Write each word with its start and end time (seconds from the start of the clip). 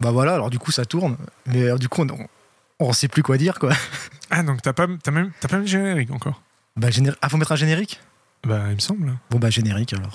Bah 0.00 0.10
voilà, 0.10 0.32
alors 0.34 0.50
du 0.50 0.58
coup 0.58 0.72
ça 0.72 0.84
tourne, 0.86 1.16
mais 1.46 1.62
euh, 1.64 1.76
du 1.76 1.88
coup 1.88 2.02
on, 2.02 2.26
on 2.78 2.92
sait 2.92 3.08
plus 3.08 3.22
quoi 3.22 3.36
dire 3.36 3.58
quoi. 3.58 3.72
Ah, 4.32 4.44
donc 4.44 4.62
t'as 4.62 4.72
pas, 4.72 4.86
t'as 5.02 5.10
même, 5.10 5.32
t'as 5.40 5.48
pas 5.48 5.56
mis 5.56 5.62
le 5.64 5.68
générique 5.68 6.12
encore? 6.12 6.40
Bah 6.76 6.88
généri- 6.90 7.16
Ah 7.20 7.28
faut 7.28 7.36
mettre 7.36 7.50
un 7.50 7.56
générique? 7.56 7.98
Bah, 8.46 8.60
il 8.68 8.76
me 8.76 8.78
semble. 8.78 9.12
Bon 9.28 9.40
bah 9.40 9.50
générique 9.50 9.92
alors. 9.92 10.14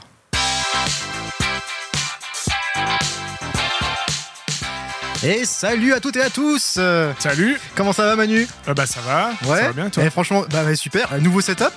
Et 5.24 5.44
salut 5.46 5.94
à 5.94 5.99
toutes 5.99 6.15
et 6.17 6.22
à 6.22 6.29
tous! 6.29 6.79
Salut! 7.20 7.58
Comment 7.76 7.94
ça 7.94 8.06
va 8.06 8.15
Manu? 8.15 8.47
Euh, 8.67 8.74
Bah, 8.74 8.86
ça 8.86 8.99
va. 9.02 9.31
Ouais. 9.49 9.60
Ça 9.60 9.67
va 9.67 9.74
bien, 9.74 9.90
toi? 9.90 10.04
Eh, 10.06 10.10
Franchement, 10.10 10.44
bah 10.52 10.76
super, 10.76 11.12
Un 11.13 11.20
nouveau 11.20 11.42
setup? 11.42 11.72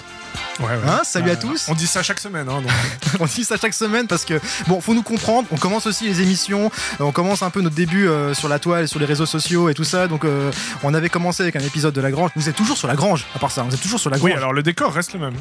Ouais, 0.61 0.67
ouais. 0.67 0.73
Hein, 0.89 1.01
salut 1.05 1.31
à 1.31 1.37
tous. 1.37 1.69
On 1.69 1.75
dit 1.75 1.87
ça 1.87 2.03
chaque 2.03 2.19
semaine, 2.19 2.49
hein, 2.49 2.61
donc. 2.61 2.71
on 3.21 3.27
dit 3.27 3.45
ça 3.45 3.57
chaque 3.57 3.75
semaine 3.75 4.07
parce 4.07 4.25
que 4.25 4.41
bon 4.67 4.81
faut 4.81 4.95
nous 4.95 5.03
comprendre. 5.03 5.47
On 5.53 5.57
commence 5.57 5.87
aussi 5.87 6.07
les 6.07 6.21
émissions. 6.21 6.71
On 6.99 7.13
commence 7.13 7.43
un 7.43 7.51
peu 7.51 7.61
notre 7.61 7.77
début 7.77 8.09
euh, 8.09 8.35
sur 8.35 8.49
la 8.49 8.59
toile 8.59 8.89
sur 8.89 8.99
les 8.99 9.07
réseaux 9.07 9.27
sociaux 9.27 9.69
et 9.69 9.75
tout 9.75 9.85
ça. 9.85 10.09
Donc 10.09 10.25
euh, 10.25 10.51
on 10.83 10.95
avait 10.95 11.09
commencé 11.09 11.43
avec 11.43 11.57
un 11.57 11.61
épisode 11.61 11.95
de 11.95 12.01
la 12.01 12.11
grange. 12.11 12.31
Vous 12.35 12.49
êtes 12.49 12.57
toujours 12.57 12.77
sur 12.77 12.89
la 12.89 12.97
grange 12.97 13.25
à 13.35 13.39
part 13.39 13.51
ça. 13.53 13.63
Vous 13.63 13.75
êtes 13.75 13.81
toujours 13.81 14.01
sur 14.01 14.11
la 14.11 14.19
grange. 14.19 14.31
oui, 14.31 14.37
alors 14.37 14.53
le 14.53 14.63
décor 14.63 14.93
reste 14.93 15.13
le 15.13 15.21
même. 15.21 15.35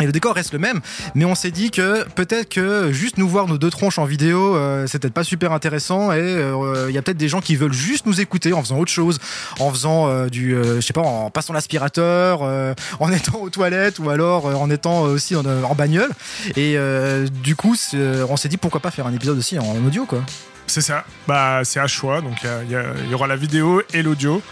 et 0.00 0.06
le 0.06 0.12
décor 0.12 0.34
reste 0.34 0.52
le 0.52 0.58
même. 0.58 0.80
Mais 1.14 1.24
on 1.24 1.34
s'est 1.34 1.50
dit 1.50 1.70
que 1.70 2.04
peut-être 2.10 2.48
que 2.48 2.92
juste 2.92 3.18
nous 3.18 3.28
voir 3.28 3.46
nos 3.48 3.58
deux 3.58 3.70
tronches 3.70 3.98
en 3.98 4.04
vidéo 4.04 4.56
euh, 4.56 4.86
c'est 4.86 4.98
peut-être 5.00 5.14
pas 5.14 5.24
super 5.24 5.52
intéressant. 5.52 6.12
Et 6.12 6.18
euh, 6.20 6.86
il 6.88 6.94
y 6.94 6.98
a 6.98 7.02
peut-être 7.02 7.16
des 7.16 7.28
gens 7.28 7.40
qui 7.40 7.56
veulent 7.56 7.72
juste 7.72 8.06
nous 8.06 8.20
écouter 8.20 8.52
en 8.52 8.62
faisant 8.62 8.78
autre 8.78 8.92
chose. 8.92 9.18
En 9.58 9.70
faisant 9.72 10.08
euh, 10.08 10.28
du 10.28 10.54
euh, 10.54 10.76
je 10.76 10.80
sais 10.80 10.92
pas 10.92 11.00
en 11.00 11.30
passant 11.30 11.52
l'aspirateur 11.52 12.40
euh, 12.42 12.74
en 13.00 13.10
étant 13.12 13.40
aux 13.40 13.50
toilettes 13.50 13.98
ou 13.98 14.10
alors 14.10 14.46
euh, 14.46 14.51
en 14.54 14.70
étant 14.70 15.02
aussi 15.02 15.36
en, 15.36 15.44
en 15.44 15.74
bagnole 15.74 16.10
et 16.56 16.74
euh, 16.76 17.26
du 17.42 17.56
coup 17.56 17.76
on 17.94 18.36
s'est 18.36 18.48
dit 18.48 18.56
pourquoi 18.56 18.80
pas 18.80 18.90
faire 18.90 19.06
un 19.06 19.12
épisode 19.14 19.38
aussi 19.38 19.58
en 19.58 19.76
audio 19.84 20.06
quoi 20.06 20.22
C'est 20.66 20.80
ça. 20.80 21.04
Bah, 21.26 21.60
c'est 21.64 21.80
à 21.80 21.86
choix, 21.86 22.20
donc 22.20 22.36
il 22.44 23.10
y 23.10 23.14
aura 23.14 23.26
la 23.26 23.36
vidéo 23.36 23.82
et 23.92 24.02
l'audio. 24.02 24.42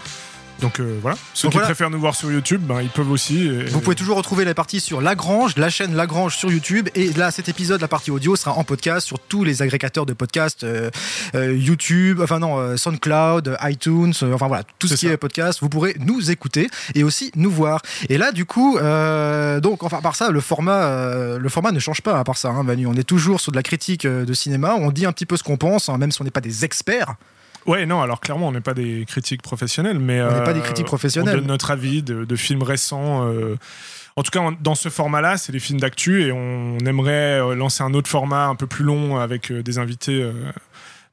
Donc 0.61 0.79
euh, 0.79 0.97
voilà. 1.01 1.17
Ceux 1.33 1.47
Donc 1.47 1.51
qui 1.53 1.57
voilà. 1.57 1.67
préfèrent 1.67 1.89
nous 1.89 1.99
voir 1.99 2.15
sur 2.15 2.31
YouTube, 2.31 2.61
ben, 2.63 2.81
ils 2.81 2.89
peuvent 2.89 3.09
aussi. 3.11 3.47
et- 3.47 3.65
Vous 3.65 3.81
pouvez 3.81 3.95
toujours 3.95 4.17
retrouver 4.17 4.45
la 4.45 4.53
partie 4.53 4.79
sur 4.79 5.01
Lagrange, 5.01 5.55
la 5.57 5.69
chaîne 5.69 5.95
Lagrange 5.95 6.35
sur 6.37 6.51
YouTube. 6.51 6.87
Et 6.95 7.11
là, 7.13 7.31
cet 7.31 7.49
épisode, 7.49 7.81
la 7.81 7.87
partie 7.87 8.11
audio, 8.11 8.35
sera 8.35 8.53
en 8.53 8.63
podcast 8.63 9.05
sur 9.07 9.19
tous 9.19 9.43
les 9.43 9.61
agrégateurs 9.61 10.05
de 10.05 10.13
podcasts 10.13 10.63
euh, 10.63 10.89
euh, 11.35 11.55
YouTube, 11.55 12.21
enfin 12.21 12.39
non, 12.39 12.77
SoundCloud, 12.77 13.57
iTunes, 13.63 14.13
enfin 14.33 14.47
voilà, 14.47 14.63
tout 14.79 14.87
ce 14.87 14.93
qui 14.95 15.07
ça. 15.07 15.13
est 15.13 15.17
podcast. 15.17 15.59
Vous 15.61 15.69
pourrez 15.69 15.95
nous 15.99 16.29
écouter 16.31 16.69
et 16.95 17.03
aussi 17.03 17.31
nous 17.35 17.51
voir. 17.51 17.81
Et 18.09 18.17
là, 18.17 18.31
du 18.31 18.45
coup, 18.45 18.77
donc, 19.61 19.83
enfin, 19.83 19.97
à 19.97 20.01
part 20.01 20.15
ça, 20.15 20.29
le 20.29 20.39
format, 20.41 21.37
le 21.37 21.49
format 21.49 21.71
ne 21.71 21.79
change 21.79 22.01
pas. 22.01 22.19
À 22.19 22.23
part 22.23 22.37
ça, 22.37 22.49
hein, 22.49 22.63
Manu, 22.63 22.85
on 22.87 22.93
est 22.93 23.03
toujours 23.03 23.39
sur 23.41 23.51
de 23.51 23.57
la 23.57 23.63
critique 23.63 24.05
de 24.05 24.33
cinéma. 24.33 24.75
On 24.77 24.91
dit 24.91 25.05
un 25.05 25.11
petit 25.11 25.25
peu 25.25 25.37
ce 25.37 25.43
qu'on 25.43 25.57
pense, 25.57 25.89
hein, 25.89 25.97
même 25.97 26.11
si 26.11 26.21
on 26.21 26.25
n'est 26.25 26.31
pas 26.31 26.41
des 26.41 26.65
experts. 26.65 27.15
Ouais, 27.67 27.85
non, 27.85 28.01
alors 28.01 28.19
clairement, 28.19 28.47
on 28.47 28.51
n'est 28.51 28.61
pas 28.61 28.73
des 28.73 29.05
critiques 29.07 29.41
professionnels, 29.41 29.99
mais. 29.99 30.21
On 30.21 30.31
n'est 30.31 30.43
pas 30.43 30.49
euh, 30.51 30.53
des 30.53 30.61
critiques 30.61 30.85
professionnels. 30.87 31.35
On 31.35 31.37
donne 31.39 31.47
notre 31.47 31.71
avis 31.71 32.01
de, 32.03 32.25
de 32.25 32.35
films 32.35 32.63
récents. 32.63 33.27
euh, 33.27 33.55
En 34.15 34.23
tout 34.23 34.31
cas, 34.31 34.41
dans 34.61 34.75
ce 34.75 34.89
format-là, 34.89 35.37
c'est 35.37 35.51
des 35.51 35.59
films 35.59 35.79
d'actu 35.79 36.23
et 36.23 36.31
on 36.31 36.77
aimerait 36.79 37.39
euh, 37.39 37.55
lancer 37.55 37.83
un 37.83 37.93
autre 37.93 38.09
format 38.09 38.47
un 38.47 38.55
peu 38.55 38.67
plus 38.67 38.83
long 38.83 39.17
avec 39.17 39.51
euh, 39.51 39.61
des 39.63 39.77
invités 39.77 40.21
euh, 40.21 40.33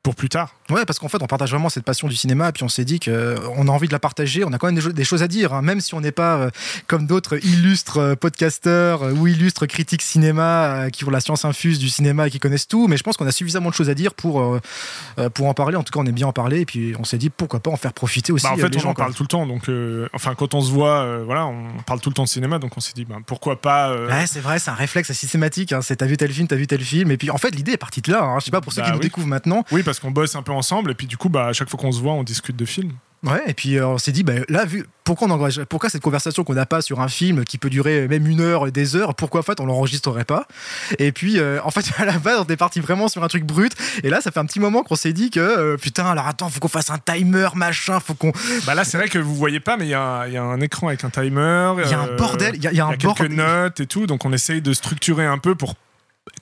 pour 0.02 0.14
plus 0.14 0.28
tard. 0.28 0.54
Ouais, 0.70 0.84
parce 0.84 0.98
qu'en 0.98 1.08
fait, 1.08 1.22
on 1.22 1.26
partage 1.26 1.50
vraiment 1.50 1.68
cette 1.68 1.84
passion 1.84 2.08
du 2.08 2.16
cinéma, 2.16 2.48
et 2.48 2.52
puis 2.52 2.62
on 2.64 2.68
s'est 2.68 2.84
dit 2.84 3.00
qu'on 3.00 3.68
a 3.68 3.70
envie 3.70 3.88
de 3.88 3.92
la 3.92 3.98
partager. 3.98 4.44
On 4.44 4.52
a 4.52 4.58
quand 4.58 4.70
même 4.70 4.92
des, 4.92 5.04
choses 5.04 5.22
à 5.22 5.28
dire, 5.28 5.52
hein, 5.52 5.62
même 5.62 5.80
si 5.80 5.94
on 5.94 6.00
n'est 6.00 6.12
pas 6.12 6.36
euh, 6.36 6.50
comme 6.86 7.06
d'autres 7.06 7.36
illustres 7.44 7.98
euh, 7.98 8.14
podcasteurs 8.14 9.02
euh, 9.02 9.12
ou 9.12 9.26
illustres 9.26 9.66
critiques 9.66 10.02
cinéma 10.02 10.64
euh, 10.86 10.90
qui 10.90 11.04
ont 11.04 11.10
la 11.10 11.20
science 11.20 11.44
infuse 11.44 11.78
du 11.78 11.88
cinéma 11.88 12.26
et 12.28 12.30
qui 12.30 12.38
connaissent 12.38 12.68
tout. 12.68 12.86
Mais 12.88 12.96
je 12.96 13.02
pense 13.02 13.16
qu'on 13.16 13.26
a 13.26 13.32
suffisamment 13.32 13.70
de 13.70 13.74
choses 13.74 13.90
à 13.90 13.94
dire 13.94 14.14
pour, 14.14 14.40
euh, 14.40 14.60
euh, 15.18 15.28
pour 15.30 15.46
en 15.46 15.54
parler. 15.54 15.76
En 15.76 15.82
tout 15.82 15.92
cas, 15.92 16.00
on 16.00 16.06
est 16.06 16.12
bien 16.12 16.26
en 16.26 16.32
parler, 16.32 16.60
et 16.60 16.66
puis 16.66 16.94
on 16.98 17.04
s'est 17.04 17.18
dit 17.18 17.30
pourquoi 17.30 17.60
pas 17.60 17.70
en 17.70 17.76
faire 17.76 17.92
profiter 17.92 18.32
aussi 18.32 18.44
Bah, 18.44 18.52
en 18.52 18.58
euh, 18.58 18.62
fait, 18.62 18.68
les 18.68 18.76
on 18.78 18.80
gens. 18.80 18.90
en 18.90 18.94
quoi. 18.94 19.04
parle 19.06 19.14
tout 19.14 19.22
le 19.24 19.28
temps, 19.28 19.46
donc 19.46 19.68
euh, 19.68 20.08
enfin 20.14 20.34
quand 20.34 20.54
on 20.54 20.60
se 20.60 20.70
voit, 20.70 21.00
euh, 21.00 21.22
voilà, 21.24 21.46
on 21.46 21.64
parle 21.86 22.00
tout 22.00 22.10
le 22.10 22.14
temps 22.14 22.24
de 22.24 22.28
cinéma, 22.28 22.58
donc 22.58 22.72
on 22.76 22.80
s'est 22.80 22.92
dit, 22.94 23.04
bah, 23.04 23.16
pourquoi 23.26 23.60
pas. 23.60 23.90
euh, 23.90 24.08
Ouais, 24.08 24.26
c'est 24.26 24.40
vrai, 24.40 24.58
c'est 24.58 24.70
un 24.70 24.74
réflexe 24.74 25.12
systématique. 25.12 25.72
Hein. 25.72 25.80
C'est 25.82 25.96
t'as 25.96 26.06
vu 26.06 26.16
tel 26.16 26.32
film, 26.32 26.46
t'as 26.46 26.56
vu 26.56 26.66
tel 26.66 26.80
film. 26.82 27.10
Et 27.10 27.16
puis 27.16 27.30
en 27.30 27.38
fait, 27.38 27.50
l'idée 27.50 27.72
est 27.72 27.76
partie 27.76 28.00
de 28.02 28.12
là. 28.12 28.22
Hein. 28.22 28.36
Je 28.40 28.44
sais 28.46 28.50
pas 28.50 28.60
pour 28.60 28.72
ceux 28.72 28.82
Bah 28.82 28.88
qui 28.88 28.92
nous 28.92 29.00
découvrent 29.00 29.26
maintenant. 29.26 29.64
Oui, 29.72 29.82
parce 29.88 30.00
qu'on 30.00 30.10
bosse 30.10 30.36
un 30.36 30.42
peu 30.42 30.52
ensemble 30.52 30.90
et 30.90 30.94
puis 30.94 31.06
du 31.06 31.16
coup, 31.16 31.30
bah, 31.30 31.46
à 31.46 31.52
chaque 31.54 31.70
fois 31.70 31.80
qu'on 31.80 31.92
se 31.92 32.00
voit, 32.00 32.12
on 32.12 32.22
discute 32.22 32.56
de 32.56 32.66
films. 32.66 32.92
Ouais, 33.24 33.42
et 33.48 33.54
puis 33.54 33.78
euh, 33.78 33.88
on 33.88 33.98
s'est 33.98 34.12
dit, 34.12 34.22
bah, 34.22 34.34
là, 34.50 34.64
vu, 34.66 34.84
pourquoi, 35.02 35.26
on 35.26 35.30
engage, 35.30 35.64
pourquoi 35.64 35.88
cette 35.88 36.02
conversation 36.02 36.44
qu'on 36.44 36.54
n'a 36.54 36.66
pas 36.66 36.82
sur 36.82 37.00
un 37.00 37.08
film 37.08 37.44
qui 37.44 37.56
peut 37.56 37.70
durer 37.70 38.06
même 38.06 38.26
une 38.28 38.40
heure, 38.42 38.70
des 38.70 38.94
heures, 38.96 39.14
pourquoi 39.14 39.40
en 39.40 39.42
fait 39.42 39.58
on 39.60 39.66
l'enregistrerait 39.66 40.26
pas? 40.26 40.46
Et 40.98 41.10
puis, 41.10 41.40
euh, 41.40 41.58
en 41.64 41.70
fait, 41.70 41.90
à 41.98 42.04
la 42.04 42.18
base, 42.18 42.44
on 42.46 42.52
est 42.52 42.56
parti 42.56 42.78
vraiment 42.80 43.08
sur 43.08 43.24
un 43.24 43.28
truc 43.28 43.44
brut, 43.44 43.72
et 44.04 44.10
là, 44.10 44.20
ça 44.20 44.30
fait 44.30 44.38
un 44.38 44.44
petit 44.44 44.60
moment 44.60 44.82
qu'on 44.84 44.94
s'est 44.94 45.14
dit 45.14 45.30
que, 45.30 45.40
euh, 45.40 45.76
putain, 45.78 46.04
alors 46.06 46.28
attends, 46.28 46.48
faut 46.50 46.60
qu'on 46.60 46.68
fasse 46.68 46.90
un 46.90 46.98
timer, 46.98 47.48
machin, 47.56 47.98
faut 47.98 48.14
qu'on. 48.14 48.30
Bah 48.66 48.74
là, 48.74 48.84
c'est 48.84 48.98
vrai 48.98 49.08
que 49.08 49.18
vous 49.18 49.34
voyez 49.34 49.58
pas, 49.58 49.76
mais 49.78 49.86
il 49.86 49.88
y, 49.88 49.92
y 49.92 49.94
a 49.94 50.42
un 50.42 50.60
écran 50.60 50.88
avec 50.88 51.02
un 51.02 51.10
timer. 51.10 51.72
Il 51.84 51.90
y 51.90 51.94
a 51.94 52.00
un 52.00 52.14
bordel, 52.14 52.54
il 52.56 52.62
y 52.62 52.66
a, 52.68 52.70
il 52.72 52.76
y 52.76 52.80
a 52.80 52.84
Il 52.84 52.88
y 52.88 52.90
un 52.90 52.90
a 52.90 52.96
quelques 52.96 53.28
bordel. 53.28 53.32
notes 53.36 53.80
et 53.80 53.86
tout, 53.86 54.06
donc 54.06 54.24
on 54.26 54.32
essaye 54.32 54.60
de 54.62 54.72
structurer 54.72 55.26
un 55.26 55.38
peu 55.38 55.54
pour 55.56 55.74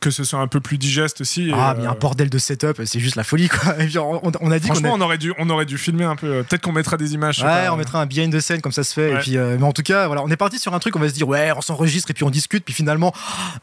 que 0.00 0.10
ce 0.10 0.24
soit 0.24 0.38
un 0.40 0.46
peu 0.46 0.60
plus 0.60 0.78
digeste 0.78 1.20
aussi. 1.20 1.48
et, 1.48 1.52
Ah, 1.54 1.74
mais 1.76 1.82
il 1.82 1.84
y 1.84 1.86
a 1.86 1.90
un 1.90 1.94
euh, 1.94 1.98
bordel 1.98 2.30
de 2.30 2.38
setup, 2.38 2.80
c'est 2.84 3.00
juste 3.00 3.16
la 3.16 3.24
folie, 3.24 3.48
quoi. 3.48 3.74
Et 3.82 3.98
on, 3.98 4.20
on 4.40 4.50
a 4.50 4.58
dit 4.58 4.66
Franchement, 4.66 4.94
a- 4.94 4.96
on 4.96 5.00
aurait 5.00 5.18
dû, 5.18 5.32
on 5.38 5.48
aurait 5.50 5.66
dû 5.66 5.78
filmer 5.78 6.04
un 6.04 6.16
peu. 6.16 6.26
euh, 6.26 6.42
Peut-être 6.42 6.62
qu'on 6.62 6.72
mettra 6.72 6.96
des 6.96 7.14
images. 7.14 7.42
Ouais, 7.42 7.68
on 7.70 7.76
mettra 7.76 8.00
un 8.00 8.06
behind 8.06 8.32
the 8.34 8.40
scene 8.40 8.60
comme 8.60 8.72
ça 8.72 8.84
se 8.84 8.92
fait. 8.94 9.10
Et 9.10 9.14
Ouais. 9.14 9.20
puis, 9.20 9.36
euh, 9.36 9.56
mais 9.58 9.64
en 9.66 9.72
tout 9.72 9.82
cas, 9.82 10.06
voilà, 10.06 10.22
on 10.22 10.28
est 10.28 10.36
parti 10.36 10.58
sur 10.58 10.74
un 10.74 10.78
truc. 10.78 10.96
On 10.96 11.00
va 11.00 11.08
se 11.08 11.14
dire, 11.14 11.28
ouais, 11.28 11.50
on 11.56 11.60
s'enregistre 11.60 12.10
et 12.10 12.14
puis 12.14 12.24
on 12.24 12.30
discute. 12.30 12.64
Puis 12.64 12.74
finalement, 12.74 13.12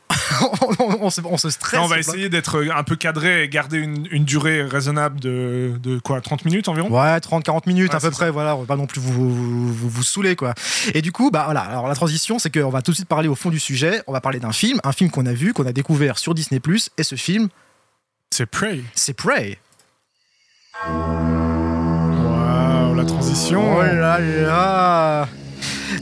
on, 0.41 0.83
on- 0.83 0.97
on 1.05 1.09
se, 1.09 1.21
on 1.23 1.37
se 1.37 1.49
stresse. 1.49 1.79
Là, 1.79 1.83
on 1.85 1.87
va 1.87 1.99
essayer 1.99 2.29
d'être 2.29 2.63
un 2.75 2.83
peu 2.83 2.95
cadré 2.95 3.43
et 3.43 3.49
garder 3.49 3.77
une, 3.77 4.07
une 4.11 4.25
durée 4.25 4.63
raisonnable 4.63 5.19
de, 5.19 5.73
de 5.81 5.99
quoi 5.99 6.21
30 6.21 6.45
minutes 6.45 6.67
environ? 6.67 6.89
Ouais, 6.89 7.17
30-40 7.17 7.61
minutes 7.67 7.91
Ouais, 7.91 7.95
à 7.97 7.99
peu 7.99 8.11
près, 8.11 8.29
voilà, 8.31 8.55
on 8.55 8.61
va 8.61 8.65
pas 8.65 8.75
non 8.75 8.85
plus 8.87 9.01
vous, 9.01 9.11
vous, 9.13 9.73
vous, 9.73 9.89
vous 9.89 10.03
saouler 10.03 10.35
quoi. 10.35 10.53
Et 10.93 11.01
du 11.01 11.11
coup, 11.11 11.29
bah 11.31 11.43
voilà, 11.45 11.61
alors 11.61 11.87
la 11.87 11.95
transition, 11.95 12.39
c'est 12.39 12.51
qu'on 12.53 12.69
va 12.69 12.81
tout 12.81 12.91
de 12.91 12.95
suite 12.95 13.07
parler 13.07 13.27
au 13.27 13.35
fond 13.35 13.49
du 13.49 13.59
sujet, 13.59 14.01
on 14.07 14.13
va 14.13 14.21
parler 14.21 14.39
d'un 14.39 14.51
film, 14.51 14.79
un 14.83 14.91
film 14.91 15.09
qu'on 15.09 15.25
a 15.25 15.33
vu, 15.33 15.53
qu'on 15.53 15.65
a 15.65 15.73
découvert 15.73 16.12
sur 16.17 16.33
Disney+, 16.33 16.61
et 16.97 17.03
ce 17.03 17.15
film, 17.15 17.49
C'est 18.31 18.45
Prey. 18.45 18.81
c'est 18.95 19.13
Prey. 19.13 19.59
Waouh, 21.63 22.95
la 22.95 23.05
transition. 23.05 23.77
Oh 23.77 23.81
là 23.83 24.19
là 24.19 25.27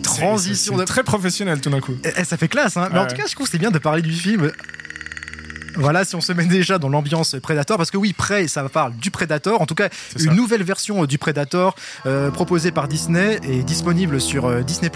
Transition 0.03 0.77
de... 0.77 0.83
très 0.85 1.03
professionnel 1.03 1.59
tout 1.61 1.69
d'un 1.69 1.79
coup. 1.81 1.95
Eh, 2.03 2.09
eh, 2.17 2.23
ça 2.23 2.37
fait 2.37 2.47
classe, 2.47 2.77
hein. 2.77 2.89
Mais 2.91 2.99
en 2.99 3.07
tout 3.07 3.15
cas, 3.15 3.23
je 3.27 3.33
trouve 3.33 3.45
que 3.47 3.51
c'est 3.51 3.57
bien 3.57 3.71
de 3.71 3.77
parler 3.79 4.01
du 4.01 4.13
film. 4.13 4.51
Voilà, 5.75 6.03
si 6.03 6.15
on 6.15 6.21
se 6.21 6.33
met 6.33 6.45
déjà 6.45 6.77
dans 6.79 6.89
l'ambiance 6.89 7.35
Predator, 7.41 7.77
parce 7.77 7.91
que 7.91 7.97
oui, 7.97 8.11
Prey, 8.13 8.47
ça 8.47 8.67
parle 8.67 8.93
du 8.95 9.09
Predator, 9.09 9.61
en 9.61 9.65
tout 9.65 9.75
cas, 9.75 9.89
une 10.19 10.25
ça. 10.25 10.33
nouvelle 10.33 10.63
version 10.63 11.05
du 11.05 11.17
Predator 11.17 11.75
euh, 12.05 12.29
proposée 12.29 12.71
par 12.71 12.87
Disney 12.89 13.39
et 13.43 13.63
disponible 13.63 14.19
sur 14.19 14.45
euh, 14.47 14.63
Disney+. 14.63 14.91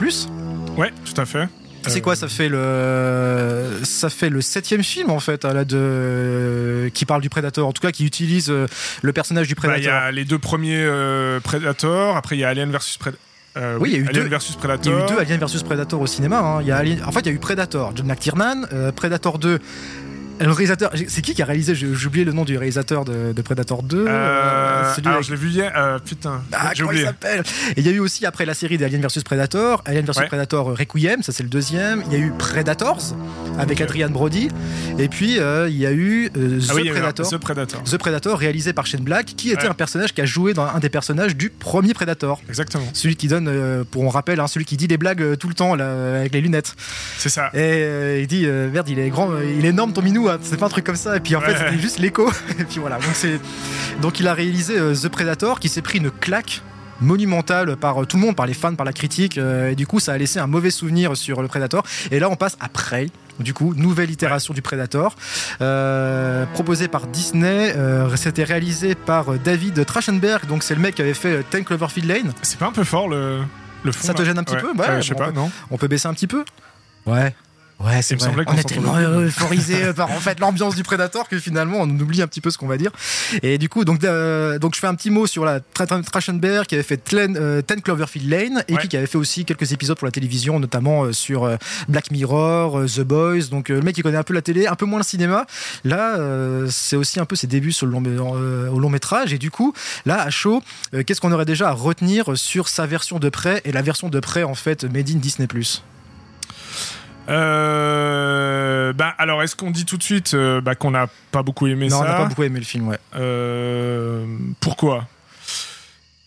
Ouais, 0.77 0.91
tout 1.05 1.19
à 1.19 1.25
fait. 1.25 1.47
C'est 1.87 1.99
Euh, 1.99 2.01
quoi 2.01 2.15
Ça 2.15 2.27
fait 2.27 2.49
le 2.49 3.79
ça 3.83 4.09
fait 4.09 4.29
le 4.29 4.41
septième 4.41 4.83
film 4.83 5.09
en 5.09 5.19
fait 5.19 5.45
hein, 5.45 5.53
là 5.53 5.65
de 5.65 6.89
qui 6.93 7.05
parle 7.05 7.21
du 7.21 7.29
Predator. 7.29 7.67
En 7.67 7.71
tout 7.73 7.81
cas, 7.81 7.91
qui 7.91 8.05
utilise 8.05 8.49
euh, 8.49 8.67
le 9.01 9.13
personnage 9.13 9.47
du 9.47 9.55
bah, 9.55 9.61
Il 9.65 9.69
Predator. 9.83 9.93
y 9.93 9.95
a 10.07 10.11
les 10.11 10.25
deux 10.25 10.39
premiers 10.39 10.83
euh, 10.83 11.39
Predator, 11.39 12.17
après 12.17 12.35
il 12.35 12.39
y 12.39 12.43
a 12.43 12.49
Alien 12.49 12.71
versus 12.71 12.97
Predator. 12.97 13.21
Oui, 13.79 13.91
il 13.91 13.93
y 13.93 13.95
a 13.95 13.99
eu 13.99 14.07
Alien 14.09 14.23
deux- 14.23 14.29
versus 14.29 14.51
Il 14.51 14.57
y 14.57 14.59
Predator. 14.59 14.93
a 15.01 15.05
eu 15.05 15.07
deux 15.15 15.19
Alien 15.19 15.39
versus 15.39 15.63
Predator 15.63 16.01
au 16.01 16.07
cinéma. 16.07 16.39
hein. 16.39 16.61
Il 16.61 16.67
y 16.67 16.71
a 16.71 16.77
Alien- 16.77 17.03
En 17.05 17.11
fait, 17.13 17.21
il 17.21 17.27
y 17.27 17.29
a 17.29 17.31
eu 17.31 17.39
Predator, 17.39 17.93
John 17.95 18.05
McTiernan, 18.07 18.63
euh, 18.73 18.91
Predator 18.91 19.39
2. 19.39 19.59
Le 20.37 20.47
réalisateur, 20.51 20.91
c'est 21.07 21.21
qui 21.21 21.33
qui 21.33 21.41
a 21.41 21.45
réalisé 21.45 21.75
J'ai 21.75 21.87
j'ai 21.95 22.07
oublié 22.07 22.25
le 22.25 22.33
nom 22.33 22.43
du 22.43 22.57
réalisateur 22.57 23.05
de, 23.05 23.31
de 23.31 23.41
Predator 23.41 23.81
2. 23.83 23.97
Euh, 24.05 24.09
euh, 24.09 24.93
celui 24.93 25.07
alors 25.07 25.15
avec- 25.19 25.27
je 25.27 25.31
l'ai 25.33 25.39
vu 25.39 25.49
hier. 25.49 25.71
euh, 25.77 25.97
putain, 25.97 26.41
Ah, 26.51 26.71
j'ai 26.73 26.81
comment 26.83 26.91
il 26.91 26.95
oublié. 26.95 27.05
s'appelle? 27.05 27.43
Et 27.77 27.79
il 27.79 27.85
y 27.85 27.89
a 27.89 27.93
eu 27.93 27.99
aussi 27.99 28.25
après 28.25 28.45
la 28.45 28.53
série 28.53 28.77
des 28.77 28.83
Alien 28.83 29.01
vs 29.01 29.23
Predator, 29.23 29.81
Alien 29.85 30.03
vs 30.05 30.17
Ouais. 30.19 30.27
Predator 30.27 30.69
euh, 30.71 30.73
Requiem, 30.73 31.23
ça 31.23 31.31
c'est 31.31 31.43
le 31.43 31.47
deuxième. 31.49 32.03
Il 32.07 32.11
y 32.13 32.15
a 32.15 32.19
eu 32.19 32.31
Predators 32.37 33.15
avec. 33.57 33.79
Adrian 33.79 34.09
Brody. 34.09 34.49
Et 34.99 35.07
puis 35.07 35.39
euh, 35.39 35.69
il 35.69 35.77
y 35.77 35.85
a 35.85 35.91
eu 35.93 36.29
euh, 36.37 36.59
The 36.59 36.63
Ah 36.69 36.73
oui, 36.75 36.81
il 36.83 36.87
y 36.87 36.89
a 36.89 36.93
eu 36.93 36.97
un- 36.97 36.99
Predator. 36.99 37.29
The 37.29 37.37
Predator. 37.37 37.83
The 37.83 37.97
Predator 37.97 38.37
réalisé 38.39 38.73
par 38.73 38.85
Shane 38.87 39.01
Black, 39.03 39.27
qui 39.37 39.51
était 39.51 39.63
Ouais. 39.63 39.69
un 39.69 39.73
personnage 39.73 40.13
qui 40.13 40.21
a 40.21 40.25
joué 40.25 40.53
dans 40.53 40.65
un 40.65 40.79
des 40.79 40.89
personnages 40.89 41.35
du 41.37 41.49
premier 41.49 41.93
Predator. 41.93 42.41
Exactement. 42.49 42.83
Celui 42.93 43.15
qui 43.15 43.27
donne, 43.29 43.47
euh, 43.47 43.83
pour 43.89 44.03
on 44.03 44.09
rappelle, 44.09 44.39
hein, 44.41 44.47
celui 44.47 44.65
qui 44.65 44.75
dit 44.77 44.87
des 44.87 44.97
blagues 44.97 45.21
euh, 45.21 45.35
tout 45.37 45.47
le 45.47 45.53
temps 45.53 45.75
là, 45.75 46.17
avec 46.19 46.33
les 46.33 46.41
lunettes. 46.41 46.75
C'est 47.17 47.29
ça. 47.29 47.47
Et 47.53 47.59
euh, 47.59 48.19
il 48.21 48.27
dit 48.27 48.45
euh, 48.45 48.69
merde, 48.69 48.89
il 48.89 48.99
est 48.99 49.09
grand, 49.09 49.31
euh, 49.31 49.43
il 49.45 49.65
est 49.65 49.69
énorme 49.69 49.93
ton 49.93 50.01
minou, 50.01 50.24
hein. 50.29 50.37
c'est 50.41 50.57
pas 50.57 50.65
un 50.65 50.69
truc 50.69 50.85
comme 50.85 50.95
ça. 50.95 51.17
Et 51.17 51.19
puis 51.19 51.35
en 51.35 51.41
fait, 51.41 51.55
c'était 51.57 51.77
juste 51.79 51.99
l'écho. 51.99 52.29
Et 52.59 52.63
puis 52.63 52.79
voilà. 52.79 52.95
Donc 52.97 53.11
c'est 53.13 53.39
donc 54.01 54.19
il 54.19 54.27
a 54.27 54.33
réalisé 54.33 54.77
euh, 54.77 54.93
The 54.95 55.09
Predator, 55.09 55.59
qui 55.59 55.69
s'est 55.69 55.81
pris 55.81 55.97
une 55.99 56.11
claque 56.11 56.61
monumentale 57.01 57.75
par 57.75 58.01
euh, 58.01 58.05
tout 58.05 58.17
le 58.17 58.23
monde, 58.23 58.35
par 58.35 58.45
les 58.45 58.53
fans, 58.53 58.73
par 58.75 58.85
la 58.85 58.93
critique. 58.93 59.37
euh, 59.37 59.71
et 59.71 59.75
du 59.75 59.85
coup, 59.85 59.99
ça 59.99 60.13
a 60.13 60.17
laissé 60.17 60.39
un 60.39 60.47
mauvais 60.47 60.71
souvenir 60.71 61.15
sur 61.17 61.41
le 61.41 61.47
Predator. 61.47 61.83
Et 62.11 62.19
là, 62.19 62.29
on 62.29 62.35
passe 62.35 62.57
à 62.59 62.69
Prey. 62.69 63.09
Du 63.37 63.53
coup, 63.53 63.73
nouvelle 63.75 64.11
itération 64.11 64.53
du 64.53 64.61
Predator, 64.61 65.13
euh, 65.59 66.45
proposé 66.53 66.87
par 66.87 67.05
Disney. 67.07 67.73
euh, 67.75 68.15
C'était 68.15 68.45
réalisé 68.45 68.95
par 68.95 69.33
David 69.39 69.85
Trachtenberg. 69.85 70.45
Donc 70.47 70.63
c'est 70.63 70.73
le 70.73 70.79
mec 70.81 70.95
qui 70.95 71.01
avait 71.01 71.13
fait 71.13 71.43
Ten 71.49 71.65
Cloverfield 71.65 72.07
Lane. 72.07 72.31
C'est 72.43 72.57
pas 72.57 72.67
un 72.67 72.71
peu 72.71 72.85
fort 72.85 73.09
le, 73.09 73.41
le 73.83 73.91
fond 73.91 74.07
Ça 74.07 74.13
te 74.13 74.19
là 74.21 74.25
gêne 74.29 74.37
un 74.39 74.43
petit 74.45 74.55
peu? 74.55 74.71
Ouais, 74.71 74.87
euh, 74.89 75.01
Je 75.01 75.07
sais 75.09 75.15
pas, 75.15 75.31
non 75.33 75.51
On 75.69 75.77
peut 75.77 75.89
baisser 75.89 76.07
un 76.07 76.13
petit 76.13 76.27
peu? 76.27 76.45
Ouais. 77.05 77.35
Ouais, 77.79 78.01
c'est 78.01 78.15
me 78.15 78.19
vrai. 78.19 78.29
semblait 78.29 78.45
qu'on 78.45 78.53
On 78.53 78.57
est 78.57 78.63
tellement 78.63 78.93
plus. 78.93 79.03
euphorisé 79.05 79.93
par 79.93 80.09
en 80.11 80.19
fait 80.19 80.39
l'ambiance 80.39 80.75
du 80.75 80.83
Predator 80.83 81.27
que 81.27 81.37
finalement 81.39 81.77
on 81.81 81.89
oublie 81.89 82.21
un 82.21 82.27
petit 82.27 82.39
peu 82.41 82.49
ce 82.49 82.57
qu'on 82.57 82.67
va 82.67 82.77
dire. 82.77 82.91
Et 83.43 83.57
du 83.57 83.67
coup, 83.69 83.83
donc 83.83 84.03
euh, 84.05 84.57
donc 84.59 84.75
je 84.75 84.79
fais 84.79 84.87
un 84.87 84.95
petit 84.95 85.09
mot 85.09 85.27
sur 85.27 85.43
la 85.43 85.59
Tra- 85.59 85.85
Tra- 85.85 86.01
Trachtenberg 86.03 86.65
qui 86.67 86.75
avait 86.75 86.83
fait 86.83 86.97
Ten, 86.97 87.35
euh, 87.37 87.61
10 87.61 87.81
Cloverfield 87.81 88.29
Lane 88.29 88.63
et 88.69 88.75
Ouais. 88.75 88.87
qui 88.87 88.95
avait 88.95 89.07
fait 89.07 89.17
aussi 89.17 89.43
quelques 89.43 89.71
épisodes 89.73 89.97
pour 89.97 90.05
la 90.07 90.11
télévision, 90.11 90.59
notamment 90.59 91.03
euh, 91.03 91.11
sur 91.11 91.43
euh, 91.43 91.57
Black 91.89 92.11
Mirror, 92.11 92.85
The 92.85 93.01
Boys. 93.01 93.47
Donc 93.51 93.67
le 93.69 93.81
mec 93.81 93.93
qui 93.95 94.01
connaît 94.03 94.17
un 94.17 94.23
peu 94.23 94.33
la 94.33 94.41
télé, 94.41 94.67
un 94.67 94.75
peu 94.75 94.85
moins 94.85 94.99
le 94.99 95.05
cinéma. 95.05 95.45
Là, 95.83 96.17
c'est 96.69 96.95
aussi 96.95 97.19
un 97.19 97.25
peu 97.25 97.35
ses 97.35 97.47
débuts 97.47 97.71
sur 97.73 97.85
le 97.87 97.91
long, 97.91 98.31
au 98.71 98.79
long 98.79 98.89
métrage. 98.89 99.33
Et 99.33 99.37
du 99.37 99.51
coup, 99.51 99.73
là 100.05 100.21
à 100.21 100.29
chaud, 100.29 100.63
qu'est-ce 101.05 101.19
qu'on 101.19 101.31
aurait 101.33 101.45
déjà 101.45 101.69
à 101.69 101.71
retenir 101.73 102.37
sur 102.37 102.67
sa 102.69 102.85
version 102.85 103.19
de 103.19 103.29
près 103.29 103.61
et 103.65 103.71
la 103.71 103.81
version 103.81 104.09
de 104.09 104.19
près 104.19 104.43
en 104.43 104.55
fait 104.55 104.83
made 104.85 105.09
in 105.09 105.17
Disney+? 105.17 105.47
Euh, 107.29 108.93
bah, 108.93 109.13
alors, 109.17 109.41
est-ce 109.43 109.55
qu'on 109.55 109.71
dit 109.71 109.85
tout 109.85 109.97
de 109.97 110.03
suite 110.03 110.33
euh, 110.33 110.61
bah, 110.61 110.75
qu'on 110.75 110.91
n'a 110.91 111.07
pas 111.31 111.43
beaucoup 111.43 111.67
aimé 111.67 111.87
Non, 111.87 111.97
on 111.97 112.01
ça 112.01 112.07
n'a 112.07 112.13
pas 112.15 112.25
beaucoup 112.25 112.43
aimé 112.43 112.59
le 112.59 112.65
film, 112.65 112.87
ouais. 112.87 112.99
Euh, 113.15 114.25
Pourquoi? 114.59 115.07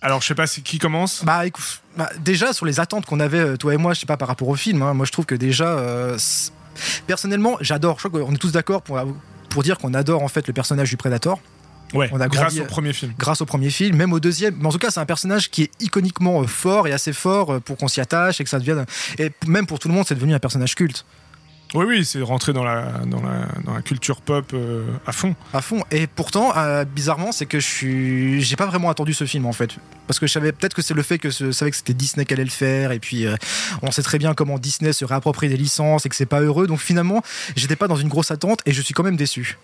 Alors, 0.01 0.23
je 0.23 0.27
sais 0.27 0.35
pas, 0.35 0.47
c'est 0.47 0.61
qui 0.61 0.79
commence? 0.79 1.25
Bah 1.25 1.45
écoute, 1.45 1.83
bah, 1.97 2.09
déjà 2.21 2.53
sur 2.53 2.67
les 2.67 2.79
attentes 2.79 3.05
qu'on 3.05 3.19
avait, 3.21 3.41
euh, 3.41 3.57
toi 3.57 3.75
et 3.75 3.77
moi, 3.77 3.95
je 3.95 4.01
sais 4.01 4.07
pas 4.07 4.17
par 4.17 4.29
rapport 4.29 4.49
au 4.49 4.55
film, 4.55 4.81
hein, 4.83 4.95
moi 4.95 5.05
je 5.05 5.11
trouve 5.11 5.27
que 5.27 5.35
déjà, 5.35 5.85
personnellement, 7.09 7.57
j'adore, 7.61 7.99
je 8.01 8.07
crois 8.09 8.21
qu'on 8.23 8.33
est 8.33 8.39
tous 8.39 8.53
d'accord 8.53 8.83
pour, 8.83 9.01
pour 9.51 9.63
dire 9.65 9.77
qu'on 9.79 9.95
adore 9.95 10.23
en 10.23 10.29
fait 10.29 10.47
le 10.47 10.53
personnage 10.53 10.91
du 10.91 10.97
Predator, 10.97 11.41
Ouais, 11.95 12.09
on 12.13 12.21
a 12.21 12.29
grâce 12.29 12.59
au 12.59 12.65
premier 12.65 12.93
film. 12.93 13.13
grâce 13.19 13.41
au 13.41 13.47
premier 13.47 13.71
film, 13.71 13.97
même 13.97 14.13
au 14.13 14.21
deuxième, 14.21 14.57
mais 14.59 14.67
en 14.67 14.71
tout 14.71 14.79
cas 14.79 14.91
c'est 14.91 15.01
un 15.01 15.07
personnage 15.07 15.51
qui 15.51 15.63
est 15.63 15.71
iconiquement 15.81 16.43
euh, 16.43 16.47
fort 16.47 16.87
et 16.87 16.93
assez 16.93 17.13
fort 17.13 17.55
euh, 17.55 17.61
pour 17.61 17.77
qu'on 17.77 17.89
s'y 17.89 18.01
attache 18.01 18.41
et 18.41 18.45
que 18.45 18.51
ça 18.51 18.59
devienne, 18.59 18.85
et 19.19 19.31
même 19.47 19.67
pour 19.67 19.79
tout 19.79 19.89
le 19.89 19.95
monde 19.95 20.05
c'est 20.07 20.15
devenu 20.15 20.35
un 20.35 20.39
personnage 20.39 20.75
culte. 20.75 21.05
Oui, 21.75 21.85
oui, 21.87 22.05
c'est 22.05 22.23
rentré 22.23 22.55
dans 22.55 22.65
la, 22.65 23.03
dans 23.07 23.21
la, 23.21 23.47
dans 23.65 23.75
la 23.75 23.83
culture 23.83 24.23
pop 24.23 24.53
euh, 24.55 24.87
à 25.07 25.13
fond. 25.13 25.35
à 25.53 25.61
fond. 25.61 25.85
Et 25.91 26.07
pourtant, 26.07 26.57
euh, 26.57 26.85
bizarrement, 26.85 27.31
c'est 27.31 27.45
que 27.45 27.61
je 27.61 27.67
suis, 27.67 28.41
j'ai 28.41 28.57
pas 28.57 28.65
vraiment 28.65 28.89
attendu 28.89 29.13
ce 29.13 29.27
film 29.27 29.45
en 29.45 29.53
fait, 29.53 29.77
parce 30.07 30.19
que 30.19 30.27
je 30.27 30.33
savais 30.33 30.53
peut-être 30.53 30.73
que 30.73 30.81
c'est 30.81 30.95
le 30.95 31.03
fait 31.03 31.19
que 31.19 31.29
je 31.31 31.51
savais 31.51 31.71
que 31.71 31.77
c'était 31.77 31.93
Disney 31.93 32.25
qui 32.25 32.33
allait 32.33 32.45
le 32.45 32.51
faire, 32.51 32.93
et 32.93 32.99
puis 32.99 33.27
euh, 33.27 33.37
on 33.83 33.91
sait 33.91 34.03
très 34.03 34.19
bien 34.19 34.33
comment 34.33 34.59
Disney 34.59 34.95
se 34.95 35.05
réapproprie 35.05 35.49
des 35.51 35.59
licences 35.59 36.07
et 36.07 36.09
que 36.09 36.17
c'est 36.17 36.27
pas 36.27 36.41
heureux. 36.41 36.67
Donc 36.67 36.81
finalement, 36.81 37.23
j'étais 37.55 37.77
pas 37.77 37.87
dans 37.87 37.97
une 37.97 38.09
grosse 38.09 38.31
attente 38.31 38.61
et 38.65 38.73
je 38.73 38.81
suis 38.81 38.95
quand 38.95 39.05
même 39.05 39.17
déçu. 39.17 39.59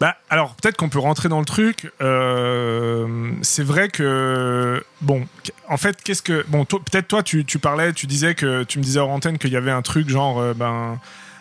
Bah, 0.00 0.16
alors 0.30 0.54
peut-être 0.54 0.76
qu'on 0.76 0.88
peut 0.88 1.00
rentrer 1.00 1.28
dans 1.28 1.40
le 1.40 1.44
truc. 1.44 1.90
Euh, 2.00 3.32
c'est 3.42 3.64
vrai 3.64 3.88
que 3.88 4.82
bon, 5.00 5.26
en 5.68 5.76
fait, 5.76 6.00
qu'est-ce 6.02 6.22
que 6.22 6.44
bon, 6.48 6.64
peut-être 6.64 7.08
toi, 7.08 7.22
tu, 7.22 7.44
tu 7.44 7.58
parlais, 7.58 7.92
tu 7.92 8.06
disais 8.06 8.34
que 8.34 8.62
tu 8.62 8.78
me 8.78 8.84
disais 8.84 9.00
hors 9.00 9.10
antenne 9.10 9.38
qu'il 9.38 9.52
y 9.52 9.56
avait 9.56 9.72
un 9.72 9.82
truc 9.82 10.08
genre 10.08 10.38
euh, 10.38 10.54
ben 10.54 11.00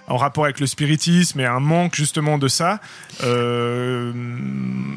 en 0.09 0.15
rapport 0.15 0.45
avec 0.45 0.59
le 0.61 0.67
spiritisme 0.67 1.39
et 1.41 1.45
un 1.45 1.59
manque 1.59 1.93
justement 1.93 2.37
de 2.37 2.47
ça. 2.47 2.79
Euh, 3.23 4.11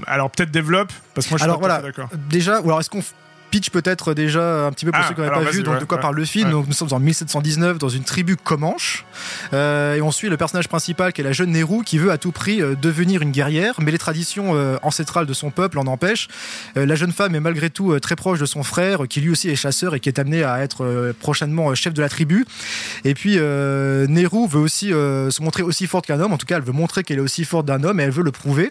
alors 0.07 0.31
peut-être 0.31 0.53
développe 0.53 0.93
parce 1.15 1.27
que 1.27 1.33
moi 1.33 1.39
je 1.39 1.43
suis 1.43 1.45
Alors 1.45 1.61
pas 1.61 1.67
voilà. 1.67 1.83
d'accord. 1.83 2.09
Déjà, 2.29 2.61
ou 2.61 2.65
alors 2.65 2.81
est-ce 2.81 2.91
qu'on 2.91 3.03
pitch 3.51 3.71
peut-être 3.71 4.15
déjà 4.15 4.67
un 4.67 4.73
petit 4.73 4.85
peu 4.85 4.93
pour 4.93 5.01
Ah, 5.03 5.09
ceux 5.09 5.15
qui 5.15 5.21
n'auraient 5.21 5.33
alors 5.33 5.45
pas 5.45 5.51
vu 5.51 5.63
donc 5.63 5.75
ouais, 5.75 5.81
de 5.81 5.85
quoi 5.85 5.97
ouais, 5.99 6.03
parle 6.03 6.17
le 6.17 6.25
film. 6.25 6.47
ouais. 6.47 6.53
Donc 6.53 6.67
nous 6.67 6.73
sommes 6.73 6.93
en 6.93 7.01
1719 7.01 7.79
dans 7.79 7.89
une 7.89 8.05
tribu 8.05 8.37
comanche 8.37 9.05
Euh, 9.53 9.95
et 9.97 10.01
on 10.03 10.11
suit 10.11 10.29
le 10.29 10.37
personnage 10.37 10.69
principal 10.69 11.13
qui 11.13 11.21
est 11.21 11.25
la 11.25 11.33
jeune 11.33 11.51
Nehru 11.51 11.83
qui 11.85 11.99
veut 11.99 12.11
à 12.11 12.19
tout 12.19 12.33
prix 12.33 12.63
euh, 12.63 12.75
devenir 12.81 13.23
une 13.23 13.33
guerrière, 13.33 13.75
mais 13.81 13.91
les 13.91 13.99
traditions 13.99 14.55
euh, 14.55 14.77
ancestrales 14.83 15.27
de 15.27 15.33
son 15.35 15.51
peuple 15.51 15.79
en 15.79 15.87
empêchent. 15.87 16.29
La 16.77 16.95
jeune 16.95 17.13
femme 17.13 17.35
est 17.35 17.41
malgré 17.41 17.69
tout 17.71 17.99
très 18.01 18.17
proche 18.17 18.39
de 18.39 18.47
son 18.47 18.63
frère 18.63 19.01
qui 19.09 19.21
lui 19.21 19.31
aussi 19.31 19.49
est 19.51 19.57
chasseur 19.57 19.95
et 19.95 20.01
qui 20.01 20.09
est 20.09 20.19
amené 20.19 20.43
à 20.45 20.61
être 20.63 21.13
prochainement 21.21 21.75
chef 21.75 21.93
de 21.95 22.01
la 22.03 22.09
tribu. 22.09 22.47
Et 23.05 23.15
puis 23.15 23.37
Nehru 23.37 24.47
veut 24.49 24.61
aussi 24.61 24.89
se 24.91 25.43
montrer 25.43 25.63
aussi 25.63 25.87
forte 25.87 26.07
qu'un 26.07 26.21
homme. 26.21 26.33
En 26.33 26.39
tout 26.39 26.47
cas, 26.47 26.57
elle 26.57 26.63
veut 26.63 26.73
montrer 26.73 27.03
qu'elle 27.05 27.19
est 27.19 27.23
aussi 27.23 27.45
forte 27.45 27.67
d'un 27.67 27.83
homme 27.85 28.01
et 28.01 28.05
elle 28.05 28.11
veut 28.11 28.23
le 28.23 28.31
prouver. 28.33 28.71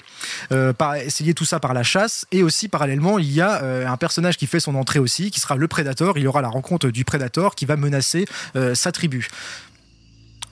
Par, 0.77 0.95
c'est 1.09 1.23
lié 1.23 1.33
tout 1.33 1.45
ça 1.45 1.59
par 1.59 1.73
la 1.73 1.83
chasse 1.83 2.25
et 2.31 2.43
aussi 2.43 2.67
parallèlement 2.67 3.19
il 3.19 3.31
y 3.31 3.41
a 3.41 3.61
un 3.89 3.97
personnage 3.97 4.37
qui 4.37 4.47
fait 4.47 4.59
son 4.59 4.68
entrée 4.75 4.99
aussi 4.99 5.31
qui 5.31 5.39
sera 5.39 5.55
le 5.55 5.67
prédateur 5.67 6.17
il 6.17 6.23
y 6.23 6.27
aura 6.27 6.41
la 6.41 6.49
rencontre 6.49 6.89
du 6.89 7.05
prédateur 7.05 7.55
qui 7.55 7.65
va 7.65 7.75
menacer 7.75 8.25
euh, 8.55 8.75
sa 8.75 8.91
tribu 8.91 9.27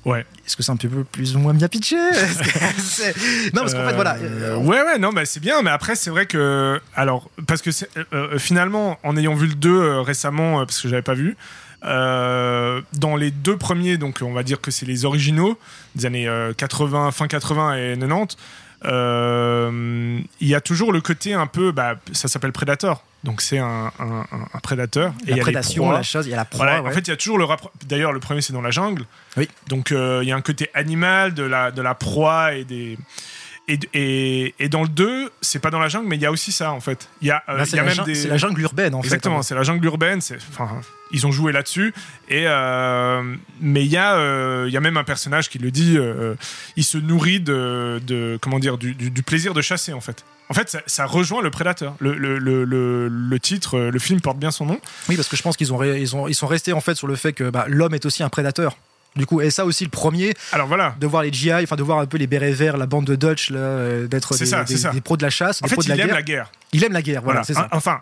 Ouais. 0.06 0.26
est-ce 0.46 0.56
que 0.56 0.64
c'est 0.64 0.72
un 0.72 0.78
peu 0.78 1.04
plus 1.04 1.36
ou 1.36 1.40
moins 1.40 1.54
bien 1.54 1.68
pitché? 1.68 1.98
Non 3.54 3.62
parce 3.62 3.74
qu'en 3.74 3.86
fait 3.86 3.96
voilà 3.96 4.16
euh, 4.16 4.56
ouais, 4.56 4.82
ouais, 4.82 4.98
non, 5.00 5.12
bah, 5.12 5.26
c'est 5.26 5.42
bien, 5.42 5.62
mais 5.62 5.70
après, 5.70 5.96
c'est 5.96 6.10
vrai 6.10 6.26
que. 6.26 6.80
Alors, 6.96 7.30
parce 7.46 7.62
que 7.62 7.72
euh, 8.14 8.40
finalement, 8.40 8.98
en 9.04 9.18
ayant 9.18 9.36
vu 9.36 9.48
le 9.48 9.56
2 9.56 9.70
euh, 9.70 10.02
récemment, 10.02 10.60
parce 10.60 10.82
que 10.82 10.88
j'avais 10.88 11.02
pas 11.02 11.14
vu, 11.14 11.36
dans 11.84 13.16
les 13.18 13.32
deux 13.32 13.58
premiers, 13.58 13.98
donc 13.98 14.20
on 14.22 14.34
va 14.34 14.44
dire 14.44 14.62
que 14.62 14.72
c'est 14.72 14.86
les 14.86 15.06
originaux, 15.06 15.58
des 15.96 16.06
années 16.06 16.28
euh, 16.28 16.54
80, 16.54 17.12
fin 17.12 17.28
80 17.28 17.76
et 17.76 17.98
90, 18.00 18.38
euh, 18.86 20.20
il 20.40 20.48
y 20.48 20.56
a 20.56 20.62
toujours 20.62 20.92
le 20.92 21.02
côté 21.02 21.34
un 21.34 21.48
peu. 21.48 21.72
Bah, 21.72 21.96
ça 22.14 22.28
s'appelle 22.28 22.52
Predator. 22.52 23.04
Donc 23.24 23.42
c'est 23.42 23.58
un, 23.58 23.92
un, 24.00 24.26
un- 24.32 24.48
un 24.54 24.60
prédateur. 24.60 25.12
et 25.26 25.30
il 25.30 25.30
y 25.30 25.36
la 25.36 25.38
a 25.38 25.42
prédation 25.42 25.92
la 25.92 26.04
chasse 26.04 26.26
il 26.28 26.30
y 26.30 26.34
a 26.34 26.38
la 26.38 26.46
proie 26.46 26.66
Voilà, 26.66 26.82
ouais. 26.82 26.90
En 26.90 26.94
fait, 26.94 27.00
il 27.02 27.08
y 27.10 27.14
a 27.14 27.18
toujours 27.18 27.38
le 27.38 27.46
rappro- 27.46 27.72
D'ailleurs, 27.86 28.14
le 28.14 28.20
premier, 28.20 28.42
c'est 28.42 28.54
dans 28.54 28.62
la 28.62 28.72
jungle. 28.72 29.06
Oui. 29.36 29.50
Donc, 29.68 29.92
euh, 29.92 30.20
il 30.24 30.30
y 30.30 30.32
a 30.32 30.36
un 30.36 30.42
côté 30.42 30.70
animal 30.74 31.34
de 31.34 31.44
la, 31.44 31.72
de 31.72 31.82
la 31.82 31.96
proie 31.96 32.54
et 32.54 32.64
des. 32.64 32.98
Et, 33.70 33.78
et, 33.94 34.56
et 34.60 34.70
dans 34.70 34.84
le 34.84 34.88
2, 34.88 35.30
c'est 35.42 35.60
pas 35.60 35.72
dans 35.72 35.80
la 35.80 35.90
jungle, 35.90 36.08
mais 36.08 36.16
il 36.16 36.22
y 36.22 36.26
a 36.26 36.32
aussi 36.32 36.54
ça, 36.54 36.72
en 36.72 36.80
fait. 36.80 37.10
Il 37.22 37.28
y 37.28 37.32
a, 37.32 37.44
euh, 37.50 37.58
Là, 37.58 37.66
y 37.66 37.74
a 37.80 37.84
la, 37.84 37.96
même 37.96 38.06
des. 38.06 38.16
c'est 38.16 38.30
la 38.30 38.38
jungle 38.38 38.62
urbaine 38.62 38.96
en 38.96 39.02
Exactement, 39.02 39.38
fait 39.42 39.48
c'est 39.50 39.56
la 39.56 39.64
jungle 39.64 39.86
urbaine. 39.86 40.20
Enfin, 40.52 40.70
ils 41.12 41.28
ont 41.28 41.34
joué 41.34 41.52
là-dessus. 41.52 41.94
Et 42.30 42.44
euh, 42.48 43.36
mais 43.60 43.84
il 43.84 43.92
y 43.92 43.98
a, 43.98 44.64
il 44.66 44.72
y 44.72 44.78
a 44.78 44.80
même 44.80 44.96
un 44.96 45.04
personnage 45.04 45.50
qui 45.50 45.58
le 45.60 45.72
dit. 45.72 45.98
il 46.78 46.84
se 46.86 46.98
nourrit 46.98 47.42
de, 47.42 48.00
de 48.08 48.38
comment 48.42 48.60
dire, 48.60 48.78
du, 48.78 48.94
du- 48.94 49.12
du 49.12 49.24
plaisir 49.24 49.54
de 49.54 49.62
chasser 49.62 49.92
en 49.92 50.00
fait. 50.02 50.24
En 50.50 50.54
fait, 50.54 50.70
ça, 50.70 50.80
ça 50.86 51.06
rejoint 51.06 51.42
le 51.42 51.52
prédateur. 51.52 51.96
Le, 52.00 52.14
le, 52.16 52.38
le, 52.40 53.08
le, 53.10 53.40
titre, 53.40 53.78
euh, 53.78 53.92
le 53.92 54.00
film 54.00 54.22
porte 54.22 54.38
bien 54.38 54.52
son 54.52 54.66
nom. 54.66 54.80
oui 55.10 55.16
parce 55.16 55.28
que 55.28 55.36
je 55.36 55.42
pense 55.44 55.58
qu'ils 55.58 55.74
ont, 55.74 55.84
ils 55.84 56.16
ont 56.16 56.28
ils 56.28 56.36
sont 56.36 56.48
restés 56.48 56.74
en 56.74 56.82
fait 56.82 56.96
sur 56.96 57.08
le 57.08 57.16
fait 57.16 57.34
que 57.34 57.50
bah, 57.50 57.66
l'homme 57.68 57.94
est 57.94 58.06
aussi 58.06 58.24
un 58.24 58.30
prédateur 58.30 58.78
du 59.16 59.26
coup 59.26 59.42
et 59.42 59.50
ça 59.50 59.66
aussi 59.66 59.84
le 59.84 59.90
premier 59.90 60.34
Alors 60.52 60.68
voilà. 60.68 60.96
de 61.00 61.08
voir 61.08 61.24
les 61.24 61.34
GI 61.34 61.52
enfin 61.54 61.76
de 61.76 61.84
voir 61.84 62.00
un 62.00 62.06
peu 62.06 62.18
les 62.18 62.28
bérets 62.28 62.52
verts 62.52 62.78
la 62.78 62.86
bande 62.86 63.06
de 63.06 63.16
Dutch 63.16 63.50
euh, 63.52 64.08
d'être 64.08 64.38
des, 64.38 64.46
des- 64.94 65.02
pros 65.02 65.18
de 65.18 65.24
la 65.24 65.30
chasse 65.32 65.62
En 65.62 65.66
des 65.66 65.70
fait, 65.70 65.76
pros 65.76 65.84
de 65.84 65.88
il 65.88 65.90
la 65.90 65.96
aime 65.96 66.08
guerre 66.08 66.16
la 66.16 66.22
guerre. 66.22 66.52
il 66.72 66.84
aime 66.84 66.94
la 66.94 67.02
guerre 67.02 67.22
voilà, 67.24 67.44
ça 67.44 67.68
Enfin, 67.72 68.02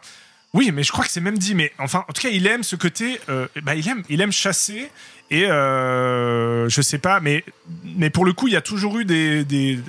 oui, 0.53 0.71
mais 0.71 0.83
je 0.83 0.91
crois 0.91 1.03
que 1.03 1.11
c'est 1.11 1.21
même 1.21 1.37
dit. 1.37 1.55
Mais 1.55 1.71
enfin, 1.79 2.05
en 2.07 2.13
tout 2.13 2.21
cas, 2.21 2.29
il 2.29 2.47
aime 2.47 2.63
ce 2.63 2.75
côté. 2.75 3.19
euh, 3.29 3.47
bah, 3.63 3.75
il 3.75 3.87
aime, 3.87 4.03
il 4.09 4.21
aime 4.21 4.31
chasser. 4.31 4.89
Et 5.31 5.45
euh, 5.45 6.69
je 6.69 6.81
sais 6.81 6.99
pas, 6.99 7.19
mais 7.19 7.43
mais 7.83 8.09
pour 8.09 8.25
le 8.25 8.33
coup, 8.33 8.47
il 8.47 8.53
y 8.53 8.57
a 8.57 8.61
toujours 8.61 8.99
eu 8.99 9.05
des, 9.05 9.43
des 9.43 9.79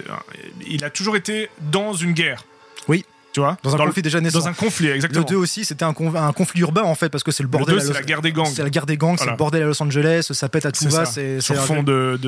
il 0.66 0.84
a 0.84 0.90
toujours 0.90 1.16
été 1.16 1.50
dans 1.60 1.92
une 1.92 2.12
guerre. 2.12 2.44
Oui. 2.88 3.04
Tu 3.36 3.40
vois, 3.40 3.58
dans 3.62 3.74
un 3.74 3.78
le- 3.80 3.84
conflit 3.88 4.00
déjà 4.00 4.18
naissant 4.22 4.38
dans 4.38 4.48
un 4.48 4.54
conflit, 4.54 4.86
Le 4.86 4.94
exactement. 4.94 5.22
2 5.26 5.36
aussi, 5.36 5.66
c'était 5.66 5.84
un, 5.84 5.92
con- 5.92 6.14
un 6.14 6.32
conflit 6.32 6.62
urbain 6.62 6.84
en 6.84 6.94
fait, 6.94 7.10
parce 7.10 7.22
que 7.22 7.30
c'est 7.32 7.42
le 7.42 7.48
Le 7.48 7.58
bordel. 7.58 7.74
2, 7.76 7.82
à 7.82 7.84
c'est 7.84 7.92
la 7.92 8.00
guerre 8.00 8.22
des 8.22 8.32
gangs. 8.32 8.46
C'est 8.46 8.62
la 8.62 8.70
guerre 8.70 8.86
des 8.86 8.96
gangs, 8.96 9.16
c'est 9.18 9.28
le 9.28 9.36
bordel 9.36 9.62
à 9.62 9.66
Los 9.66 9.82
Angeles, 9.82 10.28
ça 10.30 10.48
pète 10.48 10.64
à 10.64 10.72
tout 10.72 10.88
va. 10.88 11.04
C'est 11.04 11.42
Sur 11.42 11.56
fond 11.56 11.82
de 11.82 12.18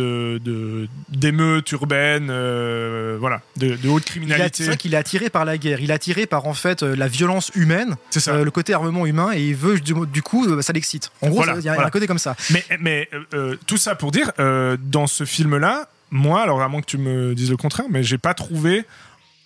d'émeutes 1.08 1.72
urbaines, 1.72 2.28
euh, 2.30 3.16
voilà, 3.18 3.40
de, 3.56 3.76
de 3.76 3.88
haute 3.88 4.04
criminalité. 4.04 4.64
C'est 4.64 4.66
vrai 4.66 4.76
qu'il 4.76 4.92
est 4.92 4.98
attiré 4.98 5.30
par 5.30 5.46
la 5.46 5.56
guerre. 5.56 5.80
Il 5.80 5.90
est 5.90 5.94
attiré 5.94 6.26
par 6.26 6.46
en 6.46 6.52
fait 6.52 6.82
euh, 6.82 6.94
la 6.94 7.08
violence 7.08 7.50
humaine, 7.54 7.96
ça. 8.10 8.32
euh, 8.32 8.44
le 8.44 8.50
côté 8.50 8.74
armement 8.74 9.06
humain, 9.06 9.30
et 9.34 9.40
il 9.48 9.54
veut 9.56 9.80
du, 9.80 9.94
du 10.12 10.20
coup 10.22 10.60
ça 10.60 10.74
l'excite. 10.74 11.10
En 11.22 11.28
gros, 11.28 11.36
Voilà, 11.36 11.54
il 11.58 11.64
y 11.64 11.68
a 11.70 11.72
voilà. 11.72 11.88
un 11.88 11.90
côté 11.90 12.06
comme 12.06 12.18
ça. 12.18 12.36
Mais, 12.50 12.64
mais 12.80 13.08
euh, 13.32 13.56
tout 13.66 13.78
ça 13.78 13.94
pour 13.94 14.10
dire, 14.12 14.30
dans 14.78 15.06
ce 15.06 15.24
film-là, 15.24 15.88
moi, 16.10 16.42
alors 16.42 16.60
à 16.60 16.68
moins 16.68 16.82
que 16.82 16.86
tu 16.86 16.98
me 16.98 17.34
dises 17.34 17.50
le 17.50 17.56
contraire, 17.56 17.86
mais 17.88 18.02
j'ai 18.02 18.18
pas 18.18 18.34
trouvé 18.34 18.84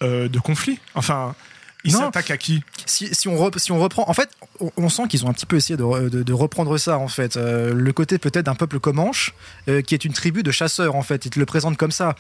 de 0.01 0.39
conflit. 0.41 0.81
Enfin, 0.97 1.35
il 1.85 1.93
Non. 1.93 2.01
s'attaque 2.01 2.31
à 2.31 2.37
qui? 2.37 2.63
Si, 2.87 3.15
si 3.15 3.29
on 3.29 3.51
si 3.57 3.73
on 3.73 3.81
reprend, 3.81 4.05
en 4.09 4.15
fait, 4.15 4.29
on, 4.61 4.71
on 4.77 4.89
sent 4.89 5.05
qu'ils 5.09 5.25
ont 5.25 5.29
un 5.29 5.33
petit 5.33 5.47
peu 5.47 5.57
essayé 5.57 5.77
de, 5.77 5.83
re- 5.83 6.09
de- 6.11 6.23
de 6.23 6.33
reprendre 6.33 6.77
ça 6.79 6.99
en 6.99 7.09
fait. 7.09 7.37
Euh, 7.37 7.73
le 7.75 7.93
côté 7.93 8.19
peut-être 8.19 8.47
d'un 8.47 8.55
peuple 8.55 8.79
comanche, 8.79 9.35
euh, 9.69 9.83
qui 9.83 9.95
est 9.95 10.05
une 10.05 10.13
tribu 10.13 10.43
de 10.43 10.51
chasseurs 10.51 10.95
en 10.95 11.03
fait. 11.03 11.27
Ils 11.27 11.31
te 11.31 11.39
le 11.39 11.47
présentent 11.47 11.77
comme 11.77 11.93
ça. 11.93 12.15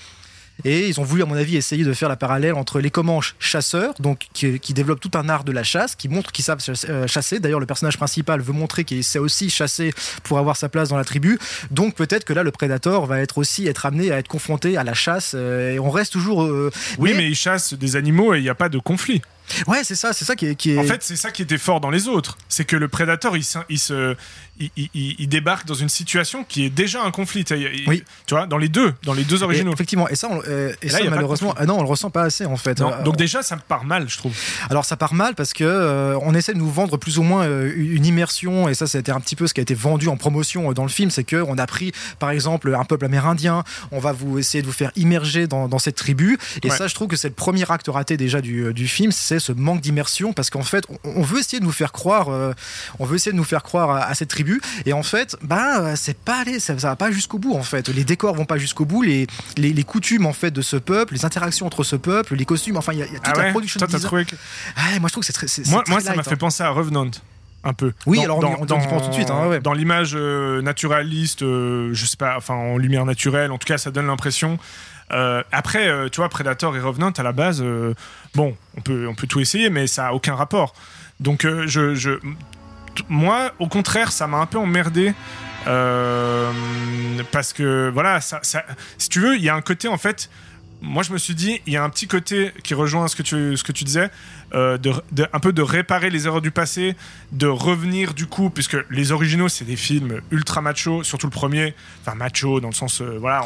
Et 0.66 0.86
ils 0.86 1.00
ont 1.00 1.02
voulu, 1.02 1.22
à 1.22 1.26
mon 1.26 1.34
avis, 1.34 1.56
essayer 1.56 1.82
de 1.82 1.94
faire 1.94 2.10
la 2.10 2.16
parallèle 2.16 2.52
entre 2.52 2.78
les 2.78 2.90
Comanches 2.90 3.34
chasseurs, 3.38 3.94
donc 4.00 4.26
qui, 4.34 4.60
qui 4.60 4.74
développent 4.74 5.00
tout 5.00 5.10
un 5.14 5.30
art 5.30 5.44
de 5.44 5.50
la 5.50 5.62
chasse, 5.64 5.94
qui 5.96 6.10
montrent 6.10 6.30
qu'ils 6.30 6.44
savent 6.44 6.58
euh, 6.90 7.06
chasser. 7.06 7.40
D'ailleurs, 7.40 7.58
le 7.58 7.64
personnage 7.64 7.96
principal 7.96 8.42
veut 8.42 8.52
montrer 8.52 8.84
qu'il 8.84 9.02
sait 9.02 9.18
aussi 9.18 9.48
chasser 9.48 9.94
pour 10.24 10.38
avoir 10.38 10.58
sa 10.58 10.68
place 10.68 10.90
dans 10.90 10.98
la 10.98 11.04
tribu. 11.04 11.38
Donc 11.70 11.94
peut-être 11.94 12.24
que 12.24 12.34
là, 12.34 12.42
le 12.42 12.50
prédateur 12.50 13.06
va 13.06 13.20
être 13.20 13.38
aussi 13.38 13.66
être 13.66 13.86
amené 13.86 14.12
à 14.12 14.18
être 14.18 14.28
confronté 14.28 14.76
à 14.76 14.84
la 14.84 14.92
chasse. 14.92 15.32
euh, 15.34 15.72
et 15.72 15.78
on 15.78 15.88
reste 15.90 16.12
toujours. 16.12 16.42
euh, 16.42 16.70
Oui, 16.98 17.14
mais, 17.16 17.28
il 17.28 17.34
chasse 17.34 17.72
des 17.72 17.96
animaux 17.96 18.34
et 18.34 18.38
il 18.38 18.42
n'y 18.42 18.50
a 18.50 18.54
pas 18.54 18.68
de 18.68 18.78
conflit. 18.78 19.22
Ouais, 19.66 19.84
c'est 19.84 19.94
ça, 19.94 20.12
c'est 20.12 20.24
ça 20.24 20.36
qui 20.36 20.46
est, 20.46 20.54
qui 20.54 20.72
est. 20.72 20.78
En 20.78 20.84
fait, 20.84 21.02
c'est 21.02 21.16
ça 21.16 21.30
qui 21.30 21.42
était 21.42 21.58
fort 21.58 21.80
dans 21.80 21.90
les 21.90 22.08
autres. 22.08 22.36
C'est 22.48 22.64
que 22.64 22.76
le 22.76 22.88
Predator, 22.88 23.36
il, 23.36 23.44
il 23.68 23.78
se, 23.78 24.16
il, 24.58 24.70
il- 24.76 24.90
il- 24.94 25.16
il 25.18 25.28
débarque 25.28 25.66
dans 25.66 25.74
une 25.74 25.88
situation 25.88 26.44
qui 26.44 26.64
est 26.64 26.70
déjà 26.70 27.02
un 27.02 27.10
conflit. 27.10 27.44
Oui. 27.86 28.04
Tu 28.26 28.34
vois, 28.34 28.46
dans 28.46 28.58
les 28.58 28.68
deux, 28.68 28.92
dans 29.04 29.14
les 29.14 29.24
deux 29.24 29.40
Et 29.40 29.42
originaux. 29.42 29.72
effectivement, 29.72 30.08
et 30.08 30.16
ça, 30.16 30.28
on- 30.30 30.42
euh, 30.48 30.72
et 30.82 30.88
ça 30.88 30.98
malheureusement, 31.10 31.54
ah 31.56 31.66
non, 31.66 31.78
on 31.78 31.82
le 31.82 31.88
ressent 31.88 32.10
pas 32.10 32.22
assez 32.22 32.44
en 32.46 32.56
fait. 32.56 32.80
Non, 32.80 32.92
Euh, 32.92 33.02
donc 33.02 33.16
déjà, 33.16 33.42
ça 33.42 33.56
part 33.56 33.84
mal, 33.84 34.08
je 34.08 34.16
trouve. 34.18 34.34
Alors 34.70 34.84
ça 34.84 34.96
part 34.96 35.14
mal 35.14 35.34
parce 35.34 35.52
que 35.52 35.64
euh, 35.64 36.18
on 36.22 36.34
essaie 36.34 36.52
de 36.54 36.58
nous 36.58 36.70
vendre 36.70 36.96
plus 36.96 37.18
ou 37.18 37.22
moins 37.22 37.44
euh, 37.44 37.72
une 37.76 38.06
immersion 38.06 38.68
et 38.68 38.74
ça 38.74 38.86
c'était 38.86 39.12
un 39.12 39.20
petit 39.20 39.36
peu 39.36 39.46
ce 39.46 39.54
qui 39.54 39.60
a 39.60 39.62
été 39.62 39.74
vendu 39.74 40.08
en 40.08 40.16
promotion 40.16 40.70
euh, 40.70 40.74
dans 40.74 40.82
le 40.84 40.88
film, 40.88 41.10
c'est 41.10 41.24
que 41.24 41.36
on 41.46 41.58
a 41.58 41.66
pris 41.66 41.92
par 42.18 42.30
exemple 42.30 42.74
un 42.74 42.84
peuple 42.84 43.04
amérindien, 43.06 43.64
on 43.90 43.98
va 43.98 44.12
vous 44.12 44.38
essayer 44.38 44.62
de 44.62 44.66
vous 44.66 44.72
faire 44.72 44.92
immerger 44.96 45.46
dans, 45.46 45.68
dans 45.68 45.78
cette 45.78 45.96
tribu 45.96 46.38
et 46.62 46.70
Ouais. 46.70 46.76
ça 46.76 46.86
je 46.86 46.94
trouve 46.94 47.08
que 47.08 47.16
c'est 47.16 47.28
le 47.28 47.34
premier 47.34 47.70
acte 47.70 47.88
raté 47.88 48.16
déjà 48.16 48.40
du, 48.40 48.72
du 48.72 48.86
film, 48.88 49.12
c'est 49.12 49.38
ce 49.42 49.52
manque 49.52 49.80
d'immersion 49.80 50.32
parce 50.32 50.48
qu'en 50.50 50.62
fait 50.62 50.84
on, 50.88 51.20
on 51.20 51.22
veut 51.22 51.40
essayer 51.40 51.60
de 51.60 51.64
nous 51.64 51.72
faire 51.72 51.92
croire, 51.92 52.28
euh, 52.30 52.52
on 52.98 53.04
veut 53.04 53.16
essayer 53.16 53.32
de 53.32 53.36
nous 53.36 53.44
faire 53.44 53.62
croire 53.62 53.90
à, 53.90 54.04
à 54.04 54.14
cette 54.14 54.30
tribu 54.30 54.60
et 54.86 54.92
en 54.92 55.02
fait 55.02 55.36
bah 55.42 55.96
c'est 55.96 56.16
pas 56.16 56.40
allé, 56.40 56.60
ça, 56.60 56.78
ça 56.78 56.88
va 56.88 56.96
pas 56.96 57.10
jusqu'au 57.10 57.38
bout 57.38 57.54
en 57.54 57.62
fait, 57.62 57.88
les 57.88 58.04
décors 58.04 58.34
vont 58.34 58.44
pas 58.46 58.58
jusqu'au 58.58 58.84
bout, 58.84 59.02
les, 59.02 59.26
les, 59.56 59.72
les 59.72 59.84
coutumes 59.84 60.26
en 60.26 60.32
fait 60.32 60.50
de 60.50 60.62
ce 60.62 60.76
peuple, 60.76 61.14
les 61.14 61.24
interactions 61.24 61.66
entre 61.66 61.84
ce 61.84 61.96
peuple, 61.96 62.34
les 62.36 62.44
costumes, 62.44 62.76
enfin 62.76 62.92
il 62.92 63.00
y 63.00 63.02
a, 63.02 63.06
il 63.06 63.12
y 63.12 63.16
a 63.16 63.20
toute 63.20 63.34
Ah 63.36 63.42
la 63.44 63.50
production 63.50 63.78
Toi, 63.78 63.88
t'as 63.88 63.96
design. 63.98 64.06
trouvé 64.08 64.24
que... 64.24 64.36
Moi 65.00 65.08
je 65.08 65.12
trouve 65.12 65.22
que 65.22 65.26
c'est 65.26 65.32
très. 65.32 65.46
Moi, 65.70 65.82
c'est 65.84 65.90
moi 65.90 66.00
très 66.00 66.10
ça 66.10 66.16
m'a 66.16 66.22
fait 66.22 66.32
hein. 66.32 66.36
penser 66.36 66.62
à 66.62 66.70
Revenant. 66.70 67.10
Un 67.64 67.74
peu. 67.74 67.92
Oui, 68.06 68.18
alors 68.24 68.38
on 68.60 68.66
pense 68.66 69.02
tout 69.04 69.08
de 69.10 69.14
suite, 69.14 69.30
hein, 69.30 69.46
ouais. 69.46 69.60
Dans 69.60 69.72
l'image 69.72 70.12
euh, 70.16 70.60
naturaliste, 70.62 71.42
euh, 71.42 71.90
je 71.92 72.06
sais 72.06 72.16
pas, 72.16 72.34
enfin 72.36 72.54
en 72.54 72.76
lumière 72.76 73.04
naturelle, 73.06 73.52
en 73.52 73.58
tout 73.58 73.66
cas, 73.66 73.78
ça 73.78 73.90
donne 73.92 74.06
l'impression. 74.08 74.58
Euh, 75.12 75.42
après, 75.52 75.88
euh, 75.88 76.08
tu 76.08 76.16
vois, 76.20 76.28
Predator 76.28 76.76
et 76.76 76.80
Revenant, 76.80 77.10
à 77.10 77.22
la 77.22 77.32
base, 77.32 77.60
euh, 77.62 77.94
bon, 78.34 78.56
on 78.76 78.80
peut, 78.80 79.06
on 79.08 79.14
peut 79.14 79.26
tout 79.26 79.40
essayer, 79.40 79.70
mais 79.70 79.86
ça 79.86 80.08
a 80.08 80.12
aucun 80.12 80.34
rapport. 80.34 80.74
Donc, 81.20 81.46
je, 81.66 81.94
je, 81.94 82.18
moi, 83.08 83.52
au 83.60 83.68
contraire, 83.68 84.10
ça 84.10 84.26
m'a 84.26 84.38
un 84.38 84.46
peu 84.46 84.58
emmerdé. 84.58 85.12
parce 87.30 87.52
que 87.52 87.90
voilà, 87.92 88.20
ça, 88.20 88.40
ça- 88.42 88.64
si 88.98 89.08
tu 89.08 89.20
veux, 89.20 89.36
il 89.36 89.42
y 89.42 89.48
a 89.48 89.54
un 89.54 89.60
côté 89.62 89.88
en 89.88 89.98
fait. 89.98 90.30
Moi, 90.82 91.04
je 91.04 91.12
me 91.12 91.18
suis 91.18 91.36
dit, 91.36 91.60
il 91.66 91.72
y 91.72 91.76
a 91.76 91.84
un 91.84 91.88
petit 91.90 92.08
côté 92.08 92.50
qui 92.64 92.74
rejoint 92.74 93.06
ce 93.06 93.14
que 93.14 93.22
tu, 93.22 93.56
ce 93.56 93.62
que 93.62 93.70
tu 93.70 93.84
disais, 93.84 94.10
euh, 94.52 94.76
un 95.32 95.38
peu 95.38 95.52
de 95.52 95.62
réparer 95.62 96.10
les 96.10 96.26
erreurs 96.26 96.42
du 96.42 96.50
passé, 96.50 96.96
de 97.30 97.46
revenir 97.46 98.14
du 98.14 98.26
coup, 98.26 98.50
puisque 98.50 98.76
les 98.90 99.12
originaux, 99.12 99.48
c'est 99.48 99.64
des 99.64 99.76
films 99.76 100.20
ultra 100.32 100.60
macho, 100.60 101.04
surtout 101.04 101.28
le 101.28 101.32
premier, 101.32 101.74
enfin 102.00 102.16
macho 102.16 102.60
dans 102.60 102.68
le 102.68 102.74
sens, 102.74 103.00
euh, 103.00 103.16
voilà, 103.20 103.44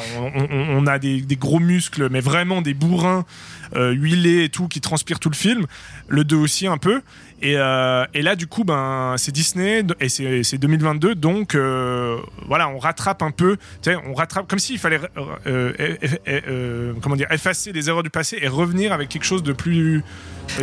on, 0.50 0.86
a 0.86 0.98
des, 0.98 1.20
des 1.20 1.36
gros 1.36 1.60
muscles, 1.60 2.08
mais 2.10 2.20
vraiment 2.20 2.62
des 2.62 2.72
bourrins 2.72 3.26
euh, 3.74 3.92
huilés 3.92 4.44
et 4.44 4.48
tout, 4.48 4.66
qui 4.66 4.80
transpirent 4.80 5.20
tout 5.20 5.30
le 5.30 5.36
film. 5.36 5.66
Le 6.08 6.24
2 6.24 6.36
aussi 6.36 6.66
un 6.66 6.78
peu. 6.78 7.02
Et, 7.42 7.54
euh, 7.56 8.06
et 8.14 8.22
là, 8.22 8.34
du 8.34 8.46
coup, 8.46 8.64
ben, 8.64 9.14
c'est 9.18 9.32
Disney 9.32 9.84
et 10.00 10.08
c'est 10.08 10.42
c'est 10.42 10.56
2022, 10.56 11.14
donc 11.14 11.54
euh, 11.54 12.16
voilà, 12.46 12.68
on 12.68 12.78
rattrape 12.78 13.22
un 13.22 13.30
peu, 13.30 13.58
on 14.06 14.14
rattrape 14.14 14.48
comme 14.48 14.58
s'il 14.58 14.78
fallait 14.78 15.00
euh, 15.46 16.94
comment 17.02 17.16
dire, 17.16 17.30
effacer 17.30 17.72
les 17.72 17.88
erreurs 17.88 18.02
du 18.02 18.10
passé 18.10 18.38
et 18.40 18.48
revenir 18.48 18.92
avec 18.92 19.10
quelque 19.10 19.24
chose 19.24 19.42
de 19.42 19.52
plus 19.52 20.02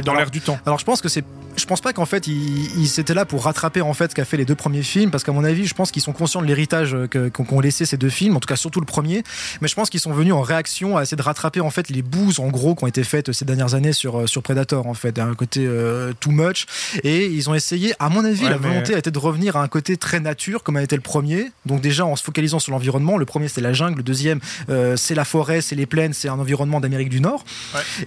dans 0.03 0.15
l'air 0.15 0.31
du 0.31 0.41
temps. 0.41 0.57
Alors 0.65 0.79
je 0.79 0.85
pense 0.85 1.01
que 1.01 1.09
c'est. 1.09 1.25
Je 1.55 1.65
pense 1.65 1.81
pas 1.81 1.93
qu'en 1.93 2.05
fait 2.05 2.27
ils, 2.27 2.79
ils 2.79 2.99
étaient 2.99 3.13
là 3.13 3.25
pour 3.25 3.43
rattraper 3.45 3.81
en 3.81 3.93
fait 3.93 4.11
ce 4.11 4.15
qu'a 4.15 4.25
fait 4.25 4.37
les 4.37 4.45
deux 4.45 4.55
premiers 4.55 4.81
films 4.83 5.11
parce 5.11 5.23
qu'à 5.23 5.31
mon 5.31 5.43
avis 5.43 5.65
je 5.65 5.73
pense 5.73 5.91
qu'ils 5.91 6.01
sont 6.01 6.11
conscients 6.11 6.41
de 6.41 6.47
l'héritage 6.47 6.93
euh, 6.95 7.07
qu'ont 7.29 7.59
laissé 7.59 7.85
ces 7.85 7.95
deux 7.97 8.09
films 8.09 8.35
en 8.35 8.39
tout 8.39 8.47
cas 8.47 8.55
surtout 8.55 8.79
le 8.79 8.85
premier. 8.85 9.23
Mais 9.61 9.67
je 9.67 9.75
pense 9.75 9.89
qu'ils 9.89 9.99
sont 9.99 10.11
venus 10.13 10.33
en 10.33 10.41
réaction 10.41 10.97
à 10.97 11.03
essayer 11.03 11.15
de 11.17 11.21
rattraper 11.21 11.61
en 11.61 11.69
fait 11.69 11.89
les 11.89 12.01
bouses 12.01 12.39
en 12.39 12.47
gros 12.47 12.75
qui 12.75 12.83
ont 12.83 12.87
été 12.87 13.03
faites 13.03 13.31
ces 13.31 13.45
dernières 13.45 13.75
années 13.75 13.93
sur 13.93 14.19
euh, 14.21 14.27
sur 14.27 14.41
Predator 14.43 14.87
en 14.87 14.93
fait. 14.93 15.19
Un 15.19 15.35
côté 15.35 15.65
euh, 15.65 16.11
too 16.19 16.31
much. 16.31 16.65
Et 17.03 17.27
ils 17.27 17.49
ont 17.49 17.55
essayé 17.55 17.93
à 17.99 18.09
mon 18.09 18.25
avis 18.25 18.43
Ouais, 18.43 18.49
la 18.49 18.57
mais- 18.57 18.67
volonté 18.69 18.95
a 18.95 18.97
été 18.97 19.11
de 19.11 19.19
revenir 19.19 19.55
à 19.55 19.63
un 19.63 19.67
côté 19.67 19.95
très 19.95 20.19
nature 20.19 20.63
comme 20.63 20.75
a 20.75 20.83
été 20.83 20.95
le 20.95 21.01
premier. 21.01 21.51
Donc 21.65 21.81
déjà 21.81 22.05
en 22.05 22.15
se 22.15 22.23
focalisant 22.23 22.59
sur 22.59 22.71
l'environnement 22.71 23.17
le 23.17 23.25
premier 23.25 23.47
c'était 23.47 23.61
la 23.61 23.73
jungle 23.73 23.97
le 23.97 24.03
deuxième 24.03 24.39
euh, 24.69 24.95
c'est 24.97 25.15
la 25.15 25.23
forêt 25.25 25.61
c'est 25.61 25.75
les 25.75 25.85
plaines 25.85 26.13
c'est 26.13 26.29
un 26.29 26.39
environnement 26.39 26.81
d'Amérique 26.81 27.09
du 27.09 27.21
Nord. 27.21 27.45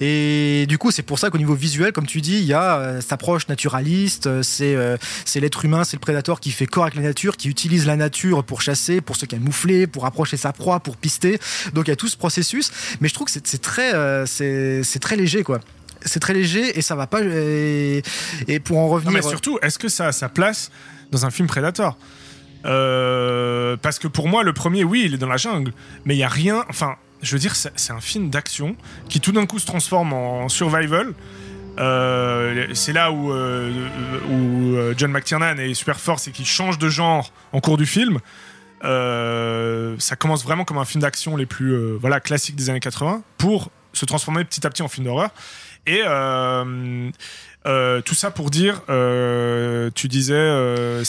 Et 0.01 0.67
du 0.69 0.79
coup, 0.79 0.91
c'est 0.91 1.03
pour 1.03 1.19
ça 1.19 1.31
qu'au 1.31 1.39
niveau 1.39 1.55
visuel, 1.55 1.93
comme 1.93 2.07
tu 2.07 2.21
dis, 2.21 2.39
il 2.39 2.45
y 2.45 2.53
a 2.53 2.77
euh, 2.79 3.01
approche 3.37 3.49
naturaliste. 3.49 4.27
euh, 4.27 4.43
C'est 4.43 4.75
euh, 4.75 4.97
c'est 5.25 5.41
l'être 5.41 5.65
humain, 5.65 5.85
c'est 5.85 5.97
le 5.97 6.01
prédateur 6.01 6.41
qui 6.41 6.51
fait 6.51 6.67
corps 6.67 6.85
avec 6.85 6.95
la 6.95 7.03
nature, 7.03 7.37
qui 7.37 7.49
utilise 7.49 7.87
la 7.87 7.97
nature 7.97 8.43
pour 8.45 8.63
chasser, 8.63 9.01
pour 9.01 9.17
se 9.17 9.27
camoufler, 9.27 9.87
pour 9.87 10.07
approcher 10.07 10.37
sa 10.37 10.53
proie, 10.53 10.81
pour 10.81 10.97
pister. 10.97 11.39
Donc 11.75 11.87
il 11.89 11.91
y 11.91 11.93
a 11.93 11.97
tout 11.97 12.09
ce 12.09 12.17
processus. 12.17 12.71
Mais 13.01 13.09
je 13.09 13.15
trouve 13.15 13.27
que 13.27 13.33
c'est 13.33 13.61
très, 13.63 13.95
euh, 13.95 14.25
c'est 14.27 14.99
très 15.01 15.17
léger, 15.17 15.43
quoi. 15.45 15.61
C'est 16.05 16.21
très 16.21 16.35
léger 16.35 16.79
et 16.79 16.83
ça 16.83 16.95
va 16.95 17.07
pas. 17.07 17.21
Et, 17.23 18.03
et 18.49 18.61
pour 18.61 18.79
en 18.79 18.87
Non, 18.87 18.89
revenir. 18.95 19.13
mais 19.13 19.23
surtout, 19.23 19.59
est-ce 19.63 19.79
que 19.79 19.89
ça 19.89 20.07
a 20.09 20.13
sa 20.13 20.29
place 20.29 20.71
dans 21.11 21.27
un 21.27 21.31
film 21.31 21.49
Predator? 21.49 21.99
Euh, 22.65 23.77
Parce 23.77 23.99
que 23.99 24.09
pour 24.09 24.29
moi, 24.29 24.43
le 24.43 24.53
premier, 24.53 24.85
oui, 24.85 25.03
il 25.07 25.15
est 25.15 25.19
dans 25.19 25.29
la 25.29 25.37
jungle, 25.37 25.73
mais 26.05 26.15
il 26.15 26.19
y 26.19 26.23
a 26.25 26.29
rien. 26.29 26.65
Enfin, 26.69 26.97
je 27.23 27.33
veux 27.33 27.39
dire, 27.41 27.55
c'est 27.57 27.93
un 27.93 28.01
film 28.01 28.31
d'action 28.31 28.77
qui 29.09 29.21
tout 29.21 29.33
d'un 29.33 29.47
coup 29.47 29.59
se 29.59 29.67
transforme 29.67 30.13
en 30.13 30.49
survival. 30.49 31.13
Euh, 31.79 32.67
c'est 32.75 32.93
là 32.93 33.13
où, 33.13 33.33
euh, 33.33 33.71
euh, 34.31 34.95
John 34.97 35.11
McTiernan 35.11 35.59
est 35.59 35.75
super 35.75 36.01
fort, 36.01 36.19
c'est 36.19 36.31
qu'il 36.31 36.47
change 36.47 36.79
de 36.79 36.89
genre 36.89 37.33
en 37.53 37.61
cours 37.61 37.77
du 37.77 37.87
film. 37.87 38.19
Ça 38.83 40.17
commence 40.17 40.45
vraiment 40.45 40.65
comme 40.65 40.79
un 40.79 40.85
film 40.85 41.03
d'action 41.03 41.37
les 41.37 41.47
plus 41.47 41.97
voilà 41.97 42.21
classiques 42.21 42.57
des 42.57 42.71
années 42.71 42.81
80 42.81 43.23
pour 43.37 43.71
se 43.93 44.05
transformer 44.05 44.45
petit 44.45 44.67
à 44.67 44.71
petit 44.71 44.83
en 44.83 44.89
film 44.89 45.07
d'horreur. 45.07 45.31
Et 45.87 46.03
tout 48.05 48.15
ça 48.15 48.31
pour 48.31 48.51
dire, 48.51 48.83
tu 49.95 50.09
disais, 50.09 51.03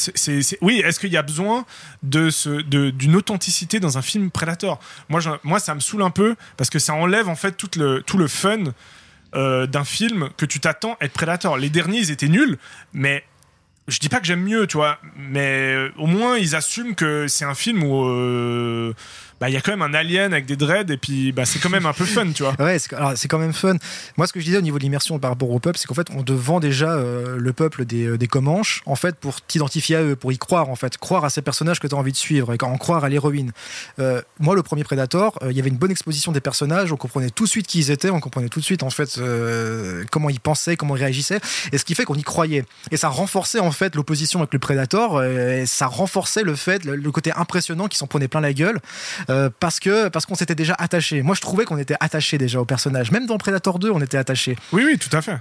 oui, 0.61 0.81
est-ce 0.83 0.99
qu'il 0.99 1.11
y 1.11 1.17
a 1.17 1.21
besoin 1.21 1.65
d'une 2.01 3.15
authenticité 3.15 3.79
dans 3.79 3.97
un 3.99 4.01
film 4.01 4.31
Predator? 4.31 4.79
Moi, 5.09 5.21
moi, 5.43 5.59
ça 5.59 5.75
me 5.75 5.79
saoule 5.79 6.01
un 6.01 6.09
peu 6.09 6.35
parce 6.55 6.71
que 6.71 6.79
ça 6.79 6.93
enlève 6.93 7.29
en 7.29 7.35
fait 7.35 7.51
tout 7.51 7.69
le, 7.77 8.01
tout 8.01 8.17
le 8.17 8.27
fun 8.27 8.63
euh, 9.35 9.67
d'un 9.67 9.83
film 9.83 10.29
que 10.37 10.45
tu 10.45 10.59
t'attends 10.59 10.97
être 11.01 11.13
Predator. 11.13 11.57
Les 11.57 11.69
derniers, 11.69 11.99
ils 11.99 12.11
étaient 12.11 12.29
nuls, 12.29 12.57
mais 12.93 13.23
je 13.87 13.99
dis 13.99 14.09
pas 14.09 14.19
que 14.19 14.25
j'aime 14.25 14.43
mieux, 14.43 14.67
tu 14.67 14.77
vois, 14.77 14.99
mais 15.17 15.73
euh, 15.73 15.91
au 15.97 16.07
moins 16.07 16.37
ils 16.37 16.55
assument 16.55 16.93
que 16.93 17.27
c'est 17.27 17.45
un 17.45 17.55
film 17.55 17.83
où 17.83 18.05
euh, 18.05 18.93
bah, 19.39 19.49
y 19.49 19.57
a 19.57 19.61
quand 19.61 19.71
même 19.71 19.81
un 19.81 19.93
alien 19.93 20.33
avec 20.33 20.45
des 20.45 20.55
dreads 20.55 20.91
et 20.91 20.97
puis 20.97 21.31
bah, 21.31 21.45
c'est 21.45 21.59
quand 21.59 21.69
même 21.69 21.85
un 21.85 21.93
peu 21.93 22.05
fun, 22.05 22.31
tu 22.31 22.43
vois. 22.43 22.55
Ouais, 22.67 22.79
c'est 22.79 23.27
quand 23.27 23.37
même 23.37 23.53
fun. 23.53 23.75
Moi, 24.17 24.27
ce 24.27 24.33
que 24.33 24.39
je 24.39 24.45
disais 24.45 24.57
au 24.57 24.61
niveau 24.61 24.77
de 24.77 24.83
l'immersion 24.83 25.19
par 25.19 25.31
rapport 25.31 25.51
au 25.51 25.59
peuple, 25.59 25.77
c'est 25.77 25.87
qu'en 25.87 25.93
fait, 25.93 26.07
on 26.15 26.23
te 26.23 26.33
vend 26.33 26.59
déjà 26.59 26.91
euh, 26.91 27.37
le 27.37 27.53
peuple 27.53 27.85
des, 27.85 28.05
euh, 28.05 28.17
des 28.17 28.27
Comanches, 28.27 28.81
en 28.85 28.95
fait, 28.95 29.15
pour 29.15 29.41
t'identifier 29.41 29.95
à 29.95 30.03
eux, 30.03 30.15
pour 30.15 30.31
y 30.31 30.37
croire, 30.37 30.69
en 30.69 30.75
fait, 30.75 30.97
croire 30.97 31.23
à 31.23 31.29
ces 31.29 31.41
personnages 31.41 31.79
que 31.79 31.87
tu 31.87 31.95
as 31.95 31.97
envie 31.97 32.11
de 32.11 32.17
suivre 32.17 32.53
et 32.53 32.57
en 32.63 32.77
croire 32.77 33.03
à 33.03 33.09
l'héroïne. 33.09 33.51
Euh, 33.99 34.21
moi, 34.39 34.55
le 34.55 34.63
premier 34.63 34.83
Predator, 34.83 35.37
euh, 35.41 35.51
il 35.51 35.57
y 35.57 35.59
avait 35.59 35.69
une 35.69 35.77
bonne 35.77 35.91
exposition 35.91 36.31
des 36.31 36.41
personnages, 36.41 36.91
on 36.91 36.97
comprenait 36.97 37.29
tout 37.29 37.45
de 37.45 37.49
suite 37.49 37.67
qui 37.67 37.79
ils 37.79 37.91
étaient, 37.91 38.09
on 38.09 38.19
comprenait 38.19 38.49
tout 38.49 38.59
de 38.59 38.65
suite, 38.65 38.83
en 38.83 38.89
fait, 38.89 39.19
comment 40.11 40.29
ils 40.29 40.39
pensaient, 40.39 40.75
comment 40.75 40.95
ils 40.95 41.03
réagissaient, 41.03 41.39
et 41.71 41.77
ce 41.77 41.85
qui 41.85 41.95
fait 41.95 42.05
qu'on 42.05 42.15
y 42.15 42.23
croyait. 42.23 42.65
Et 42.91 42.97
ça 42.97 43.09
renforçait, 43.09 43.59
en 43.59 43.71
fait, 43.71 43.95
l'opposition 43.95 44.39
avec 44.39 44.53
le 44.53 44.59
Predator, 44.59 45.23
et 45.23 45.65
ça 45.65 45.87
renforçait 45.87 46.43
le 46.43 46.55
fait, 46.55 46.83
le, 46.85 47.11
côté 47.11 47.31
impressionnant 47.31 47.87
qu'ils 47.87 47.97
s'en 47.97 48.07
prenaient 48.07 48.27
plein 48.27 48.41
la 48.41 48.53
gueule, 48.53 48.79
euh, 49.29 49.49
parce 49.59 49.79
que 49.79 50.07
parce 50.09 50.25
qu'on 50.25 50.35
s'était 50.35 50.55
déjà 50.55 50.75
attaché. 50.77 51.21
Moi, 51.21 51.35
je 51.35 51.41
trouvais 51.41 51.65
qu'on 51.65 51.77
était 51.77 51.95
attaché 51.99 52.37
déjà 52.37 52.59
au 52.61 52.65
personnage. 52.65 53.11
Même 53.11 53.25
dans 53.25 53.37
Predator 53.37 53.79
2, 53.79 53.89
on 53.91 54.01
était 54.01 54.17
attaché. 54.17 54.55
Oui, 54.71 54.83
oui, 54.85 54.97
tout 54.97 55.15
à 55.15 55.21
fait. 55.21 55.37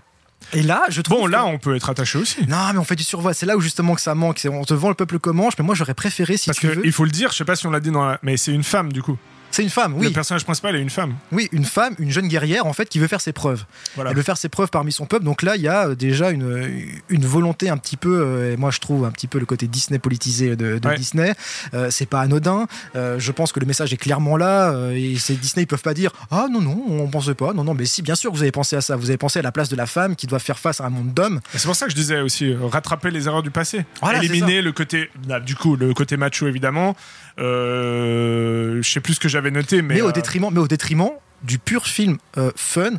Et 0.52 0.62
là, 0.62 0.82
je 0.90 1.00
trouve. 1.00 1.18
Bon, 1.20 1.26
que- 1.26 1.30
là, 1.32 1.46
on 1.46 1.58
peut 1.58 1.74
être 1.76 1.88
attaché 1.88 2.18
aussi. 2.18 2.46
Non, 2.46 2.72
mais 2.72 2.78
on 2.78 2.84
fait 2.84 2.96
du 2.96 3.02
survoi. 3.04 3.32
C'est 3.34 3.46
là 3.46 3.56
où 3.56 3.60
justement 3.60 3.94
que 3.94 4.00
ça 4.00 4.14
manque. 4.14 4.46
On 4.50 4.64
te 4.64 4.74
vend 4.74 4.88
le 4.90 4.94
peuple 4.94 5.18
Comanche, 5.18 5.54
mais 5.58 5.64
moi, 5.64 5.74
j'aurais 5.74 5.94
préféré, 5.94 6.36
si 6.36 6.46
Parce 6.46 6.58
tu 6.58 6.66
veux. 6.68 6.82
qu'il 6.82 6.92
faut 6.92 7.04
le 7.04 7.10
dire, 7.10 7.32
je 7.32 7.36
sais 7.38 7.44
pas 7.44 7.56
si 7.56 7.66
on 7.66 7.70
l'a 7.70 7.80
dit 7.80 7.90
dans 7.90 8.04
la... 8.04 8.18
Mais 8.22 8.36
c'est 8.36 8.52
une 8.52 8.62
femme, 8.64 8.92
du 8.92 9.02
coup. 9.02 9.16
C'est 9.56 9.62
une 9.62 9.70
femme, 9.70 9.94
oui. 9.96 10.08
Le 10.08 10.12
personnage 10.12 10.44
principal 10.44 10.76
est 10.76 10.82
une 10.82 10.90
femme. 10.90 11.14
Oui, 11.32 11.48
une 11.50 11.64
femme, 11.64 11.94
une 11.98 12.10
jeune 12.10 12.28
guerrière, 12.28 12.66
en 12.66 12.74
fait, 12.74 12.90
qui 12.90 12.98
veut 12.98 13.06
faire 13.06 13.22
ses 13.22 13.32
preuves. 13.32 13.64
Voilà. 13.94 14.10
Elle 14.10 14.16
veut 14.18 14.22
faire 14.22 14.36
ses 14.36 14.50
preuves 14.50 14.68
parmi 14.68 14.92
son 14.92 15.06
peuple. 15.06 15.24
Donc 15.24 15.40
là, 15.40 15.56
il 15.56 15.62
y 15.62 15.68
a 15.68 15.88
euh, 15.88 15.94
déjà 15.94 16.28
une, 16.30 16.78
une 17.08 17.24
volonté 17.24 17.70
un 17.70 17.78
petit 17.78 17.96
peu, 17.96 18.20
euh, 18.20 18.52
et 18.52 18.58
moi 18.58 18.70
je 18.70 18.80
trouve 18.80 19.06
un 19.06 19.10
petit 19.10 19.28
peu 19.28 19.38
le 19.38 19.46
côté 19.46 19.66
Disney 19.66 19.98
politisé 19.98 20.56
de, 20.56 20.78
de 20.78 20.86
Ouais. 20.86 20.96
Disney. 20.96 21.32
Euh, 21.72 21.88
c'est 21.90 22.04
pas 22.04 22.20
anodin. 22.20 22.66
Euh, 22.96 23.18
je 23.18 23.32
pense 23.32 23.50
que 23.52 23.58
le 23.58 23.64
message 23.64 23.94
est 23.94 23.96
clairement 23.96 24.36
là. 24.36 24.90
et 24.92 25.14
Disney, 25.14 25.62
ils 25.62 25.66
peuvent 25.66 25.80
pas 25.80 25.94
dire 25.94 26.10
Ah 26.30 26.48
non, 26.50 26.60
non, 26.60 26.84
on 26.90 27.08
pensait 27.08 27.34
pas. 27.34 27.54
Non, 27.54 27.64
non, 27.64 27.72
mais 27.72 27.86
si, 27.86 28.02
bien 28.02 28.14
sûr, 28.14 28.30
que 28.32 28.36
vous 28.36 28.42
avez 28.42 28.52
pensé 28.52 28.76
à 28.76 28.82
ça. 28.82 28.94
Vous 28.96 29.08
avez 29.08 29.16
pensé 29.16 29.38
à 29.38 29.42
la 29.42 29.52
place 29.52 29.70
de 29.70 29.76
la 29.76 29.86
femme 29.86 30.16
qui 30.16 30.26
doit 30.26 30.38
faire 30.38 30.58
face 30.58 30.82
à 30.82 30.84
un 30.84 30.90
monde 30.90 31.14
d'hommes. 31.14 31.40
C'est 31.54 31.64
pour 31.64 31.76
ça 31.76 31.86
que 31.86 31.92
je 31.92 31.96
disais 31.96 32.20
aussi 32.20 32.54
rattraper 32.54 33.10
les 33.10 33.26
erreurs 33.26 33.42
du 33.42 33.50
passé, 33.50 33.86
Voilà, 34.02 34.22
éliminer 34.22 34.60
le 34.60 34.72
côté, 34.72 35.08
bah, 35.26 35.40
du 35.40 35.56
coup, 35.56 35.76
le 35.76 35.94
côté 35.94 36.18
macho 36.18 36.46
évidemment. 36.46 36.94
Je 37.38 38.80
sais 38.82 39.00
plus 39.00 39.14
ce 39.14 39.20
que 39.20 39.28
j'avais 39.28 39.45
noté, 39.50 39.82
mais, 39.82 39.96
mais, 39.96 40.00
au 40.02 40.08
euh, 40.08 40.12
détriment, 40.12 40.48
mais 40.52 40.60
au 40.60 40.68
détriment 40.68 41.10
du 41.42 41.58
pur 41.58 41.86
film 41.86 42.18
euh, 42.38 42.50
fun 42.56 42.90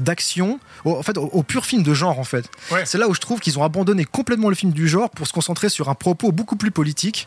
d'action, 0.00 0.60
au- 0.84 0.96
en 0.96 1.02
fait, 1.02 1.18
au, 1.18 1.24
au 1.26 1.42
pur 1.42 1.64
film 1.66 1.82
de 1.82 1.92
genre, 1.94 2.18
en 2.18 2.24
fait. 2.24 2.48
Ouais. 2.70 2.84
C'est 2.86 2.98
là 2.98 3.08
où 3.08 3.14
je 3.14 3.20
trouve 3.20 3.40
qu'ils 3.40 3.58
ont 3.58 3.64
abandonné 3.64 4.04
complètement 4.04 4.48
le 4.48 4.54
film 4.54 4.72
du 4.72 4.86
genre 4.88 5.10
pour 5.10 5.26
se 5.26 5.32
concentrer 5.32 5.68
sur 5.68 5.88
un 5.88 5.94
propos 5.94 6.30
beaucoup 6.32 6.56
plus 6.56 6.70
politique. 6.70 7.26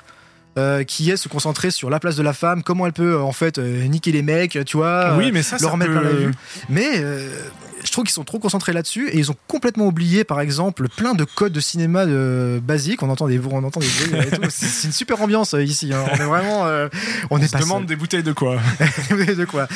euh, 0.58 0.84
qui 0.84 1.10
est 1.10 1.16
se 1.16 1.30
concentrer 1.30 1.72
sur 1.72 1.90
la 1.90 1.98
place 2.02 2.18
de 2.18 2.24
la 2.24 2.34
femme, 2.34 2.62
comment 2.62 2.86
elle 2.86 2.92
peut 2.92 3.14
euh, 3.14 3.22
en 3.22 3.32
fait 3.32 3.58
euh, 3.58 3.86
niquer 3.88 4.12
les 4.12 4.22
mecs, 4.22 4.60
tu 4.66 4.76
vois, 4.76 5.16
oui, 5.18 5.32
mais 5.32 5.44
ça, 5.44 5.56
leur 5.56 5.62
ça 5.70 5.72
remettre 5.72 5.94
peut- 5.94 6.00
plein 6.02 6.10
la 6.10 6.16
vue. 6.16 6.32
Mais 6.68 6.90
je 7.84 7.92
trouve 7.92 8.04
qu'ils 8.04 8.14
sont 8.14 8.24
trop 8.24 8.40
concentrés 8.40 8.74
là-dessus 8.74 9.10
et 9.10 9.18
ils 9.18 9.32
ont 9.32 9.36
complètement 9.48 9.88
oublié, 9.88 10.24
par 10.24 10.40
exemple, 10.42 10.88
plein 10.90 11.14
de 11.14 11.24
codes 11.24 11.54
de 11.54 11.60
cinéma 11.60 12.06
de 12.06 12.62
basiques. 12.64 13.02
On 13.04 13.10
entend 13.10 13.28
des, 13.28 13.40
on 13.40 13.64
entend 13.64 13.80
des 13.80 13.88
bruits 13.88 14.28
et 14.28 14.32
tout. 14.32 14.42
C'est 14.50 14.88
une 14.88 14.94
super 14.94 15.22
ambiance 15.22 15.54
euh, 15.54 15.64
ici. 15.64 15.92
hein. 15.94 16.04
On 16.12 16.16
est 16.16 16.24
vraiment, 16.26 16.66
euh, 16.68 16.88
on, 17.30 17.38
On 17.38 17.42
est 17.42 17.48
se 17.48 17.58
demande 17.58 17.86
des 17.86 17.96
bouteilles 17.96 18.24
de 18.24 18.34
quoi 18.34 18.58
de 19.10 19.46
quoi. 19.46 19.68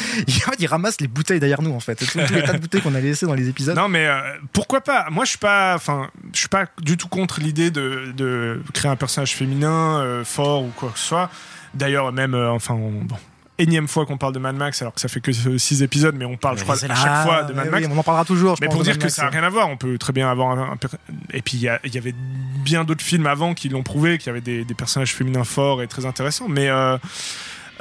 Ils 0.60 0.68
ramassent 0.68 1.02
les 1.02 1.08
bouteilles 1.08 1.40
derrière 1.40 1.62
nous 1.62 1.72
en 1.74 1.80
fait. 1.80 1.96
Tous, 1.96 2.06
tous 2.12 2.34
les 2.34 2.44
tas 2.44 2.54
de 2.54 2.60
bouteilles 2.60 2.82
qu'on 2.82 2.96
a 2.96 3.00
laissées 3.02 3.26
dans 3.26 3.34
les 3.34 3.50
épisodes. 3.50 3.76
Non, 3.76 3.88
mais 3.90 4.06
euh, 4.08 4.20
pourquoi 4.54 4.82
pas? 4.82 5.08
Moi, 5.12 5.26
je 5.26 5.30
suis 5.32 5.38
pas, 5.40 5.74
enfin, 5.76 6.10
je 6.34 6.40
suis 6.40 6.50
pas 6.50 6.66
du 6.82 6.98
tout 6.98 7.08
contre 7.08 7.40
l'idée 7.40 7.72
de, 7.72 8.12
de 8.16 8.62
créer 8.74 8.92
un 8.92 8.96
personnage 8.96 9.36
féminin 9.36 10.00
euh, 10.02 10.24
fort 10.24 10.64
ou 10.64 10.72
quoi 10.76 10.90
que 10.92 11.00
ce 11.00 11.06
soit. 11.06 11.30
D'ailleurs, 11.74 12.12
même, 12.14 12.34
euh, 12.36 12.50
enfin, 12.52 12.74
on- 12.76 13.04
bon, 13.04 13.16
énième 13.58 13.88
fois 13.88 14.06
qu'on 14.06 14.18
parle 14.18 14.34
de 14.34 14.40
Mad 14.40 14.56
Max, 14.56 14.82
alors 14.82 14.94
que 14.94 15.02
ça 15.02 15.08
fait 15.08 15.22
que 15.22 15.32
6 15.32 15.82
épisodes, 15.84 16.16
mais 16.18 16.26
on 16.26 16.38
parle, 16.38 16.58
je 16.58 16.64
crois, 16.64 16.84
à 16.84 16.88
là, 16.88 16.96
chaque 16.96 17.24
fois 17.24 17.44
de 17.44 17.54
Mad 17.54 17.70
Max. 17.70 17.86
oui, 17.88 17.92
on 17.94 17.98
en 17.98 18.04
parlera 18.04 18.26
toujours. 18.26 18.56
je 18.56 18.62
Mais 18.62 18.68
pense, 18.68 18.76
pour 18.76 18.84
dire 18.84 18.94
Mad 18.94 19.00
que 19.00 19.06
Max. 19.06 19.16
ça 19.16 19.24
n'a 19.24 19.30
rien 19.30 19.44
à 19.44 19.50
voir, 19.50 19.70
on 19.70 19.78
peut 19.78 19.98
très 19.98 20.14
bien 20.14 20.30
avoir 20.30 20.52
un. 20.58 20.74
un 20.74 20.78
Et 21.34 21.42
puis 21.42 21.58
il 21.58 21.62
y, 21.64 21.98
avait 21.98 22.16
bien 22.64 22.84
d'autres 22.84 23.04
films 23.04 23.28
avant 23.28 23.54
qui 23.54 23.70
l'ont 23.70 23.84
prouvé, 23.84 24.18
qu'il 24.18 24.28
y 24.28 24.30
avait 24.32 24.42
des, 24.42 24.66
des 24.66 24.74
personnages 24.74 25.14
féminins 25.14 25.44
forts 25.44 25.82
et 25.82 25.88
très 25.88 26.06
intéressants. 26.06 26.48
Mais. 26.50 26.70
euh, 26.70 26.98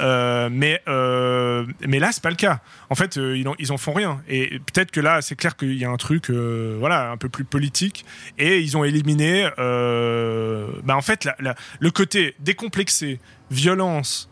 euh, 0.00 0.49
mais 0.50 0.83
euh, 0.88 1.64
mais 1.87 2.00
là 2.00 2.09
c'est 2.11 2.21
pas 2.21 2.31
le 2.31 2.35
cas 2.35 2.59
en 2.90 2.97
fait 2.97 3.14
ils, 3.14 3.47
en, 3.47 3.54
ils 3.61 3.71
en 3.71 3.76
font 3.78 3.93
rien 3.93 4.21
et 4.28 4.59
peut-être 4.59 4.90
que 4.90 4.99
là 4.99 5.23
c'est 5.23 5.37
clair 5.37 5.54
qu'il 5.57 5.75
y 5.76 5.85
a 5.85 5.88
un 5.88 5.97
truc 5.97 6.31
voilà 6.31 7.12
un 7.12 7.16
peu 7.16 7.28
plus 7.28 7.45
politique 7.45 8.04
et 8.37 8.59
ils 8.59 8.76
ont 8.76 8.83
éliminé 8.83 9.49
bah 9.57 10.97
en 10.97 11.00
fait 11.00 11.23
la- 11.25 11.37
la- 11.38 11.54
le 11.78 11.90
côté 11.93 12.35
décomplexé 12.40 13.21
violence 13.52 14.28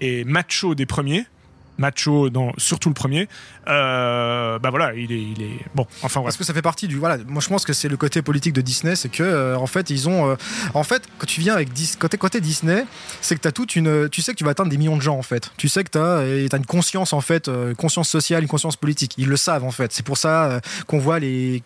et 0.00 0.24
macho 0.24 0.74
des 0.74 0.86
premiers 0.86 1.26
macho 1.78 2.30
dans 2.30 2.52
surtout 2.56 2.88
le 2.88 2.94
premier 2.94 3.28
euh, 3.66 4.58
bah 4.58 4.70
voilà 4.70 4.94
il 4.94 5.10
est 5.10 5.22
il 5.22 5.42
est 5.42 5.58
bon 5.74 5.86
enfin 6.02 6.20
bref 6.20 6.34
Parce 6.34 6.36
que 6.36 6.44
ça 6.44 6.52
fait 6.54 6.62
partie 6.62 6.88
du 6.88 6.98
voilà. 6.98 7.18
Moi, 7.26 7.40
je 7.40 7.48
pense 7.48 7.64
que 7.64 7.72
c'est 7.72 7.88
le 7.88 7.96
côté 7.96 8.22
politique 8.22 8.52
de 8.52 8.60
Disney, 8.60 8.96
c'est 8.96 9.08
que 9.08 9.22
euh, 9.22 9.56
en 9.56 9.66
fait 9.66 9.90
ils 9.90 10.08
ont, 10.08 10.30
euh, 10.30 10.36
en 10.74 10.82
fait, 10.82 11.04
quand 11.18 11.26
tu 11.26 11.40
viens 11.40 11.54
avec 11.54 11.70
t'es 11.72 12.18
côté 12.18 12.40
Disney, 12.40 12.84
c'est 13.20 13.36
que 13.36 13.40
t'as 13.40 13.52
toute 13.52 13.76
une, 13.76 14.08
tu 14.08 14.20
sais 14.20 14.32
que 14.32 14.38
tu 14.38 14.44
vas 14.44 14.50
atteindre 14.50 14.70
des 14.70 14.76
millions 14.76 14.96
de 14.96 15.02
gens 15.02 15.16
en 15.16 15.22
fait. 15.22 15.52
Tu 15.56 15.68
sais 15.68 15.84
que 15.84 15.90
t'as, 15.90 16.24
et 16.26 16.48
t'as 16.48 16.58
une 16.58 16.66
conscience 16.66 17.12
en 17.12 17.20
fait, 17.20 17.48
euh, 17.48 17.74
conscience 17.74 18.08
sociale, 18.08 18.42
une 18.42 18.48
conscience 18.48 18.76
politique. 18.76 19.14
Ils 19.16 19.28
le 19.28 19.36
savent 19.36 19.64
en 19.64 19.70
fait. 19.70 19.92
C'est 19.92 20.04
pour 20.04 20.18
ça 20.18 20.44
euh, 20.44 20.60
qu'on 20.86 20.98
voit 20.98 21.18
les 21.18 21.62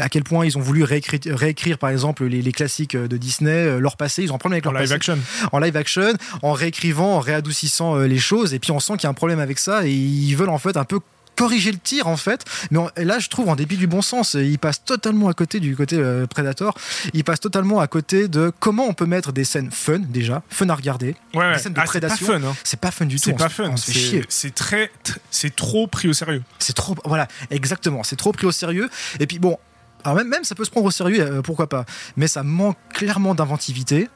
à 0.00 0.08
quel 0.08 0.24
point 0.24 0.44
ils 0.46 0.56
ont 0.58 0.60
voulu 0.60 0.84
réécrire, 0.84 1.20
réécrire 1.26 1.78
par 1.78 1.90
exemple 1.90 2.24
les, 2.24 2.42
les 2.42 2.52
classiques 2.52 2.96
de 2.96 3.16
Disney, 3.16 3.50
euh, 3.50 3.78
leur 3.78 3.96
passé, 3.96 4.22
ils 4.22 4.32
ont 4.32 4.36
un 4.36 4.38
problème 4.38 4.56
avec 4.56 4.66
en 4.66 4.72
leur 4.72 4.82
live 4.82 4.90
passé. 4.90 5.10
action. 5.12 5.18
En 5.52 5.58
live 5.58 5.76
action, 5.76 6.12
en 6.42 6.52
réécrivant, 6.52 7.16
en 7.16 7.20
réadoucissant 7.20 7.96
euh, 7.96 8.06
les 8.06 8.18
choses, 8.18 8.54
et 8.54 8.58
puis 8.58 8.70
on 8.70 8.80
sent 8.80 8.94
qu'il 8.94 9.04
y 9.04 9.06
a 9.06 9.10
un 9.10 9.14
problème 9.14 9.40
avec 9.40 9.58
ça, 9.58 9.86
et 9.86 9.90
ils 9.92 10.34
veulent 10.34 10.48
en 10.50 10.58
fait 10.58 10.76
un 10.76 10.84
peu 10.84 11.00
corriger 11.34 11.72
le 11.72 11.78
tir 11.78 12.08
en 12.08 12.18
fait. 12.18 12.44
Mais 12.70 12.78
en- 12.78 12.90
là 12.98 13.18
je 13.18 13.28
trouve 13.30 13.48
en 13.48 13.56
dépit 13.56 13.78
du 13.78 13.86
bon 13.86 14.02
sens 14.02 14.34
ils 14.34 14.58
passent 14.58 14.84
totalement 14.84 15.28
à 15.28 15.32
côté 15.32 15.60
du 15.60 15.74
côté 15.74 15.96
euh, 15.98 16.26
Predator. 16.26 16.74
Ils 17.14 17.24
passent 17.24 17.40
totalement 17.40 17.80
à 17.80 17.86
côté 17.86 18.28
de 18.28 18.52
comment 18.60 18.84
on 18.86 18.92
peut 18.92 19.06
mettre 19.06 19.32
des 19.32 19.44
scènes 19.44 19.70
fun 19.70 19.98
déjà. 20.00 20.42
Fun 20.50 20.68
à 20.68 20.74
regarder. 20.74 21.16
Ouais, 21.32 21.40
ouais. 21.48 21.58
scènes 21.58 21.72
de 21.72 21.80
Ah, 21.80 21.84
c'est 21.90 22.00
pas 22.00 22.08
prédation, 22.08 22.26
fun 22.26 22.42
hein. 22.44 22.54
c'est 22.64 22.78
pas 22.78 22.90
fun 22.90 23.06
du 23.06 23.16
tout. 23.16 23.22
c'est 23.24 23.32
pas 23.32 23.48
se- 23.48 23.54
fun. 23.54 23.74
c'est 23.78 23.92
chier. 23.94 24.24
C'est 24.28 24.54
très 24.54 24.90
tr- 25.06 25.16
c'est 25.30 25.56
trop 25.56 25.86
pris 25.86 26.06
au 26.08 26.12
sérieux. 26.12 26.42
C'est 26.58 26.74
trop 26.74 26.94
voilà 27.06 27.26
exactement. 27.50 28.02
C'est 28.02 28.16
trop 28.16 28.32
pris 28.32 28.46
au 28.46 28.52
sérieux. 28.52 28.90
Et 29.18 29.26
puis 29.26 29.38
bon 29.38 29.58
alors 30.04 30.16
même, 30.16 30.28
même 30.28 30.44
ça 30.44 30.54
peut 30.54 30.64
se 30.64 30.70
prendre 30.70 30.86
au 30.86 30.90
sérieux 30.90 31.20
euh, 31.20 31.42
pourquoi 31.42 31.68
pas 31.68 31.84
mais 32.16 32.28
ça 32.28 32.42
manque 32.42 32.76
clairement 32.92 33.34
d'inventivité 33.34 34.08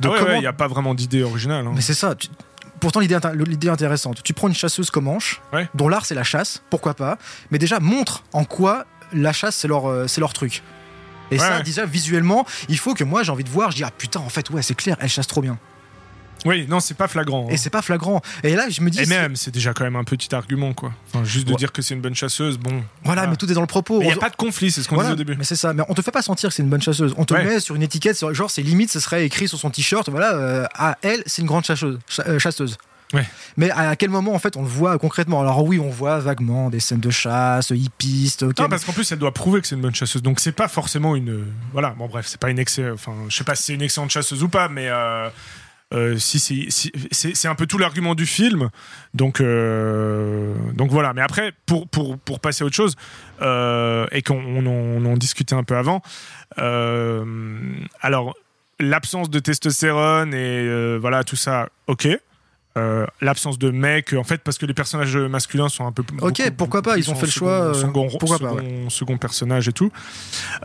de 0.00 0.08
Ah 0.08 0.10
ouais, 0.12 0.18
comment 0.18 0.30
ouais, 0.32 0.36
il 0.38 0.40
n'y 0.42 0.46
a 0.46 0.52
pas 0.52 0.68
vraiment 0.68 0.94
d'idée 0.94 1.22
originale. 1.22 1.66
hein. 1.66 1.72
Mais 1.74 1.80
c'est 1.80 1.94
ça. 1.94 2.14
tu- 2.14 2.28
Pourtant, 2.80 3.00
l'idée 3.00 3.16
l'idée 3.46 3.70
intéressante. 3.70 4.22
Tu 4.22 4.34
prends 4.34 4.48
une 4.48 4.54
chasseuse 4.54 4.90
comme 4.90 5.08
Anche, 5.08 5.40
Ouais. 5.54 5.66
dont 5.74 5.88
l'art 5.88 6.04
c'est 6.04 6.14
la 6.14 6.22
chasse, 6.24 6.62
pourquoi 6.68 6.92
pas. 6.92 7.16
Mais 7.50 7.58
déjà, 7.58 7.80
montre 7.80 8.22
en 8.34 8.44
quoi 8.44 8.84
la 9.14 9.32
chasse 9.32 9.56
c'est 9.56 9.68
leur, 9.68 9.88
euh, 9.88 10.06
c'est 10.06 10.20
leur 10.20 10.34
truc. 10.34 10.62
Et 11.30 11.36
Ouais, 11.36 11.40
ça, 11.40 11.62
déjà, 11.62 11.86
visuellement, 11.86 12.44
il 12.68 12.78
faut 12.78 12.92
que 12.92 13.02
moi 13.04 13.22
j'ai 13.22 13.32
envie 13.32 13.44
de 13.44 13.48
voir. 13.48 13.70
Je 13.70 13.76
dis, 13.76 13.84
ah 13.84 13.90
putain, 13.96 14.20
en 14.20 14.28
fait, 14.28 14.50
ouais, 14.50 14.60
c'est 14.60 14.74
clair, 14.74 14.96
elle 15.00 15.08
chasse 15.08 15.26
trop 15.26 15.40
bien. 15.40 15.58
Oui, 16.44 16.66
non, 16.68 16.80
c'est 16.80 16.96
pas 16.96 17.08
flagrant. 17.08 17.46
hein. 17.48 17.52
Et 17.52 17.56
c'est 17.56 17.70
pas 17.70 17.82
flagrant. 17.82 18.20
Et 18.44 18.54
là, 18.54 18.68
je 18.68 18.80
me 18.82 18.90
dis, 18.90 19.00
Et 19.00 19.06
même, 19.06 19.34
c'est 19.36 19.50
déjà 19.52 19.72
quand 19.72 19.84
même 19.84 19.96
un 19.96 20.04
petit 20.04 20.34
argument, 20.34 20.72
quoi. 20.74 20.92
Enfin, 21.08 21.24
juste 21.24 21.46
de 21.46 21.52
Ouais. 21.52 21.56
dire 21.56 21.72
que 21.72 21.82
c'est 21.82 21.94
une 21.94 22.00
bonne 22.00 22.14
chasseuse, 22.14 22.58
bon. 22.58 22.82
voilà, 23.04 23.26
mais 23.26 23.36
tout 23.36 23.50
est 23.50 23.54
dans 23.54 23.60
le 23.62 23.66
propos. 23.66 24.00
Il 24.02 24.06
n'y 24.06 24.12
a 24.12 24.16
On- 24.16 24.20
pas 24.20 24.30
de 24.30 24.36
conflit, 24.36 24.70
c'est 24.70 24.82
ce 24.82 24.88
qu'on 24.88 24.94
Voilà, 24.96 25.10
disait 25.10 25.20
au 25.22 25.24
début. 25.24 25.36
mais 25.38 25.44
c'est 25.44 25.56
ça. 25.56 25.72
Mais 25.72 25.82
on 25.88 25.94
te 25.94 26.02
fait 26.02 26.10
pas 26.12 26.22
sentir 26.22 26.50
que 26.50 26.54
c'est 26.54 26.62
une 26.62 26.68
bonne 26.68 26.82
chasseuse. 26.82 27.14
On 27.16 27.24
te 27.24 27.34
Ouais. 27.34 27.44
met 27.44 27.60
sur 27.60 27.74
une 27.74 27.82
étiquette, 27.82 28.18
genre 28.32 28.50
c'est 28.50 28.62
limite, 28.62 28.90
ce 28.90 29.00
serait 29.00 29.24
écrit 29.24 29.48
sur 29.48 29.58
son 29.58 29.70
t-shirt, 29.70 30.08
voilà, 30.08 30.34
euh, 30.34 30.64
à 30.74 30.98
elle, 31.02 31.22
c'est 31.26 31.42
une 31.42 31.48
grande 31.48 31.64
chasseuse. 31.64 31.98
cha- 32.08 32.24
euh, 32.28 32.38
chasseuse. 32.38 32.76
Ouais. 33.12 33.24
Mais 33.56 33.70
à 33.70 33.94
quel 33.94 34.10
moment 34.10 34.34
en 34.34 34.38
fait 34.40 34.56
on 34.56 34.62
le 34.62 34.68
voit 34.68 34.98
concrètement? 34.98 35.40
Alors 35.40 35.62
oui, 35.64 35.78
on 35.78 35.90
voit 35.90 36.18
vaguement 36.18 36.70
des 36.70 36.80
scènes 36.80 36.98
de 36.98 37.10
chasse, 37.10 37.70
hippistes, 37.70 38.42
ok. 38.42 38.58
Non, 38.58 38.68
parce 38.68 38.84
qu'en 38.84 38.92
plus, 38.92 39.10
elle 39.12 39.18
doit 39.20 39.32
prouver 39.32 39.60
que 39.60 39.68
c'est 39.68 39.76
une 39.76 39.80
bonne 39.80 39.94
chasseuse. 39.94 40.22
Donc, 40.22 40.40
c'est 40.40 40.50
pas 40.50 40.66
forcément 40.66 41.14
une. 41.14 41.30
euh, 41.30 41.44
Voilà, 41.72 41.90
bon, 41.90 42.08
bref, 42.08 42.26
c'est 42.28 42.40
pas 42.40 42.50
une 42.50 42.58
excellente. 42.58 42.94
Enfin, 42.94 43.12
je 43.28 43.36
sais 43.36 43.44
pas 43.44 43.54
si 43.54 43.62
c'est 43.64 43.74
une 43.74 43.82
excellente 43.82 44.10
chasseuse 44.10 44.42
ou 44.42 44.48
pas, 44.48 44.68
mais. 44.68 44.88
euh, 44.88 45.28
euh, 45.94 46.16
si 46.18 46.68
c'est 47.12 47.48
un 47.48 47.54
peu 47.54 47.66
tout 47.66 47.78
l'argument 47.78 48.16
du 48.16 48.26
film. 48.26 48.70
Donc 49.14 49.40
euh, 49.40 50.54
donc 50.74 50.90
voilà. 50.90 51.12
Mais 51.12 51.22
après 51.22 51.52
pour 51.64 51.88
pour 51.88 52.18
pour 52.18 52.40
passer 52.40 52.64
à 52.64 52.66
autre 52.66 52.74
chose 52.74 52.96
euh, 53.40 54.06
et 54.10 54.22
qu'on 54.22 54.36
on 54.36 55.04
en, 55.04 55.16
discutait 55.16 55.54
un 55.54 55.64
peu 55.64 55.76
avant 55.76 56.02
alors 58.00 58.34
l'absence 58.78 59.30
de 59.30 59.38
testostérone 59.38 60.34
et 60.34 60.98
voilà 60.98 61.24
tout 61.24 61.36
ça 61.36 61.68
ok 61.86 62.08
Euh, 62.76 63.06
l'absence 63.22 63.58
de 63.58 63.70
mecs 63.70 64.12
en 64.12 64.22
fait 64.24 64.42
parce 64.42 64.58
que 64.58 64.66
les 64.66 64.74
personnages 64.74 65.16
masculins 65.16 65.68
sont 65.70 65.86
un 65.86 65.92
peu 65.92 66.02
Ok, 66.20 66.38
beaucoup- 66.42 66.50
pourquoi 66.58 66.82
pas, 66.82 66.98
ils 66.98 67.10
ont 67.10 67.14
fait 67.14 67.26
le 67.26 67.32
second- 67.32 67.46
choix, 67.46 67.52
euh, 67.68 67.74
second, 67.74 68.08
pourquoi 68.18 68.38
pas, 68.38 68.50
second- 68.50 68.90
second 68.90 69.16
personnage 69.16 69.68
et 69.68 69.72
tout. 69.72 69.90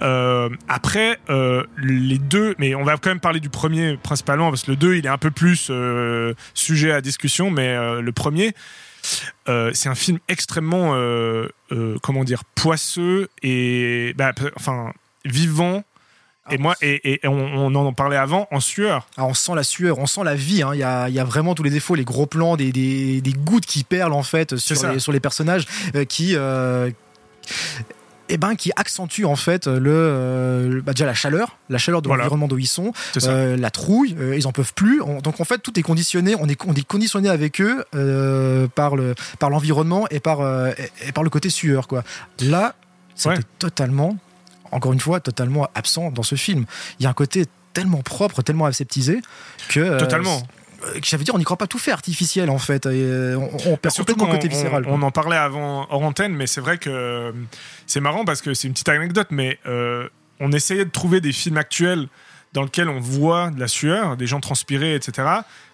Euh, 0.02 0.50
après 0.67 1.19
euh, 1.30 1.63
les 1.82 2.17
deux 2.17 2.56
mais 2.58 2.76
on 2.76 2.84
va 2.84 2.97
quand 2.97 3.10
même 3.10 3.19
parler 3.21 3.39
du 3.39 3.50
premier 3.50 3.97
principalement 3.97 4.50
parce 4.50 4.63
que 4.63 4.71
le 4.71 4.78
2 4.78 4.95
il 4.97 5.06
est 5.06 5.10
un 5.10 5.17
peu 5.17 5.32
plus 5.32 5.67
euh, 5.69 6.34
sujet 6.54 6.91
à 6.91 7.00
discussion 7.02 7.50
mais 7.50 7.69
euh, 7.69 8.02
le 8.02 8.12
premier 8.12 8.54
euh, 9.50 9.71
c'est 9.74 9.89
un 9.89 9.95
film 9.95 10.19
extrêmement 10.28 10.91
euh, 10.95 11.47
euh, 11.71 11.97
comment 12.04 12.24
dire 12.24 12.43
poisseux 12.56 13.30
et 13.41 14.13
bah, 14.17 14.34
enfin 14.58 14.91
vivant 15.26 15.84
et 16.49 16.58
moi 16.58 16.75
et, 16.82 17.13
et 17.23 17.27
on, 17.27 17.34
on 17.34 17.75
en 17.75 17.93
parlait 17.93 18.17
avant 18.17 18.47
en 18.51 18.60
sueur 18.60 19.08
Ah, 19.17 19.25
on 19.25 19.34
sent 19.34 19.54
la 19.56 19.63
sueur, 19.63 19.99
on 19.99 20.08
sent 20.08 20.23
la 20.23 20.36
vie. 20.36 20.63
hein. 20.63 20.71
Il 20.73 20.80
y, 20.80 20.84
a, 20.84 21.08
y 21.10 21.19
a 21.19 21.23
vraiment 21.23 21.54
tous 21.54 21.63
les 21.63 21.69
défauts, 21.69 21.95
les 21.95 22.04
gros 22.06 22.25
plans, 22.25 22.56
des, 22.58 22.71
des, 22.71 23.21
des 23.21 23.34
gouttes 23.34 23.65
qui 23.65 23.84
perlent 23.84 24.13
en 24.13 24.23
fait 24.23 24.58
sur, 24.58 24.91
les, 24.91 24.99
sur 24.99 25.12
les 25.12 25.19
personnages, 25.19 25.65
euh, 25.95 26.04
qui, 26.06 26.34
euh, 26.36 26.89
eh 28.34 28.38
ben, 28.38 28.56
qui 28.56 28.71
accentuent 28.75 29.25
en 29.25 29.36
fait 29.36 29.67
le, 29.67 29.91
euh, 29.93 30.82
bah, 30.82 30.93
déjà 30.93 31.06
la 31.06 31.13
chaleur, 31.13 31.58
la 31.69 31.77
chaleur 31.77 32.01
de 32.01 32.08
Voilà. 32.08 32.23
l'environnement 32.23 32.47
d'où 32.47 32.58
ils 32.58 32.65
sont, 32.65 32.93
euh, 33.23 33.58
la 33.58 33.69
trouille, 33.71 34.15
euh, 34.19 34.36
ils 34.38 34.47
en 34.47 34.51
peuvent 34.54 34.73
plus. 34.73 35.01
On- 35.01 35.19
donc 35.19 35.41
en 35.41 35.43
fait, 35.43 35.60
tout 35.60 35.77
est 35.77 35.84
conditionné. 35.84 36.36
On 36.39 36.47
est, 36.47 36.58
on 36.65 36.73
est 36.73 36.86
conditionné 36.88 37.27
avec 37.30 37.60
eux 37.60 37.84
euh, 37.93 38.67
par 38.73 38.95
le, 38.95 39.15
par 39.39 39.49
l'environnement 39.49 40.08
et 40.12 40.19
par, 40.21 40.39
euh, 40.41 40.71
et, 41.04 41.10
et 41.10 41.12
par 41.12 41.23
le 41.25 41.30
côté 41.30 41.49
sueur 41.49 41.88
quoi. 41.88 42.04
Là, 42.41 42.73
c'était 43.15 43.36
Ouais. 43.36 43.43
totalement, 43.60 44.17
encore 44.71 44.93
une 44.93 44.99
fois, 44.99 45.19
totalement 45.19 45.67
absent 45.75 46.12
dans 46.12 46.23
ce 46.23 46.36
film. 46.36 46.65
Il 46.99 47.03
y 47.03 47.05
a 47.05 47.10
un 47.10 47.13
côté 47.13 47.45
tellement 47.73 48.01
propre, 48.01 48.41
tellement 48.41 48.65
aseptisé 48.65 49.19
que 49.69 49.79
euh, 49.79 49.97
totalement 49.97 50.43
euh, 50.84 50.99
j'avais 51.03 51.23
dire, 51.23 51.36
on 51.36 51.38
n'y 51.38 51.43
croit 51.43 51.57
pas 51.57 51.67
tout 51.67 51.77
fait 51.77 51.91
artificiel 51.91 52.49
en 52.49 52.57
fait. 52.57 52.86
Et, 52.86 52.89
euh, 52.89 53.38
on, 53.38 53.73
on 53.73 53.77
perd 53.77 53.93
surtout 53.93 54.13
complètement 54.13 54.34
le 54.34 54.39
côté 54.39 54.47
viscéral. 54.47 54.86
On, 54.88 54.99
on 54.99 55.01
en 55.03 55.12
parlait 55.12 55.38
avant 55.38 55.88
hors 55.89 56.01
antenne, 56.01 56.34
mais 56.34 56.47
c'est 56.47 56.62
vrai 56.62 56.77
que 56.77 56.89
euh, 56.89 57.31
c'est 57.88 57.99
marrant 58.01 58.25
parce 58.25 58.41
que 58.41 58.53
c'est 58.53 58.67
une 58.67 58.73
petite 58.73 58.89
anecdote, 58.89 59.27
mais 59.31 59.60
euh, 59.65 60.07
on 60.39 60.51
essayait 60.51 60.86
de 60.86 60.89
trouver 60.89 61.21
des 61.21 61.31
films 61.31 61.57
actuels 61.57 62.07
dans 62.54 62.64
lesquels 62.64 62.90
on 62.90 63.00
voit 63.00 63.50
de 63.50 63.60
la 63.60 63.68
sueur, 63.68 64.18
des 64.18 64.28
gens 64.28 64.40
transpirer, 64.40 64.96
etc., 64.96 65.28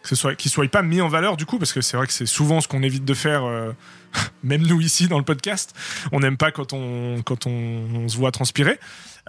que 0.04 0.10
ce 0.10 0.16
soit, 0.16 0.36
qui 0.36 0.48
ne 0.48 0.52
soient 0.52 0.68
pas 0.68 0.84
mis 0.84 1.02
en 1.02 1.08
valeur 1.08 1.38
du 1.38 1.46
coup, 1.46 1.58
parce 1.58 1.74
que 1.74 1.82
c'est 1.82 1.98
vrai 1.98 2.08
que 2.08 2.14
c'est 2.14 2.26
souvent 2.26 2.62
ce 2.62 2.68
qu'on 2.68 2.84
évite 2.84 3.06
de 3.06 3.14
faire, 3.14 3.46
euh, 3.46 3.72
même 4.44 4.62
nous 4.62 4.80
ici 4.82 5.08
dans 5.08 5.18
le 5.18 5.24
podcast. 5.24 5.76
On 6.12 6.20
n'aime 6.20 6.38
pas 6.38 6.52
quand 6.52 6.74
on, 6.74 7.22
quand 7.24 7.48
on 7.48 8.08
se 8.08 8.18
voit 8.18 8.32
transpirer. 8.32 8.80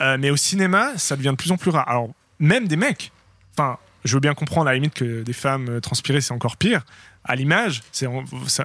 Euh, 0.00 0.16
mais 0.18 0.30
au 0.30 0.36
cinéma, 0.36 0.96
ça 0.96 1.16
devient 1.16 1.30
de 1.30 1.36
plus 1.36 1.50
en 1.50 1.56
plus 1.56 1.70
rare. 1.70 1.88
Alors, 1.88 2.10
même 2.38 2.68
des 2.68 2.76
mecs, 2.76 3.12
enfin, 3.56 3.78
je 4.04 4.14
veux 4.14 4.20
bien 4.20 4.34
comprendre 4.34 4.68
à 4.68 4.72
la 4.72 4.74
limite 4.76 4.94
que 4.94 5.22
des 5.22 5.32
femmes 5.32 5.68
euh, 5.68 5.80
transpirer, 5.80 6.20
c'est 6.20 6.32
encore 6.32 6.56
pire. 6.56 6.82
À 7.28 7.36
l'image, 7.36 7.82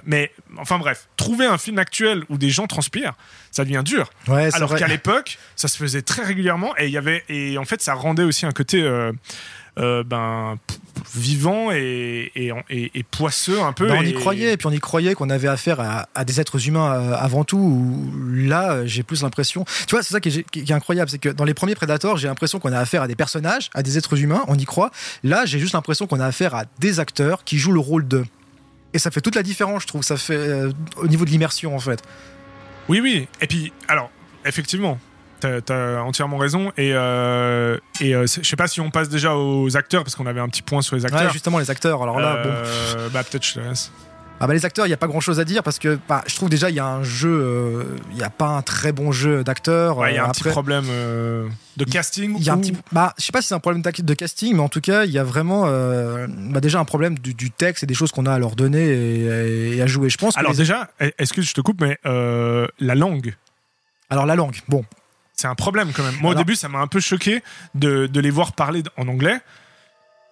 mais 0.06 0.32
enfin 0.58 0.78
bref, 0.78 1.06
trouver 1.18 1.44
un 1.46 1.58
film 1.58 1.78
actuel 1.78 2.24
où 2.30 2.38
des 2.38 2.48
gens 2.50 2.66
transpirent, 2.66 3.12
ça 3.50 3.62
devient 3.64 3.82
dur. 3.84 4.10
Ouais, 4.26 4.48
Alors 4.56 4.70
qu'à 4.80 4.88
l'époque, 4.88 5.38
ça 5.54 5.68
se 5.68 5.76
faisait 5.76 6.00
très 6.02 6.24
régulièrement 6.24 6.72
et 6.78 6.86
il 6.86 6.90
y 6.92 6.96
avait 6.98 7.24
et 7.28 7.58
en 7.58 7.64
fait 7.64 7.82
ça 7.82 7.92
rendait 7.94 8.22
aussi 8.24 8.46
un 8.46 8.52
côté 8.52 8.82
euh, 8.82 9.12
euh, 9.78 10.02
ben 10.04 10.56
vivant 11.14 11.70
et, 11.72 12.30
et, 12.36 12.52
et- 12.70 12.90
et 12.94 13.02
poisseux 13.02 13.60
un 13.60 13.72
peu. 13.72 13.88
Ben, 13.88 13.96
on 13.98 14.02
y 14.02 14.14
croyait, 14.14 14.52
et 14.52 14.56
puis 14.56 14.66
on 14.66 14.70
y 14.70 14.78
croyait 14.80 15.14
qu'on 15.14 15.28
avait 15.30 15.48
affaire 15.48 15.80
à, 15.80 16.08
à 16.14 16.24
des 16.24 16.40
êtres 16.40 16.66
humains 16.68 16.92
euh, 16.92 17.14
avant 17.18 17.44
tout. 17.44 17.58
Où 17.58 18.12
là, 18.34 18.86
j'ai 18.86 19.02
plus 19.02 19.22
l'impression. 19.22 19.64
Tu 19.86 19.94
vois, 19.94 20.02
c'est 20.02 20.12
ça 20.14 20.20
qui 20.20 20.28
est, 20.28 20.42
qui 20.50 20.60
est 20.60 20.72
incroyable, 20.72 21.10
c'est 21.10 21.18
que 21.18 21.28
dans 21.28 21.44
les 21.44 21.54
premiers 21.54 21.74
Predators, 21.74 22.16
j'ai 22.16 22.28
l'impression 22.28 22.58
qu'on 22.60 22.72
a 22.72 22.78
affaire 22.78 23.02
à 23.02 23.08
des 23.08 23.16
personnages, 23.16 23.70
à 23.74 23.82
des 23.82 23.98
êtres 23.98 24.18
humains, 24.20 24.44
on 24.48 24.54
y 24.56 24.64
croit. 24.64 24.90
Là, 25.22 25.44
j'ai 25.44 25.58
juste 25.58 25.74
l'impression 25.74 26.06
qu'on 26.06 26.20
a 26.20 26.26
affaire 26.26 26.54
à 26.54 26.64
des 26.78 27.00
acteurs 27.00 27.44
qui 27.44 27.58
jouent 27.58 27.72
le 27.72 27.80
rôle 27.80 28.06
d'eux. 28.06 28.24
Et 28.94 28.98
ça 28.98 29.10
fait 29.10 29.20
toute 29.20 29.34
la 29.34 29.42
différence, 29.42 29.82
je 29.82 29.86
trouve. 29.88 30.02
Ça 30.02 30.16
fait 30.16 30.34
euh, 30.36 30.72
au 30.96 31.06
niveau 31.08 31.24
de 31.26 31.30
l'immersion, 31.30 31.74
en 31.74 31.78
fait. 31.80 32.00
Oui, 32.88 33.00
oui. 33.00 33.28
Et 33.40 33.46
puis, 33.46 33.72
alors, 33.88 34.10
effectivement, 34.46 34.98
t'as 35.40 35.58
as 35.68 36.00
entièrement 36.02 36.36
raison. 36.38 36.70
Et, 36.78 36.92
euh, 36.94 37.76
et 38.00 38.14
euh, 38.14 38.26
je 38.26 38.42
sais 38.48 38.56
pas 38.56 38.68
si 38.68 38.80
on 38.80 38.90
passe 38.90 39.08
déjà 39.08 39.34
aux 39.36 39.76
acteurs, 39.76 40.04
parce 40.04 40.14
qu'on 40.14 40.26
avait 40.26 40.40
un 40.40 40.48
petit 40.48 40.62
point 40.62 40.80
sur 40.80 40.96
les 40.96 41.02
Ouais, 41.04 41.12
acteurs. 41.12 41.32
justement, 41.32 41.58
les 41.58 41.70
acteurs. 41.70 42.02
Alors 42.02 42.20
là, 42.20 42.42
bon. 42.42 42.52
Bah, 43.12 43.22
peut-être 43.24 43.44
je 43.44 43.54
te 43.54 43.60
laisse. 43.60 43.90
Ah 44.44 44.46
bah 44.46 44.52
les 44.52 44.66
acteurs, 44.66 44.84
il 44.84 44.90
n'y 44.90 44.94
a 44.94 44.98
pas 44.98 45.06
grand 45.06 45.20
chose 45.20 45.40
à 45.40 45.44
dire 45.46 45.62
parce 45.62 45.78
que 45.78 45.98
bah, 46.06 46.22
je 46.26 46.34
trouve 46.34 46.50
déjà 46.50 46.68
il 46.68 46.76
y 46.76 46.78
a 46.78 46.84
un 46.86 47.02
jeu, 47.02 47.30
euh, 47.30 47.84
il 48.10 48.16
n'y 48.16 48.22
a 48.22 48.28
pas 48.28 48.48
un 48.48 48.60
très 48.60 48.92
bon 48.92 49.10
jeu 49.10 49.42
d'acteurs. 49.42 49.96
Ouais, 49.96 50.12
il 50.12 50.16
y 50.16 50.18
a 50.18 50.24
Euh, 50.24 50.28
un 50.28 50.32
petit 50.32 50.42
problème 50.44 50.84
euh, 50.90 51.48
de 51.78 51.84
casting. 51.84 52.36
Il 52.38 52.44
y 52.44 52.50
a 52.50 52.52
un 52.52 52.58
ou- 52.58 52.60
petit, 52.60 52.74
bah, 52.92 53.14
je 53.16 53.24
sais 53.24 53.32
pas 53.32 53.40
si 53.40 53.48
c'est 53.48 53.54
un 53.54 53.58
problème 53.58 53.80
de 53.82 54.14
casting, 54.14 54.52
mais 54.54 54.60
en 54.60 54.68
tout 54.68 54.82
cas, 54.82 55.06
il 55.06 55.12
y 55.12 55.18
a 55.18 55.24
vraiment 55.24 55.62
euh, 55.66 56.26
bah, 56.28 56.60
déjà 56.60 56.78
un 56.78 56.84
problème 56.84 57.18
du, 57.18 57.32
du 57.32 57.50
texte 57.50 57.84
et 57.84 57.86
des 57.86 57.94
choses 57.94 58.12
qu'on 58.12 58.26
a 58.26 58.34
à 58.34 58.38
leur 58.38 58.54
donner 58.54 58.84
et, 58.84 59.76
et 59.78 59.82
à 59.82 59.86
jouer. 59.86 60.10
Je 60.10 60.18
pense. 60.18 60.36
Alors 60.36 60.52
les- 60.52 60.58
déjà, 60.58 60.90
est-ce 61.00 61.32
que 61.32 61.40
je 61.40 61.54
te 61.54 61.62
coupe, 61.62 61.80
mais 61.80 61.96
euh, 62.04 62.66
la 62.80 62.94
langue, 62.94 63.34
alors 64.10 64.26
la 64.26 64.34
langue, 64.36 64.56
bon, 64.68 64.84
c'est 65.32 65.48
un 65.48 65.54
problème 65.54 65.90
quand 65.96 66.02
même. 66.04 66.16
Moi, 66.20 66.32
au 66.32 66.34
début, 66.34 66.54
ça 66.54 66.68
m'a 66.68 66.80
un 66.80 66.86
peu 66.86 67.00
choqué 67.00 67.42
de, 67.74 68.06
de 68.06 68.20
les 68.20 68.30
voir 68.30 68.52
parler 68.52 68.82
en 68.98 69.08
anglais. 69.08 69.38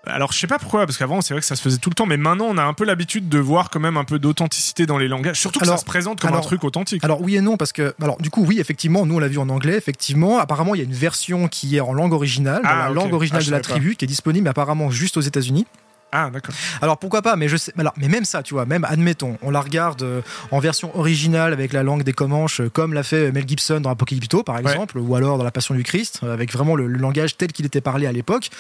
Alors, 0.04 0.32
je 0.32 0.38
sais 0.38 0.48
pas 0.48 0.58
pourquoi, 0.58 0.84
parce 0.84 0.98
qu'avant, 0.98 1.20
c'est 1.20 1.32
vrai 1.32 1.40
que 1.40 1.46
ça 1.46 1.54
se 1.54 1.62
faisait 1.62 1.78
tout 1.78 1.88
le 1.88 1.94
temps, 1.94 2.06
mais 2.06 2.16
maintenant, 2.16 2.46
on 2.48 2.58
a 2.58 2.62
un 2.64 2.72
peu 2.74 2.84
l'habitude 2.84 3.28
de 3.28 3.38
voir 3.38 3.70
quand 3.70 3.78
même 3.78 3.96
un 3.96 4.02
peu 4.04 4.18
d'authenticité 4.18 4.84
dans 4.84 4.98
les 4.98 5.06
langages. 5.06 5.38
Surtout 5.38 5.60
que 5.60 5.66
ça 5.66 5.76
se 5.76 5.84
présente 5.84 6.20
comme 6.20 6.34
un 6.34 6.40
truc 6.40 6.64
authentique. 6.64 7.04
Alors 7.04 7.20
oui 7.20 7.36
et 7.36 7.40
non 7.40 7.56
parce 7.56 7.72
que 7.72 7.94
alors 8.02 8.16
du 8.18 8.28
coup 8.30 8.44
oui 8.44 8.58
effectivement 8.58 9.06
nous 9.06 9.14
on 9.14 9.18
l'a 9.20 9.28
vu 9.28 9.38
en 9.38 9.48
anglais 9.48 9.76
effectivement 9.76 10.38
apparemment 10.38 10.74
il 10.74 10.78
y 10.78 10.80
a 10.80 10.84
une 10.84 10.92
version 10.92 11.46
qui 11.48 11.76
est 11.76 11.80
en 11.80 11.92
langue 11.92 12.12
originale 12.12 12.62
dans 12.62 12.68
Ah, 12.68 12.88
la 12.88 12.90
langue 12.90 13.12
originale 13.14 13.42
Ah, 13.44 13.46
de 13.46 13.50
la 13.52 13.58
pas. 13.58 13.62
tribu 13.62 13.94
qui 13.96 14.04
est 14.04 14.08
disponible 14.08 14.48
apparemment 14.48 14.90
juste 14.90 15.16
aux 15.16 15.20
États-Unis. 15.20 15.66
Ah, 16.14 16.28
d'accord. 16.30 16.54
Alors 16.82 16.98
pourquoi 16.98 17.22
pas 17.22 17.36
mais 17.36 17.48
je 17.48 17.56
sais 17.56 17.72
alors 17.78 17.94
mais 17.96 18.08
même 18.08 18.26
ça 18.26 18.42
tu 18.42 18.52
vois 18.52 18.66
même 18.66 18.84
admettons 18.84 19.38
on 19.42 19.50
la 19.50 19.62
regarde 19.62 20.02
euh, 20.02 20.20
en 20.50 20.58
version 20.60 20.94
originale 20.98 21.54
avec 21.54 21.72
la 21.72 21.82
langue 21.82 22.02
des 22.02 22.12
Comanches 22.12 22.60
euh, 22.60 22.68
comme 22.68 22.92
l'a 22.92 23.02
fait 23.02 23.32
Mel 23.32 23.48
Gibson 23.48 23.80
dans 23.80 23.88
Apocalypto 23.88 24.42
par 24.42 24.58
exemple 24.58 24.98
ou 24.98 25.14
alors 25.16 25.38
dans 25.38 25.44
La 25.44 25.50
Passion 25.50 25.74
du 25.74 25.82
Christ 25.84 26.20
euh, 26.22 26.34
avec 26.34 26.52
vraiment 26.52 26.76
le, 26.76 26.86
le 26.86 26.98
langage 26.98 27.38
tel 27.38 27.50
qu'il 27.52 27.64
était 27.64 27.80
parlé 27.80 28.06
à 28.06 28.12
l'époque. 28.12 28.50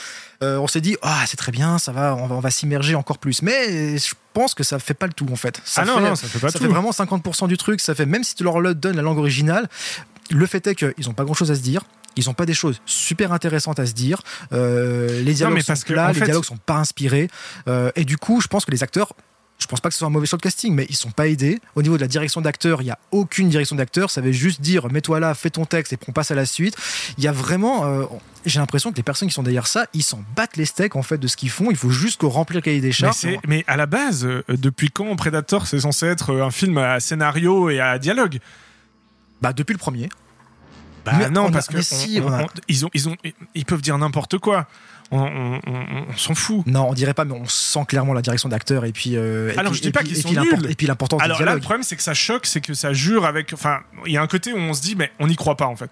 On 0.40 0.66
s'est 0.66 0.80
dit 0.80 0.96
ah 1.02 1.22
c'est 1.26 1.36
très 1.36 1.52
bien 1.52 1.78
ça 1.78 1.92
va 1.92 2.16
on 2.16 2.26
va, 2.26 2.34
on 2.34 2.40
va 2.40 2.50
s'immerger 2.50 2.96
encore 2.96 3.18
plus 3.18 3.42
mais 3.42 3.96
je 3.98 4.14
pense 4.32 4.54
que 4.54 4.64
ça 4.64 4.78
fait 4.80 4.94
pas 4.94 5.06
le 5.06 5.12
tout 5.12 5.28
en 5.30 5.36
fait. 5.36 5.60
Ça 5.64 5.82
ah 5.82 5.84
non, 5.84 5.94
fait- 5.96 6.00
non, 6.00 6.14
ça 6.16 6.26
fait 6.26 6.38
pas 6.40 6.48
ça 6.50 6.58
tout. 6.58 6.64
fait 6.64 6.70
vraiment 6.70 6.90
50% 6.90 7.46
du 7.48 7.56
truc. 7.56 7.80
Ça 7.80 7.94
fait 7.94 8.06
même 8.06 8.24
si 8.24 8.34
tu 8.34 8.42
leur 8.42 8.58
le 8.60 8.74
donnes 8.74 8.96
la 8.96 9.02
langue 9.02 9.18
originale, 9.18 9.68
le 10.30 10.46
fait 10.46 10.66
est 10.66 10.74
qu'ils 10.74 10.94
n'ont 11.06 11.12
pas 11.12 11.24
grand 11.24 11.34
chose 11.34 11.50
à 11.52 11.54
se 11.54 11.60
dire. 11.60 11.82
Ils 12.16 12.26
n'ont 12.26 12.34
pas 12.34 12.46
des 12.46 12.54
choses 12.54 12.80
super 12.86 13.32
intéressantes 13.32 13.78
à 13.78 13.86
se 13.86 13.92
dire. 13.92 14.22
Euh, 14.52 15.22
les 15.22 15.34
dialogues 15.34 15.56
mais 15.56 15.62
sont 15.62 15.74
que, 15.74 15.92
plats, 15.92 16.08
en 16.08 16.12
les 16.12 16.20
dialogues 16.20 16.44
sont 16.44 16.56
pas 16.56 16.76
inspirés. 16.76 17.28
Euh, 17.68 17.90
et 17.96 18.04
du 18.04 18.16
coup, 18.16 18.40
je 18.40 18.48
pense 18.48 18.64
que 18.64 18.70
les 18.70 18.82
acteurs. 18.82 19.12
Je 19.58 19.68
pense 19.68 19.80
pas 19.80 19.90
que 19.90 19.94
ce 19.94 20.00
soit 20.00 20.08
un 20.08 20.10
mauvais 20.10 20.26
choix 20.26 20.38
de 20.38 20.42
casting, 20.42 20.74
mais 20.74 20.86
ils 20.88 20.96
sont 20.96 21.12
pas 21.12 21.28
aidés. 21.28 21.60
Au 21.76 21.82
niveau 21.82 21.94
de 21.96 22.00
la 22.00 22.08
direction 22.08 22.40
d'acteur, 22.40 22.82
il 22.82 22.86
y 22.86 22.90
a 22.90 22.98
aucune 23.12 23.48
direction 23.48 23.76
d'acteur. 23.76 24.10
Ça 24.10 24.20
veut 24.20 24.32
juste 24.32 24.60
dire 24.60 24.90
mets-toi 24.90 25.20
là, 25.20 25.34
fais 25.34 25.50
ton 25.50 25.66
texte 25.66 25.92
et 25.92 25.98
on 26.08 26.12
passe 26.12 26.32
à 26.32 26.34
la 26.34 26.46
suite. 26.46 26.76
Il 27.16 27.22
y 27.22 27.28
a 27.28 27.32
vraiment, 27.32 27.86
euh, 27.86 28.06
j'ai 28.44 28.58
l'impression 28.58 28.90
que 28.90 28.96
les 28.96 29.04
personnes 29.04 29.28
qui 29.28 29.34
sont 29.34 29.44
derrière 29.44 29.68
ça, 29.68 29.86
ils 29.94 30.02
s'en 30.02 30.20
battent 30.34 30.56
les 30.56 30.64
steaks 30.64 30.96
en 30.96 31.04
fait 31.04 31.18
de 31.18 31.28
ce 31.28 31.36
qu'ils 31.36 31.50
font. 31.50 31.70
Il 31.70 31.76
faut 31.76 31.90
juste 31.90 32.22
remplir 32.24 32.56
le 32.56 32.62
cahier 32.62 32.80
des 32.80 32.90
charges. 32.90 33.24
mais 33.46 33.62
à 33.68 33.76
la 33.76 33.86
base, 33.86 34.24
euh, 34.24 34.42
depuis 34.48 34.90
quand 34.90 35.14
Predator 35.14 35.68
c'est 35.68 35.80
censé 35.80 36.06
être 36.06 36.34
un 36.34 36.50
film 36.50 36.76
à 36.78 36.98
scénario 36.98 37.70
et 37.70 37.78
à 37.78 38.00
dialogue? 38.00 38.40
Bah 39.42 39.52
depuis 39.52 39.74
le 39.74 39.78
premier. 39.78 40.08
Bah 41.04 41.12
Mais 41.18 41.30
non, 41.30 41.48
a- 41.48 41.50
parce 41.50 41.66
que 41.68 41.82
si, 41.82 42.20
on- 42.22 42.28
on 42.32 42.46
ils, 42.68 42.84
ont, 42.86 42.90
ils, 42.94 43.08
ont, 43.08 43.16
ils 43.54 43.64
peuvent 43.64 43.82
dire 43.82 43.96
n'importe 43.98 44.38
quoi. 44.38 44.66
On, 45.14 45.60
s'en 46.16 46.34
fout. 46.34 46.66
Non, 46.66 46.88
on 46.88 46.94
dirait 46.94 47.12
pas, 47.12 47.26
mais 47.26 47.34
on 47.34 47.46
sent 47.46 47.84
clairement 47.86 48.14
la 48.14 48.22
direction 48.22 48.48
d'acteur 48.48 48.86
et 48.86 48.92
puis. 48.92 49.16
euh, 49.16 49.52
et 49.52 49.58
Alors, 49.58 49.72
puis- 49.72 49.78
je 49.78 49.82
dis 49.82 49.92
pas 49.92 50.02
qu'ils 50.02 50.16
sont 50.16 50.30
nuls. 50.32 50.66
Et 50.70 50.74
puis 50.74 50.86
l'importance 50.86 51.18
du 51.18 51.24
Alors 51.24 51.42
là, 51.42 51.54
le 51.54 51.60
problème, 51.60 51.82
c'est 51.82 51.96
que 51.96 52.02
ça 52.02 52.14
choque, 52.14 52.46
c'est 52.46 52.62
que 52.62 52.72
ça 52.72 52.94
jure 52.94 53.26
avec. 53.26 53.52
Enfin, 53.52 53.80
il 54.06 54.12
y 54.12 54.16
a 54.16 54.22
un 54.22 54.26
côté 54.26 54.54
où 54.54 54.56
on 54.56 54.72
se 54.72 54.80
dit, 54.80 54.96
mais 54.96 55.12
on 55.20 55.26
n'y 55.26 55.36
croit 55.36 55.56
pas 55.56 55.66
en 55.66 55.76
fait. 55.76 55.90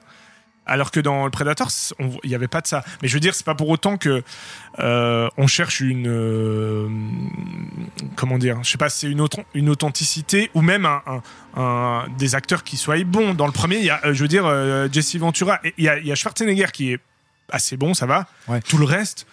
Alors 0.70 0.90
que 0.90 1.00
dans 1.00 1.24
le 1.24 1.30
Predator, 1.30 1.68
il 1.98 2.28
n'y 2.30 2.34
avait 2.34 2.48
pas 2.48 2.60
de 2.62 2.66
ça. 2.66 2.82
Mais 3.02 3.08
je 3.08 3.14
veux 3.14 3.20
dire, 3.20 3.34
c'est 3.34 3.44
pas 3.44 3.54
pour 3.54 3.68
autant 3.68 3.96
que 3.98 4.22
euh, 4.78 5.28
on 5.36 5.46
cherche 5.46 5.80
une 5.80 6.06
euh, 6.08 6.88
comment 8.16 8.38
dire, 8.38 8.58
je 8.62 8.70
sais 8.70 8.78
pas, 8.78 8.88
si 8.88 9.00
c'est 9.00 9.10
une, 9.10 9.26
une 9.54 9.68
authenticité 9.68 10.50
ou 10.54 10.62
même 10.62 10.86
un, 10.86 11.02
un- 11.06 11.22
un- 11.60 12.08
des 12.18 12.34
acteurs 12.34 12.62
qui 12.64 12.76
soient 12.76 13.02
bons. 13.04 13.34
Dans 13.34 13.46
le 13.46 13.52
premier, 13.52 13.76
il 13.78 13.84
y 13.84 13.90
a, 13.90 14.00
euh, 14.04 14.14
je 14.14 14.22
veux 14.22 14.28
dire, 14.28 14.46
Jesse 14.92 15.16
Ventura, 15.16 15.58
et 15.64 15.74
il 15.76 15.84
y 15.84 15.88
a, 15.88 15.98
il 15.98 16.06
y 16.06 16.12
a 16.12 16.14
Schwarzenegger 16.14 16.66
qui 16.72 16.92
est 16.92 17.00
assez 17.50 17.76
bon, 17.76 17.92
ça 17.94 18.06
va. 18.06 18.26
Ouais. 18.48 18.60
Tout 18.62 18.78
le 18.78 18.84
reste, 18.84 19.26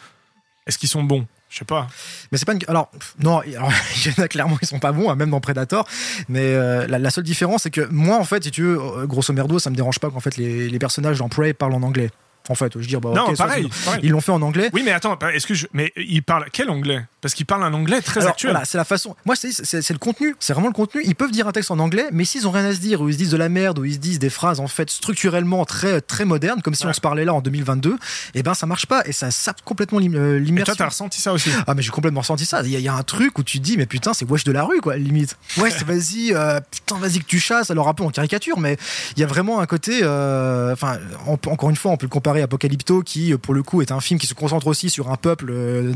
est-ce 0.65 0.77
qu'ils 0.77 0.89
sont 0.89 1.03
bons? 1.03 1.25
Je 1.49 1.59
sais 1.59 1.65
pas. 1.65 1.87
Mais 2.31 2.37
c'est 2.37 2.45
pas 2.45 2.53
une. 2.53 2.59
Alors, 2.67 2.91
non, 3.19 3.41
il 3.45 3.55
alors, 3.57 3.71
il 4.05 4.11
y 4.11 4.19
en 4.19 4.23
a 4.23 4.27
clairement, 4.27 4.57
ils 4.61 4.67
sont 4.67 4.79
pas 4.79 4.91
bons, 4.91 5.09
hein, 5.09 5.15
même 5.15 5.29
dans 5.29 5.39
Predator. 5.39 5.87
Mais 6.29 6.53
euh, 6.53 6.87
la, 6.87 6.99
la 6.99 7.09
seule 7.09 7.23
différence, 7.23 7.63
c'est 7.63 7.71
que 7.71 7.87
moi, 7.89 8.17
en 8.17 8.25
fait, 8.25 8.43
si 8.43 8.51
tu 8.51 8.63
veux, 8.63 8.79
euh, 8.79 9.05
grosso 9.05 9.33
merdo, 9.33 9.59
ça 9.59 9.69
me 9.69 9.75
dérange 9.75 9.99
pas 9.99 10.09
qu'en 10.09 10.19
fait 10.19 10.37
les, 10.37 10.69
les 10.69 10.79
personnages 10.79 11.19
dans 11.19 11.29
Prey 11.29 11.53
parlent 11.53 11.73
en 11.73 11.83
anglais. 11.83 12.09
En 12.49 12.55
fait, 12.55 12.71
je 12.73 12.79
veux 12.79 12.85
dire, 12.85 13.01
bah, 13.01 13.11
non, 13.13 13.33
pareil. 13.33 13.69
Ils 14.03 14.11
l'ont 14.11 14.21
fait 14.21 14.31
en 14.31 14.41
anglais. 14.41 14.69
Oui, 14.73 14.81
mais 14.83 14.91
attends, 14.91 15.17
est-ce 15.33 15.47
que 15.47 15.53
je... 15.53 15.67
mais 15.73 15.91
il 15.97 16.23
parle 16.23 16.45
quel 16.51 16.69
anglais? 16.69 17.03
Parce 17.27 17.33
qu'il 17.35 17.45
parle 17.45 17.63
un 17.65 17.73
anglais 17.73 18.01
très 18.01 18.21
Alors, 18.21 18.31
actuel. 18.31 18.51
voilà, 18.51 18.63
c'est 18.65 18.77
la 18.77 18.85
façon. 18.85 19.15
Moi, 19.25 19.35
c'est 19.35 19.89
le 19.89 19.97
contenu. 19.97 20.33
C'est 20.39 20.53
vraiment 20.53 20.67
le 20.69 20.73
contenu. 20.73 21.01
Ils 21.03 21.13
peuvent 21.15 21.29
dire 21.31 21.45
un 21.45 21.51
texte 21.51 21.71
en 21.71 21.79
anglais, 21.79 22.07
mais 22.13 22.23
s'ils 22.23 22.47
ont 22.47 22.51
rien 22.51 22.63
à 22.63 22.73
se 22.73 22.79
dire, 22.79 23.01
ou 23.01 23.09
ils 23.09 23.13
se 23.13 23.17
disent 23.17 23.31
de 23.31 23.35
la 23.37 23.49
merde, 23.49 23.79
ou 23.79 23.83
ils 23.85 23.95
se 23.95 23.97
disent 23.99 24.17
des 24.19 24.29
phrases 24.29 24.61
en 24.61 24.67
fait 24.67 24.89
structurellement 24.89 25.65
très 25.65 25.99
très 25.99 26.23
modernes, 26.23 26.61
comme 26.61 26.73
si 26.73 26.85
Ouais. 26.85 26.91
on 26.91 26.93
se 26.93 27.01
parlait 27.01 27.25
là 27.25 27.33
en 27.33 27.41
2022, 27.41 27.97
et 28.33 28.43
ben 28.43 28.53
ça 28.53 28.65
marche 28.65 28.85
pas 28.85 29.03
et 29.05 29.11
ça 29.11 29.29
sape 29.29 29.61
complètement 29.65 29.97
euh, 29.99 30.01
Et 30.01 30.09
toi, 30.11 30.39
l'immersion. 30.39 30.73
t'as 30.77 30.85
ressenti 30.87 31.19
ça 31.19 31.33
aussi 31.33 31.49
Ah 31.67 31.73
mais 31.73 31.81
j'ai 31.81 31.91
complètement 31.91 32.21
ressenti 32.21 32.45
ça. 32.45 32.61
Il 32.63 32.71
y, 32.71 32.75
a- 32.77 32.79
il 32.79 32.85
y 32.85 32.87
a 32.87 32.93
un 32.93 33.03
truc 33.03 33.37
où 33.39 33.43
tu 33.43 33.57
te 33.59 33.63
dis 33.63 33.75
mais 33.77 33.85
putain 33.85 34.13
c'est 34.13 34.23
wesh 34.29 34.45
de 34.45 34.51
la 34.53 34.63
rue 34.63 34.79
quoi 34.79 34.95
limite. 34.95 35.35
Wesh 35.57 35.83
vas-y 35.83 36.33
euh, 36.33 36.59
putain 36.71 36.95
vas-y 36.97 37.19
que 37.19 37.25
tu 37.25 37.39
chasses 37.39 37.71
alors 37.71 37.87
un 37.89 37.93
peu 37.93 38.03
en 38.03 38.09
caricature 38.09 38.59
mais 38.59 38.77
il 39.17 39.19
y 39.19 39.23
a 39.23 39.27
vraiment 39.27 39.59
un 39.59 39.65
côté 39.65 39.99
euh, 40.03 40.71
enfin 40.71 40.97
encore 41.25 41.69
une 41.69 41.75
fois 41.75 41.91
on 41.91 41.97
peut 41.97 42.05
le 42.05 42.09
comparer 42.11 42.41
à 42.41 42.45
Apocalypto 42.45 43.01
qui 43.01 43.35
pour 43.37 43.53
le 43.53 43.63
coup 43.63 43.81
est 43.81 43.91
un 43.91 43.99
film 43.99 44.19
qui 44.19 44.27
se 44.27 44.33
concentre 44.33 44.67
aussi 44.67 44.89
sur 44.89 45.11
un 45.11 45.17
peuple 45.17 45.47
euh, 45.49 45.93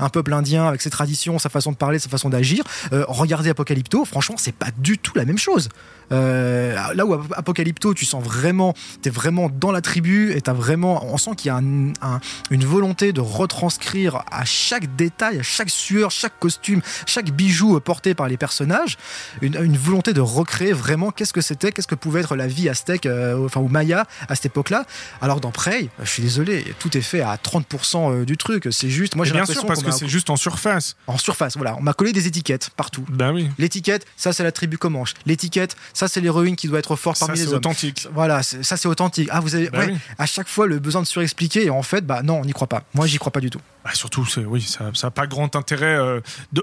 un 0.00 0.08
peuple 0.08 0.32
indien 0.32 0.71
avec 0.72 0.82
ses 0.82 0.90
traditions 0.90 1.38
sa 1.38 1.48
façon 1.48 1.72
de 1.72 1.76
parler 1.76 1.98
sa 1.98 2.08
façon 2.08 2.28
d'agir. 2.28 2.64
Euh, 2.92 3.04
regardez 3.08 3.50
Apocalypto 3.50 4.04
franchement 4.04 4.36
c'est 4.38 4.54
pas 4.54 4.68
du 4.78 4.98
tout 4.98 5.12
la 5.16 5.24
même 5.24 5.38
chose. 5.38 5.68
Euh, 6.10 6.74
là 6.94 7.06
où 7.06 7.14
Ap- 7.14 7.32
Apocalypto 7.36 7.94
tu 7.94 8.04
sens 8.04 8.22
vraiment 8.22 8.74
t'es 9.00 9.08
vraiment 9.10 9.48
dans 9.48 9.72
la 9.72 9.80
tribu 9.80 10.32
et 10.32 10.40
t'as 10.42 10.52
vraiment 10.52 11.04
on 11.06 11.16
sent 11.16 11.30
qu'il 11.36 11.46
y 11.46 11.50
a 11.50 11.56
un- 11.56 11.92
un, 12.02 12.20
une 12.50 12.64
volonté 12.64 13.12
de 13.12 13.20
retranscrire 13.20 14.22
à 14.30 14.44
chaque 14.44 14.94
détail, 14.96 15.38
à 15.38 15.42
chaque 15.42 15.70
sueur, 15.70 16.10
chaque 16.10 16.38
costume, 16.38 16.82
chaque 17.06 17.30
bijou 17.30 17.76
euh, 17.76 17.80
porté 17.80 18.14
par 18.14 18.28
les 18.28 18.36
personnages, 18.36 18.98
une, 19.40 19.56
une 19.62 19.76
volonté 19.76 20.12
de 20.12 20.20
recréer 20.20 20.72
vraiment 20.72 21.10
qu'est-ce 21.12 21.32
que 21.32 21.40
c'était, 21.40 21.72
qu'est-ce 21.72 21.86
que 21.86 21.94
pouvait 21.94 22.20
être 22.20 22.36
la 22.36 22.46
vie 22.46 22.68
aztèque, 22.68 23.06
euh, 23.06 23.44
enfin 23.46 23.60
ou 23.60 23.68
maya 23.68 24.06
à 24.28 24.34
cette 24.34 24.46
époque-là. 24.46 24.84
Alors 25.20 25.40
dans 25.40 25.50
Prey, 25.50 25.88
je 26.02 26.08
suis 26.10 26.22
désolé, 26.22 26.64
tout 26.78 26.96
est 26.96 27.00
fait 27.02 27.20
à 27.20 27.36
30% 27.36 28.24
du 28.24 28.36
truc. 28.36 28.68
C'est 28.70 28.90
juste, 28.90 29.16
moi 29.16 29.24
j'ai 29.24 29.32
Bien 29.32 29.40
l'impression 29.40 29.62
sûr, 29.62 29.68
parce 29.68 29.82
que 29.82 29.90
c'est 29.92 30.08
juste 30.08 30.30
en 30.30 30.36
surface. 30.52 30.96
en 31.06 31.18
surface. 31.18 31.56
Voilà, 31.56 31.76
on 31.78 31.82
m'a 31.82 31.92
collé 31.92 32.12
des 32.12 32.26
étiquettes 32.26 32.70
partout. 32.76 33.04
Ben 33.08 33.32
oui. 33.32 33.50
L'étiquette, 33.58 34.06
ça 34.16 34.32
c'est 34.32 34.42
la 34.44 34.52
tribu 34.52 34.78
Comanche. 34.78 35.14
L'étiquette, 35.26 35.76
ça 35.94 36.08
c'est 36.08 36.20
l'héroïne 36.20 36.56
qui 36.56 36.68
doit 36.68 36.78
être 36.78 36.96
forte 36.96 37.16
Ça, 37.16 37.26
parmi 37.26 37.38
c'est 37.38 37.46
les 37.46 37.50
hommes. 37.52 37.58
authentique. 37.58 38.08
Voilà, 38.12 38.42
ça 38.42 38.76
c'est 38.76 38.88
authentique. 38.88 39.28
Ah, 39.32 39.40
vous 39.40 39.54
avez 39.54 39.70
ouais, 39.70 39.86
oui. 39.92 39.96
à 40.18 40.26
chaque 40.26 40.48
fois 40.48 40.66
le 40.66 40.78
besoin 40.78 41.02
de 41.02 41.06
surexpliquer 41.06 41.66
et 41.66 41.70
en 41.70 41.82
fait, 41.82 42.06
bah 42.06 42.22
non, 42.22 42.40
on 42.40 42.44
n'y 42.44 42.52
croit 42.52 42.66
pas. 42.68 42.82
Moi, 42.94 43.06
j'y 43.06 43.18
crois 43.18 43.32
pas 43.32 43.40
du 43.40 43.50
tout. 43.50 43.60
Bah, 43.84 43.90
surtout, 43.94 44.24
c'est 44.26 44.44
oui, 44.44 44.62
ça 44.62 44.90
n'a 45.02 45.10
pas 45.10 45.26
grand 45.26 45.54
intérêt. 45.56 45.96
euh, 45.96 46.20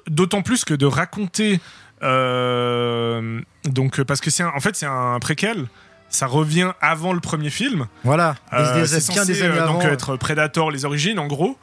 D'autant 0.10 0.42
plus 0.42 0.64
que 0.66 0.74
de 0.74 0.86
raconter. 0.86 1.60
euh, 2.04 3.42
donc, 3.66 4.02
parce 4.04 4.22
que 4.22 4.30
c'est 4.30 4.44
un- 4.44 4.52
en 4.56 4.60
fait, 4.60 4.76
c'est 4.76 4.86
un 4.86 5.20
préquel. 5.20 5.68
Ça 6.12 6.26
revient 6.26 6.72
avant 6.82 7.14
le 7.14 7.20
premier 7.20 7.52
film. 7.52 7.86
Voilà, 8.04 8.36
Euh, 8.54 8.84
c'est 8.88 9.00
censé 9.00 9.26
des 9.34 9.44
années 9.44 9.60
euh, 9.60 9.68
donc 9.68 9.84
avant. 9.84 9.94
être 9.94 10.16
Predator, 10.18 10.72
les 10.72 10.84
origines, 10.86 11.20
en 11.20 11.28
gros. 11.28 11.56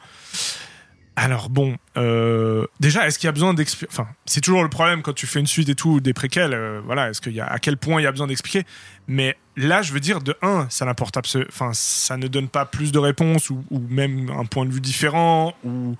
Alors 1.19 1.49
bon, 1.49 1.75
euh, 1.97 2.67
déjà, 2.79 3.07
est-ce 3.07 3.17
qu'il 3.17 3.25
y 3.25 3.29
a 3.29 3.31
besoin 3.31 3.55
d'expliquer 3.55 3.91
Enfin, 3.91 4.07
c'est 4.27 4.39
toujours 4.39 4.61
le 4.61 4.69
problème 4.69 5.01
quand 5.01 5.13
tu 5.13 5.25
fais 5.25 5.39
une 5.39 5.47
suite 5.47 5.67
et 5.67 5.73
tout, 5.73 5.99
des 5.99 6.13
préquels. 6.13 6.53
euh, 6.53 6.79
voilà, 6.85 7.09
est-ce 7.09 7.21
qu'il 7.21 7.33
y 7.33 7.41
a 7.41 7.47
à 7.47 7.57
quel 7.57 7.75
point 7.75 7.99
il 7.99 8.03
y 8.03 8.07
a 8.07 8.11
besoin 8.11 8.27
d'expliquer? 8.27 8.67
Mais 9.07 9.35
là, 9.55 9.81
je 9.81 9.93
veux 9.93 9.99
dire, 9.99 10.21
de 10.21 10.35
un, 10.43 10.67
ça 10.69 10.85
n'apporte 10.85 11.17
absolument, 11.17 11.49
enfin, 11.51 11.71
ça 11.73 12.17
ne 12.17 12.27
donne 12.27 12.49
pas 12.49 12.65
plus 12.65 12.91
de 12.91 12.99
réponses 12.99 13.49
ou, 13.49 13.63
même 13.89 14.29
un 14.29 14.45
point 14.45 14.63
de 14.67 14.71
vue 14.71 14.79
différent 14.79 15.55
ou 15.63 15.95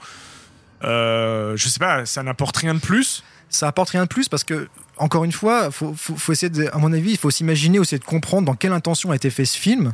euh, 0.83 1.57
je 1.57 1.67
sais 1.67 1.79
pas, 1.79 2.05
ça 2.05 2.21
n'apporte 2.21 2.57
rien 2.57 2.75
de 2.75 2.79
plus. 2.79 3.23
ça 3.49 3.67
apporte 3.67 3.89
rien 3.89 4.03
de 4.03 4.09
plus 4.09 4.29
parce 4.29 4.43
que 4.43 4.69
encore 4.97 5.23
une 5.23 5.31
fois, 5.31 5.71
faut, 5.71 5.95
essayer 6.31 6.69
à 6.71 6.77
mon 6.77 6.93
avis, 6.93 7.11
il 7.11 7.17
faut 7.17 7.31
s'imaginer 7.31 7.79
aussi 7.79 7.97
de 7.97 8.03
comprendre 8.03 8.45
dans 8.45 8.55
quelle 8.55 8.73
intention 8.73 9.09
a 9.09 9.15
été 9.15 9.31
fait 9.31 9.45
ce 9.45 9.57
film. 9.57 9.93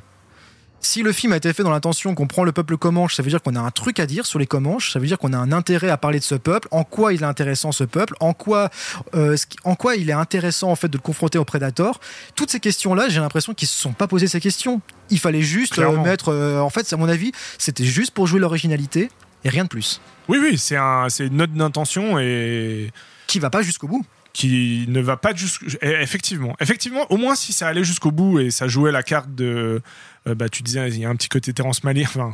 Si 0.86 1.02
le 1.02 1.14
film 1.14 1.32
a 1.32 1.38
été 1.38 1.52
fait 1.54 1.64
dans 1.64 1.72
l'intention 1.72 2.14
qu'on 2.14 2.28
prend 2.28 2.44
le 2.44 2.52
peuple 2.52 2.76
Comanche, 2.78 3.16
ça 3.16 3.24
veut 3.24 3.30
dire 3.30 3.42
qu'on 3.42 3.56
a 3.56 3.60
un 3.62 3.72
truc 3.72 4.02
à 4.02 4.06
dire 4.06 4.26
sur 4.26 4.38
les 4.38 4.46
Comanches, 4.46 4.92
ça 4.92 5.00
veut 5.00 5.08
dire 5.08 5.18
qu'on 5.18 5.32
a 5.32 5.38
un 5.38 5.54
intérêt 5.54 5.90
à 5.90 5.96
parler 5.96 6.20
de 6.20 6.24
ce 6.26 6.36
peuple, 6.36 6.68
en 6.72 6.84
quoi 6.84 7.14
il 7.14 7.22
est 7.22 7.26
intéressant 7.26 7.72
ce 7.72 7.86
peuple, 7.86 8.14
en 8.20 8.34
quoi, 8.34 8.70
euh, 9.16 9.38
en 9.64 9.76
quoi 9.76 9.96
il 9.96 10.10
est 10.10 10.14
intéressant 10.14 10.70
en 10.70 10.76
fait 10.76 10.90
de 10.90 10.98
le 10.98 11.02
confronter 11.02 11.38
au 11.38 11.46
Predator. 11.46 12.02
Toutes 12.36 12.52
ces 12.52 12.60
questions-là, 12.60 13.08
j'ai 13.08 13.22
l'impression 13.22 13.54
qu'ils 13.54 13.70
se 13.70 13.80
sont 13.80 13.94
pas 13.94 14.08
posé 14.08 14.28
ces 14.28 14.42
questions. 14.42 14.82
Il 15.10 15.20
fallait 15.20 15.42
juste 15.42 15.80
euh, 15.80 15.98
mettre, 16.04 16.30
euh, 16.34 16.60
en 16.60 16.70
fait, 16.70 16.92
à 16.92 16.98
mon 16.98 17.08
avis, 17.08 17.32
c'était 17.58 17.86
juste 17.86 18.12
pour 18.12 18.28
jouer 18.28 18.42
l'originalité 18.42 19.10
et 19.46 19.50
rien 19.50 19.64
de 19.64 19.70
plus. 19.70 20.02
Oui, 20.28 20.38
oui, 20.42 20.58
c'est 20.58 20.76
un, 20.76 21.08
une 21.20 21.38
note 21.38 21.54
d'intention 21.54 22.20
et 22.20 22.92
Qui 23.28 23.40
va 23.40 23.50
pas 23.50 23.62
jusqu'au 23.62 23.88
bout. 23.88 24.06
qui 24.34 24.86
ne 24.88 25.00
va 25.00 25.16
pas 25.16 25.34
jusqu'au. 25.36 25.66
Effectivement, 25.82 26.56
effectivement, 26.60 27.06
au 27.12 27.18
moins 27.18 27.36
si 27.36 27.54
ça 27.54 27.68
allait 27.68 27.84
jusqu'au 27.84 28.12
bout 28.12 28.40
et 28.40 28.52
ça 28.52 28.68
jouait 28.68 28.92
la 28.92 29.04
carte 29.04 29.34
de. 29.34 29.82
Euh, 30.28 30.36
bah, 30.36 30.50
tu 30.50 30.64
disais, 30.64 30.88
il 30.90 31.00
y 31.00 31.06
a 31.06 31.10
un 31.10 31.16
petit 31.16 31.30
côté 31.30 31.54
Terrence 31.54 31.84
Malick, 31.84 32.08
enfin, 32.08 32.34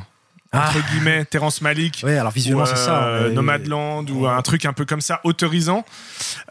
Ah. 0.51 0.69
entre 0.69 0.79
guillemets, 0.91 1.25
Terrence 1.25 1.61
Malick. 1.61 2.01
Ouais, 2.03 2.17
alors 2.17 2.31
visuellement, 2.31 2.65
c'est 2.65 2.75
ça. 2.75 3.03
euh, 3.07 3.31
Nomadland 3.31 4.09
ou 4.09 4.25
un 4.27 4.41
truc 4.41 4.65
un 4.65 4.73
peu 4.73 4.85
comme 4.85 5.01
ça, 5.01 5.21
autorisant. 5.23 5.85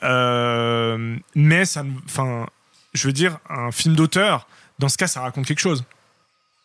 Euh, 0.02 1.16
mais 1.34 1.64
ça, 1.64 1.84
enfin, 2.06 2.46
je 2.94 3.06
veux 3.06 3.12
dire, 3.12 3.38
un 3.50 3.70
film 3.72 3.94
d'auteur, 3.96 4.46
dans 4.78 4.88
ce 4.88 4.96
cas, 4.96 5.06
ça 5.06 5.20
raconte 5.20 5.46
quelque 5.46 5.60
chose. 5.60 5.84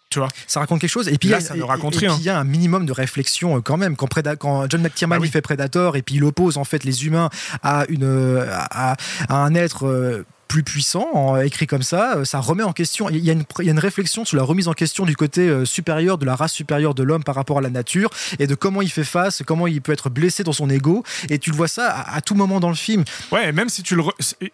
Tu 0.09 0.19
vois? 0.19 0.27
Ça 0.45 0.59
raconte 0.59 0.79
quelque 0.79 0.91
chose 0.91 1.07
et 1.09 1.17
puis 1.17 1.29
Là, 1.29 1.38
il 1.39 1.41
y 1.41 1.43
a- 1.43 1.47
ça 1.47 1.53
ne 1.55 1.59
et- 1.62 1.63
raconte 1.63 1.95
et 1.95 1.97
puis 1.97 2.07
rien. 2.07 2.15
il 2.19 2.23
y 2.23 2.29
a 2.29 2.38
un 2.38 2.43
minimum 2.43 2.86
de 2.86 2.91
réflexion 2.91 3.59
quand 3.63 3.77
même 3.77 3.95
quand, 3.95 4.05
Preda- 4.05 4.36
quand 4.38 4.69
John 4.69 4.81
McTiernan 4.83 5.15
Ah 5.15 5.19
oui. 5.19 5.27
il 5.27 5.31
fait 5.31 5.41
Predator 5.41 5.95
et 5.97 6.03
puis 6.03 6.15
il 6.15 6.23
oppose 6.23 6.57
en 6.59 6.63
fait 6.65 6.83
les 6.83 7.07
humains 7.07 7.31
à 7.63 7.86
une 7.89 8.38
à, 8.47 8.95
à 9.27 9.36
un 9.36 9.55
être 9.55 10.23
plus 10.54 10.62
puissant, 10.62 11.36
écrit 11.42 11.66
comme 11.66 11.82
ça, 11.82 12.18
euh, 12.18 12.26
ça 12.26 12.39
remet 12.39 12.62
en 12.62 12.74
question. 12.74 13.10
Il 13.10 13.18
y, 13.18 13.32
a 13.32 13.34
une, 13.34 13.44
y 13.62 13.68
a 13.70 13.72
une 13.72 13.80
réflexion 13.80 14.24
sur 14.24 14.38
la 14.38 14.44
remise 14.44 14.68
en 14.68 14.74
question 14.74 15.04
du 15.04 15.16
côté 15.16 15.42
euh, 15.50 15.66
supérieur, 15.66 16.20
de 16.20 16.26
la 16.28 16.36
race 16.36 16.54
supérieure 16.54 16.94
de 16.94 17.02
l'homme 17.02 17.24
par 17.24 17.34
rapport 17.34 17.58
à 17.58 17.62
la 17.62 17.72
nature, 17.72 18.12
et 18.38 18.46
de 18.46 18.54
comment 18.54 18.84
il 18.84 18.92
fait 18.92 19.04
face, 19.04 19.42
comment 19.48 19.66
il 19.66 19.82
peut 19.82 19.94
être 19.94 20.12
blessé 20.12 20.44
dans 20.44 20.54
son 20.54 20.70
ego. 20.70 21.04
Et 21.30 21.39
tu 21.39 21.50
le 21.50 21.56
vois 21.56 21.68
ça 21.68 21.89
à, 21.89 22.18
à 22.18 22.22
tout 22.22 22.36
moment 22.36 22.60
dans 22.60 22.70
le 22.70 22.76
film. 22.76 23.04
Ouais, 23.32 23.52
même 23.52 23.68
si 23.68 23.82
tu 23.82 23.96
le. 23.96 24.04
re- 24.04 24.12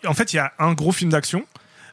En 0.07 0.13
fait, 0.13 0.31
il 0.31 0.37
y 0.37 0.39
a 0.39 0.53
un 0.57 0.71
gros 0.71 0.93
film 0.93 1.11
d'action, 1.11 1.43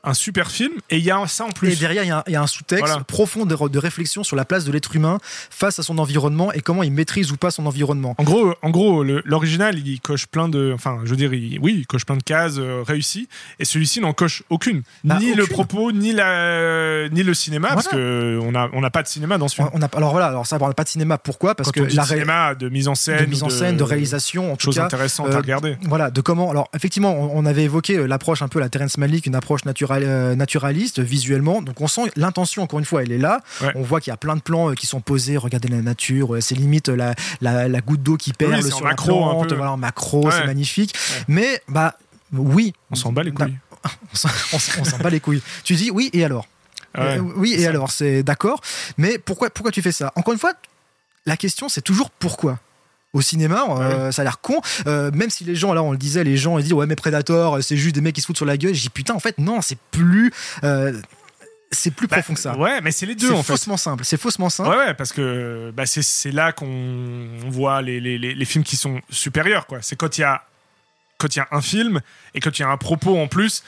un 0.06 0.14
super 0.14 0.50
film, 0.50 0.72
et 0.90 0.96
il 0.98 1.04
y 1.04 1.10
a 1.10 1.26
ça 1.26 1.44
en 1.44 1.50
plus. 1.50 1.72
Et 1.72 1.76
derrière, 1.76 2.04
il 2.04 2.08
y 2.08 2.10
a 2.10 2.18
un, 2.18 2.24
il 2.26 2.32
y 2.32 2.36
a 2.36 2.42
un 2.42 2.46
sous-texte 2.46 2.86
Voilà. 2.86 3.04
profond 3.04 3.44
de, 3.44 3.68
de 3.68 3.78
réflexion 3.78 4.22
sur 4.24 4.36
la 4.36 4.44
place 4.44 4.64
de 4.64 4.72
l'être 4.72 4.94
humain 4.96 5.18
face 5.50 5.78
à 5.78 5.82
son 5.82 5.98
environnement 5.98 6.52
et 6.52 6.60
comment 6.60 6.82
il 6.82 6.92
maîtrise 6.92 7.32
ou 7.32 7.36
pas 7.36 7.50
son 7.50 7.66
environnement. 7.66 8.14
En 8.18 8.24
gros, 8.24 8.54
en 8.62 8.70
gros, 8.70 9.02
l'original, 9.04 9.78
il 9.78 10.00
coche 10.00 10.26
plein 10.26 10.48
de, 10.48 10.72
enfin, 10.74 11.00
je 11.04 11.10
veux 11.10 11.16
dire, 11.16 11.34
il- 11.34 11.58
oui, 11.60 11.74
il 11.80 11.86
coche 11.86 12.04
plein 12.06 12.16
de 12.16 12.22
cases 12.22 12.54
euh, 12.58 12.82
réussies, 12.86 13.28
et 13.58 13.64
celui-ci 13.64 14.00
n'en 14.00 14.12
coche 14.12 14.42
aucune, 14.50 14.82
Bah, 15.04 15.18
ni 15.20 15.34
le 15.34 15.46
propos, 15.46 15.90
ni 15.92 16.12
la, 16.12 17.08
ni 17.10 17.22
le 17.22 17.34
cinéma, 17.34 17.68
parce 17.68 17.88
Voilà. 17.90 18.04
que 18.04 18.38
on 18.42 18.54
a, 18.54 18.68
on 18.72 18.80
n'a 18.80 18.90
pas 18.90 19.02
de 19.02 19.08
cinéma 19.08 19.38
dans 19.38 19.48
ce 19.48 19.56
film. 19.56 19.68
On 19.72 19.82
a, 19.82 19.88
alors 19.96 20.12
voilà, 20.12 20.26
alors 20.28 20.46
ça, 20.46 20.58
on 20.60 20.66
n'a 20.68 20.74
pas 20.74 20.84
de 20.84 20.88
cinéma. 20.88 21.18
Pourquoi? 21.18 21.54
Parce 21.54 21.72
Quand 21.72 21.84
que 21.86 21.94
la 21.94 22.02
ré- 22.04 22.14
cinéma, 22.14 22.54
de 22.54 22.68
mise 22.68 22.88
en 22.88 22.94
scène, 22.94 23.20
de 23.24 23.26
mise 23.30 23.42
en 23.42 23.48
scène, 23.48 23.76
de 23.76 23.82
réalisation, 23.82 24.52
en 24.52 24.56
tout 24.56 24.70
cas. 24.70 24.84
intéressantes 24.84 25.28
euh, 25.30 25.34
à 25.36 25.38
regarder. 25.38 25.76
Voilà, 25.82 26.10
de 26.10 26.20
comment. 26.20 26.50
Alors, 26.50 26.68
effectivement, 26.74 27.12
on, 27.14 27.38
on 27.38 27.46
avait 27.46 27.64
évoqué 27.64 27.96
euh, 27.98 28.06
l'approche 28.06 28.42
un 28.42 28.48
peu 28.48 28.60
la 28.60 28.68
Terrence 28.68 28.98
Malick, 28.98 29.26
une 29.26 29.34
approche 29.34 29.60
euh, 29.66 29.68
naturaliste, 30.04 31.00
visuellement. 31.00 31.62
Donc, 31.62 31.80
on 31.80 31.86
sent 31.88 32.02
l'intention, 32.16 32.62
encore 32.62 32.78
une 32.78 32.84
fois, 32.84 33.02
elle 33.02 33.12
est 33.12 33.18
là. 33.18 33.40
Ouais. 33.60 33.72
On 33.76 33.82
voit 33.82 34.00
qu'il 34.00 34.10
y 34.10 34.14
a 34.14 34.16
plein 34.16 34.36
de 34.36 34.40
plans 34.40 34.70
euh, 34.70 34.74
qui 34.74 34.86
sont 34.86 35.00
posés. 35.00 35.36
Regardez 35.36 35.68
la 35.68 35.82
nature, 35.82 36.34
euh, 36.34 36.40
c'est 36.40 36.54
limite 36.54 36.88
euh, 36.88 36.96
la, 36.96 37.14
la, 37.40 37.68
la 37.68 37.80
goutte 37.80 38.02
d'eau 38.02 38.16
qui 38.16 38.32
perle 38.32 38.54
en 38.56 38.62
sur 38.62 38.82
macro, 38.82 39.10
la 39.12 39.16
plante. 39.32 39.48
peu. 39.48 39.54
Voilà, 39.56 39.72
en 39.72 39.76
macro, 39.76 40.26
Ouais. 40.26 40.32
c'est 40.32 40.46
magnifique. 40.46 40.94
Ouais. 40.94 41.24
Mais, 41.28 41.62
bah, 41.68 41.96
oui. 42.32 42.72
On 42.90 42.94
s'en 42.94 43.12
bat 43.12 43.22
les 43.22 43.32
couilles. 43.32 43.56
On 44.12 44.58
s'en- 44.58 44.98
bat 45.02 45.10
les 45.10 45.20
couilles. 45.20 45.42
Tu 45.62 45.74
dis 45.74 45.90
oui, 45.90 46.10
et 46.12 46.24
alors? 46.24 46.46
Euh, 46.98 47.18
oui, 47.36 47.54
et 47.58 47.66
alors, 47.66 47.90
c'est 47.90 48.22
d'accord. 48.22 48.60
Mais 48.98 49.18
pourquoi, 49.18 49.50
pourquoi 49.50 49.70
tu 49.70 49.82
fais 49.82 49.92
ça? 49.92 50.12
Encore 50.16 50.32
une 50.32 50.40
fois, 50.40 50.54
la 51.26 51.36
question, 51.36 51.68
c'est 51.68 51.82
toujours 51.82 52.10
pourquoi? 52.10 52.58
Au 53.16 53.20
cinéma, 53.22 53.64
euh, 53.80 54.12
ça 54.12 54.22
a 54.22 54.24
l'air 54.24 54.40
con. 54.40 54.60
Euh, 54.86 55.10
même 55.12 55.30
si 55.30 55.44
les 55.44 55.54
gens, 55.54 55.72
là, 55.74 55.82
on 55.82 55.90
le 55.92 55.98
disait, 55.98 56.22
les 56.24 56.36
gens 56.36 56.58
ils 56.58 56.62
disent 56.64 56.72
ouais 56.74 56.86
mais 56.86 56.96
Predator, 56.96 57.62
c'est 57.62 57.76
juste 57.76 57.94
des 57.94 58.00
mecs 58.00 58.14
qui 58.14 58.20
se 58.20 58.26
foutent 58.26 58.36
sur 58.36 58.46
la 58.46 58.56
gueule. 58.56 58.74
J'ai 58.74 58.88
putain, 58.90 59.14
en 59.14 59.20
fait 59.20 59.38
non, 59.38 59.60
c'est 59.62 59.78
plus, 59.90 60.32
euh, 60.64 60.92
c'est 61.72 61.90
plus 61.90 62.06
Bah, 62.06 62.16
profond 62.18 62.34
que 62.34 62.40
ça. 62.40 62.56
Ouais, 62.56 62.80
mais 62.80 62.92
c'est 62.92 63.06
les 63.06 63.14
deux 63.16 63.28
c'est 63.28 63.34
en 63.34 63.42
fait. 63.42 63.52
faussement 63.54 63.76
simple. 63.76 64.04
C'est 64.04 64.20
faussement 64.20 64.50
simple. 64.50 64.70
Ouais, 64.70 64.76
ouais, 64.76 64.94
parce 64.94 65.12
que 65.12 65.72
bah, 65.74 65.84
c'est, 65.86 66.02
c'est 66.02 66.30
là 66.30 66.52
qu'on 66.52 67.26
voit 67.48 67.82
les, 67.82 68.00
les, 68.00 68.18
les, 68.18 68.34
les 68.34 68.44
films 68.44 68.64
qui 68.64 68.76
sont 68.76 69.00
supérieurs. 69.10 69.66
Quoi. 69.66 69.78
C'est 69.82 69.96
quand 69.96 70.18
il 70.18 70.20
y 70.20 70.24
a 70.24 70.42
quand 71.18 71.34
il 71.34 71.38
y 71.38 71.42
a 71.42 71.48
un 71.50 71.62
film 71.62 72.00
et 72.34 72.40
quand 72.40 72.58
il 72.58 72.62
y 72.62 72.64
a 72.64 72.68
un 72.68 72.76
propos 72.76 73.18
en 73.18 73.26
plus. 73.28 73.62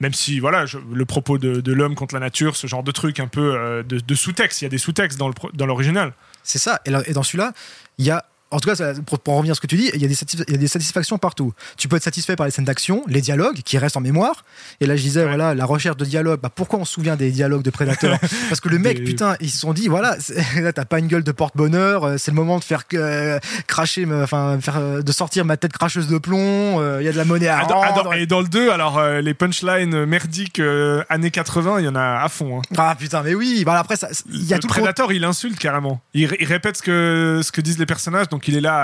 Même 0.00 0.12
si 0.12 0.40
voilà, 0.40 0.66
je- 0.66 0.78
le 0.92 1.04
propos 1.04 1.38
de, 1.38 1.60
de 1.60 1.72
l'homme 1.72 1.94
contre 1.94 2.14
la 2.14 2.20
nature, 2.20 2.56
ce 2.56 2.66
genre 2.66 2.82
de 2.82 2.90
truc 2.90 3.20
un 3.20 3.28
peu 3.28 3.54
euh, 3.54 3.82
de, 3.84 4.00
de 4.00 4.14
sous-texte, 4.16 4.60
il 4.60 4.64
y 4.64 4.66
a 4.66 4.68
des 4.68 4.76
sous-textes 4.78 5.16
dans, 5.18 5.28
le, 5.28 5.34
pro- 5.34 5.52
dans 5.54 5.66
l'original. 5.66 6.12
C'est 6.42 6.58
ça. 6.58 6.80
Et, 6.84 6.90
là- 6.90 7.02
et 7.06 7.12
dans 7.12 7.22
celui-là, 7.22 7.52
il 7.98 8.04
y 8.06 8.10
a. 8.10 8.24
En 8.54 8.60
tout 8.60 8.68
cas, 8.68 8.74
ça- 8.76 8.92
pour, 9.06 9.18
pour 9.18 9.34
en 9.34 9.36
revenir 9.38 9.52
à 9.52 9.54
ce 9.54 9.60
que 9.60 9.66
tu 9.66 9.76
dis, 9.76 9.90
il 9.94 10.00
y, 10.00 10.04
a 10.04 10.08
des 10.08 10.14
il 10.48 10.52
y 10.52 10.54
a 10.54 10.58
des 10.58 10.68
satisfactions 10.68 11.18
partout. 11.18 11.52
Tu 11.76 11.88
peux 11.88 11.96
être 11.96 12.02
satisfait 12.04 12.36
par 12.36 12.46
les 12.46 12.52
scènes 12.52 12.64
d'action, 12.64 13.02
les 13.06 13.20
dialogues 13.20 13.60
qui 13.64 13.78
restent 13.78 13.96
en 13.96 14.00
mémoire. 14.00 14.44
Et 14.80 14.86
là, 14.86 14.96
je 14.96 15.02
disais, 15.02 15.20
Ouais. 15.22 15.26
voilà, 15.28 15.54
la 15.54 15.64
recherche 15.64 15.96
de 15.96 16.04
dialogue. 16.04 16.40
Bah, 16.40 16.50
pourquoi 16.54 16.78
on 16.78 16.84
se 16.84 16.92
souvient 16.94 17.16
des 17.16 17.30
dialogues 17.30 17.62
de 17.62 17.70
Predator 17.70 18.18
Parce 18.48 18.60
que 18.60 18.68
le 18.68 18.78
mec, 18.78 18.98
Des- 18.98 19.04
putain, 19.04 19.36
ils 19.40 19.50
se 19.50 19.58
sont 19.58 19.72
dit, 19.72 19.88
voilà, 19.88 20.16
t'as 20.74 20.84
pas 20.84 20.98
une 20.98 21.06
gueule 21.08 21.24
de 21.24 21.32
porte-bonheur. 21.32 22.04
euh, 22.04 22.16
C'est 22.18 22.30
le 22.30 22.36
moment 22.36 22.58
de 22.58 22.64
faire 22.64 22.82
euh, 22.94 23.38
cracher, 23.66 24.06
enfin, 24.22 24.58
faire, 24.60 24.76
euh, 24.78 25.02
de 25.02 25.12
sortir 25.12 25.44
ma 25.44 25.56
tête 25.56 25.72
cracheuse 25.72 26.08
de 26.08 26.18
plomb. 26.18 26.80
euh, 26.80 26.98
Il 27.00 27.04
y 27.04 27.08
a 27.08 27.12
de 27.12 27.16
la 27.16 27.24
monnaie 27.24 27.48
à 27.48 27.58
Ah, 27.60 27.66
ah, 27.68 27.90
rendre. 27.90 28.14
et 28.14 28.26
dans 28.26 28.40
le 28.40 28.48
2, 28.48 28.70
alors 28.70 28.98
euh, 28.98 29.20
les 29.20 29.34
punchlines 29.34 30.04
merdiques 30.04 30.60
années 31.08 31.30
80, 31.30 31.80
il 31.80 31.84
y 31.84 31.88
en 31.88 31.94
a 31.96 32.20
à 32.22 32.28
fond. 32.28 32.58
hein. 32.58 32.62
Ah 32.76 32.94
putain, 32.98 33.22
mais 33.22 33.34
oui. 33.34 33.62
Bah, 33.64 33.78
après, 33.78 33.96
il 34.30 34.44
y 34.44 34.52
a 34.52 34.56
le 34.56 34.62
tout 34.62 34.68
le 34.68 34.72
Predator, 34.72 35.12
il 35.12 35.24
insulte 35.24 35.58
carrément. 35.58 36.00
Il, 36.14 36.28
il 36.38 36.46
répète 36.46 36.76
ce 36.76 36.82
que, 36.82 37.40
ce 37.42 37.52
que 37.52 37.60
disent 37.60 37.78
les 37.78 37.86
personnages, 37.86 38.28
donc 38.28 38.43
il 38.48 38.56
est 38.56 38.60
là 38.60 38.74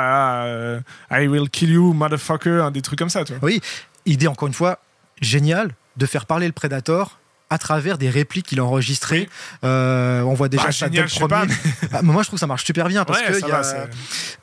à 0.43 0.45
euh, 0.47 0.81
I 1.11 1.27
will 1.29 1.49
kill 1.51 1.71
you, 1.71 1.93
motherfucker, 1.93 2.61
hein, 2.65 2.71
des 2.71 2.83
trucs 2.83 2.99
comme 2.99 3.11
ça. 3.11 3.25
Tu 3.25 3.33
vois. 3.35 3.45
Oui, 3.45 3.61
idée 4.07 4.27
encore 4.27 4.49
une 4.49 4.55
fois 4.55 4.79
géniale 5.21 5.71
de 5.97 6.07
faire 6.07 6.27
parler 6.27 6.47
le 6.47 6.53
Predator 6.53 7.19
à 7.53 7.59
travers 7.59 7.99
des 7.99 8.09
répliques 8.09 8.47
qu'il 8.47 8.61
a 8.61 8.65
enregistrées. 8.65 9.23
Oui. 9.23 9.29
Euh, 9.65 10.23
on 10.23 10.35
voit 10.35 10.49
déjà 10.49 10.67
Bah, 10.67 10.73
ça 10.73 10.89
dès 10.89 10.99
génial, 10.99 11.11
le 11.13 11.27
premier. 11.27 11.49
pas, 11.49 11.55
Ah, 11.93 12.01
mais 12.03 12.13
moi, 12.13 12.23
je 12.23 12.29
trouve 12.29 12.37
que 12.37 12.41
ça 12.41 12.47
marche 12.47 12.65
super 12.65 12.87
bien 12.87 13.05
parce 13.05 13.19
Ouais, 13.21 13.27
que 13.41 13.41
y 13.49 13.51
a- 13.51 13.87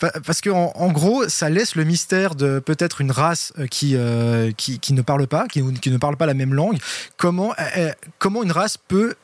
va, 0.02 0.12
Parce 0.26 0.42
que 0.42 0.50
en, 0.50 0.74
en 0.76 0.92
gros, 0.92 1.28
ça 1.30 1.50
laisse 1.50 1.76
le 1.76 1.86
mystère 1.86 2.36
de 2.36 2.60
peut-être 2.60 3.00
une 3.00 3.12
race 3.12 3.54
euh, 3.60 3.68
qui, 3.68 3.94
euh, 3.96 4.52
qui, 4.52 4.80
qui 4.80 4.92
ne 4.92 5.02
parle 5.02 5.26
pas, 5.26 5.48
qui, 5.48 5.64
qui 5.76 5.90
ne 5.90 5.98
parle 5.98 6.18
pas 6.18 6.26
la 6.26 6.34
même 6.34 6.54
langue. 6.54 6.80
Comment, 7.16 7.54
euh, 7.78 7.92
comment 8.20 8.44
une 8.44 8.52
race 8.52 8.76
peut 8.78 9.16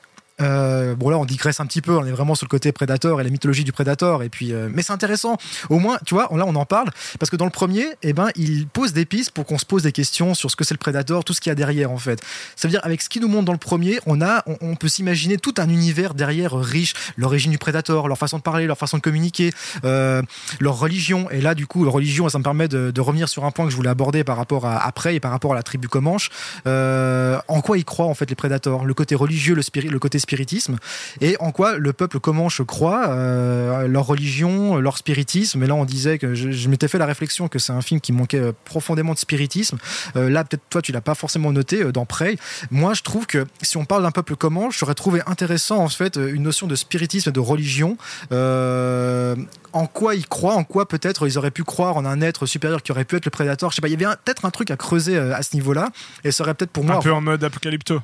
euh, 0.43 0.95
bon 0.95 1.09
là 1.09 1.17
on 1.17 1.25
digresse 1.25 1.59
un 1.59 1.65
petit 1.65 1.81
peu, 1.81 1.97
on 1.97 2.05
est 2.05 2.11
vraiment 2.11 2.35
sur 2.35 2.45
le 2.45 2.49
côté 2.49 2.71
prédateur 2.71 3.19
et 3.19 3.23
la 3.23 3.29
mythologie 3.29 3.63
du 3.63 3.71
prédateur 3.71 4.23
et 4.23 4.29
puis 4.29 4.53
euh, 4.53 4.69
mais 4.71 4.83
c'est 4.83 4.93
intéressant. 4.93 5.37
Au 5.69 5.79
moins 5.79 5.97
tu 6.05 6.13
vois, 6.13 6.29
là 6.35 6.43
on 6.45 6.55
en 6.55 6.65
parle 6.65 6.89
parce 7.19 7.29
que 7.29 7.35
dans 7.35 7.45
le 7.45 7.51
premier, 7.51 7.85
eh 8.01 8.13
ben 8.13 8.29
il 8.35 8.67
pose 8.67 8.93
des 8.93 9.05
pistes 9.05 9.31
pour 9.31 9.45
qu'on 9.45 9.57
se 9.57 9.65
pose 9.65 9.83
des 9.83 9.91
questions 9.91 10.33
sur 10.33 10.51
ce 10.51 10.55
que 10.55 10.63
c'est 10.63 10.73
le 10.73 10.79
prédateur, 10.79 11.23
tout 11.23 11.33
ce 11.33 11.41
qu'il 11.41 11.49
y 11.49 11.51
a 11.51 11.55
derrière 11.55 11.91
en 11.91 11.97
fait. 11.97 12.21
Ça 12.55 12.67
veut 12.67 12.71
dire 12.71 12.81
avec 12.83 13.01
ce 13.01 13.09
qu'il 13.09 13.21
nous 13.21 13.27
montre 13.27 13.45
dans 13.45 13.53
le 13.53 13.57
premier, 13.57 13.99
on 14.05 14.21
a 14.21 14.43
on, 14.61 14.75
peut 14.75 14.87
s'imaginer 14.87 15.37
tout 15.37 15.53
un 15.57 15.69
univers 15.69 16.13
derrière 16.13 16.55
riche, 16.55 16.93
l'origine 17.17 17.51
du 17.51 17.57
prédateur, 17.57 18.07
leur 18.07 18.17
façon 18.17 18.37
de 18.37 18.41
parler, 18.43 18.65
leur 18.65 18.77
façon 18.77 18.97
de 18.97 19.01
communiquer, 19.01 19.51
euh, 19.85 20.21
leur 20.59 20.79
religion. 20.79 21.29
Et 21.29 21.41
là, 21.41 21.55
du 21.55 21.67
coup, 21.67 21.83
leur 21.83 21.93
religion, 21.93 22.27
ça 22.29 22.37
me 22.37 22.43
permet 22.43 22.67
de, 22.67 23.01
revenir 23.01 23.27
sur 23.27 23.43
un 23.43 23.51
point 23.51 23.65
que 23.65 23.71
je 23.71 23.75
voulais 23.75 23.89
aborder 23.89 24.23
par 24.23 24.37
rapport 24.37 24.65
à 24.65 24.77
après 24.77 25.15
et 25.15 25.19
par 25.19 25.31
rapport 25.31 25.51
à 25.51 25.55
la 25.55 25.63
tribu 25.63 25.87
Comanche. 25.87 26.29
En 26.65 27.61
quoi 27.61 27.77
ils 27.77 27.85
croient 27.85 28.07
en 28.07 28.13
fait 28.13 28.29
les 28.29 28.35
prédateurs? 28.35 28.85
Le 28.85 28.93
côté 28.93 29.15
religieux, 29.15 29.55
le, 29.55 29.99
côté 29.99 30.19
spiritisme, 30.33 30.77
et 31.21 31.37
en 31.39 31.51
quoi 31.51 31.77
le 31.77 31.93
peuple 31.93 32.19
Comanche 32.19 32.61
croit 32.63 33.09
euh, 33.09 33.87
leur 33.87 34.05
religion, 34.05 34.77
leur 34.77 34.97
spiritisme. 34.97 35.61
Et 35.63 35.67
là, 35.67 35.75
on 35.75 35.85
disait 35.85 36.17
que 36.17 36.33
je, 36.33 36.69
m'étais 36.69 36.87
fait 36.87 36.97
la 36.97 37.05
réflexion 37.05 37.47
que 37.47 37.59
c'est 37.59 37.71
un 37.71 37.81
film 37.81 38.01
qui 38.01 38.11
manquait 38.11 38.39
euh, 38.39 38.51
profondément 38.65 39.13
de 39.13 39.19
spiritisme. 39.19 39.77
Euh, 40.15 40.29
là, 40.29 40.43
peut-être 40.43 40.63
toi, 40.69 40.81
tu 40.81 40.91
l'as 40.91 41.01
pas 41.01 41.15
forcément 41.15 41.51
noté 41.51 41.83
euh, 41.83 41.91
dans 41.91 42.05
Prey. 42.05 42.37
Moi, 42.71 42.93
je 42.93 43.03
trouve 43.03 43.27
que 43.27 43.45
si 43.61 43.77
on 43.77 43.85
parle 43.85 44.03
d'un 44.03 44.11
peuple 44.11 44.35
Comanche, 44.35 44.79
j'aurais 44.79 44.95
trouvé 44.95 45.21
intéressant 45.27 45.77
en 45.77 45.89
fait 45.89 46.17
une 46.17 46.43
notion 46.43 46.67
de 46.67 46.75
spiritisme 46.75 47.29
et 47.29 47.31
de 47.31 47.39
religion. 47.39 47.97
En 48.31 49.87
quoi 49.87 50.13
ils 50.13 50.27
croient, 50.27 50.53
en 50.53 50.63
quoi 50.63 50.87
peut-être 50.87 51.27
ils 51.27 51.37
auraient 51.39 51.49
pu 51.49 51.63
croire 51.63 51.97
en 51.97 52.05
un 52.05 52.21
être 52.21 52.45
supérieur 52.45 52.83
qui 52.83 52.91
aurait 52.91 53.05
pu 53.05 53.15
être 53.15 53.25
le 53.25 53.31
prédateur. 53.31 53.71
Je 53.71 53.75
sais 53.75 53.81
pas, 53.81 53.87
il 53.87 53.99
y 53.99 54.05
avait 54.05 54.15
peut-être 54.23 54.45
un 54.45 54.51
truc 54.51 54.69
à 54.69 54.77
creuser 54.77 55.17
à 55.17 55.41
ce 55.41 55.55
niveau-là, 55.55 55.89
et 56.23 56.31
ça 56.31 56.43
aurait 56.43 56.53
peut-être 56.53 56.71
pour 56.71 56.83
moi 56.83 56.97
Un 56.97 56.99
peu 56.99 57.11
en 57.11 57.21
mode 57.21 57.43
apocalypto. 57.43 57.99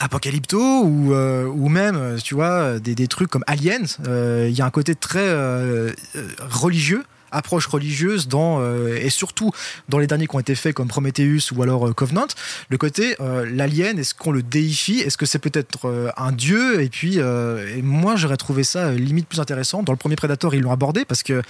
Apocalypto 0.00 0.82
ou, 0.84 1.14
euh, 1.14 1.46
ou 1.46 1.68
même, 1.68 1.96
euh, 1.96 2.18
tu 2.18 2.34
vois, 2.34 2.78
des, 2.80 2.94
des 2.94 3.06
trucs 3.06 3.30
comme 3.30 3.44
Aliens. 3.46 3.84
euh, 4.06 4.46
Il 4.50 4.56
y 4.56 4.60
a 4.60 4.66
un 4.66 4.70
côté 4.70 4.94
très 4.94 5.20
euh, 5.20 5.92
euh, 6.16 6.28
religieux 6.40 7.04
approche 7.34 7.66
religieuse 7.66 8.28
dans 8.28 8.60
euh, 8.60 8.96
et 8.96 9.10
surtout 9.10 9.50
dans 9.88 9.98
les 9.98 10.06
derniers 10.06 10.26
qui 10.26 10.36
ont 10.36 10.40
été 10.40 10.54
faits 10.54 10.74
comme 10.74 10.88
Prometheus 10.88 11.52
ou 11.54 11.62
alors 11.62 11.88
euh, 11.88 11.92
Covenant. 11.92 12.26
Le 12.70 12.78
côté 12.78 13.16
euh, 13.20 13.48
l'alien 13.50 13.98
est-ce 13.98 14.14
qu'on 14.14 14.32
le 14.32 14.42
déifie? 14.42 15.00
Est-ce 15.00 15.18
que 15.18 15.26
c'est 15.26 15.38
peut-être 15.38 16.12
un 16.16 16.32
dieu? 16.32 16.80
Et 16.80 16.88
puis 16.88 17.18
moi 17.82 18.16
j'aurais 18.16 18.36
trouvé 18.36 18.64
ça 18.64 18.92
limite 18.92 19.28
plus 19.28 19.40
intéressant. 19.40 19.82
Dans 19.82 19.92
le 19.92 19.98
premier 19.98 20.16
Predator 20.16 20.54
ils 20.54 20.62
l'ont 20.62 20.72
abordé 20.72 21.04
parce 21.04 21.22
que 21.22 21.42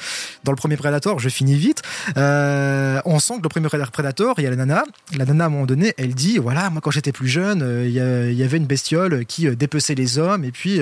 dans 0.42 0.52
le 0.52 0.56
premier 0.56 0.76
Predator 0.76 1.18
je 1.18 1.28
finis 1.28 1.56
vite 1.56 1.82
on 2.16 3.18
sent 3.18 3.34
que 3.38 3.42
le 3.42 3.48
premier 3.48 3.68
Predator 3.68 4.34
il 4.38 4.44
y 4.44 4.46
a 4.46 4.50
la 4.50 4.56
nana. 4.56 4.84
La 5.16 5.24
nana 5.24 5.44
à 5.44 5.46
un 5.46 5.50
moment 5.50 5.66
donné 5.66 5.94
elle 5.98 6.14
dit 6.14 6.38
voilà 6.38 6.70
moi 6.70 6.80
quand 6.80 6.90
j'étais 6.90 7.12
plus 7.12 7.28
jeune 7.28 7.84
il 7.84 7.90
y, 7.90 7.94
y 8.34 8.42
avait 8.42 8.56
une 8.56 8.66
bestiole 8.66 9.24
qui 9.26 9.48
dépeçait 9.54 9.94
les 9.94 10.18
hommes 10.18 10.44
et 10.44 10.50
puis 10.50 10.80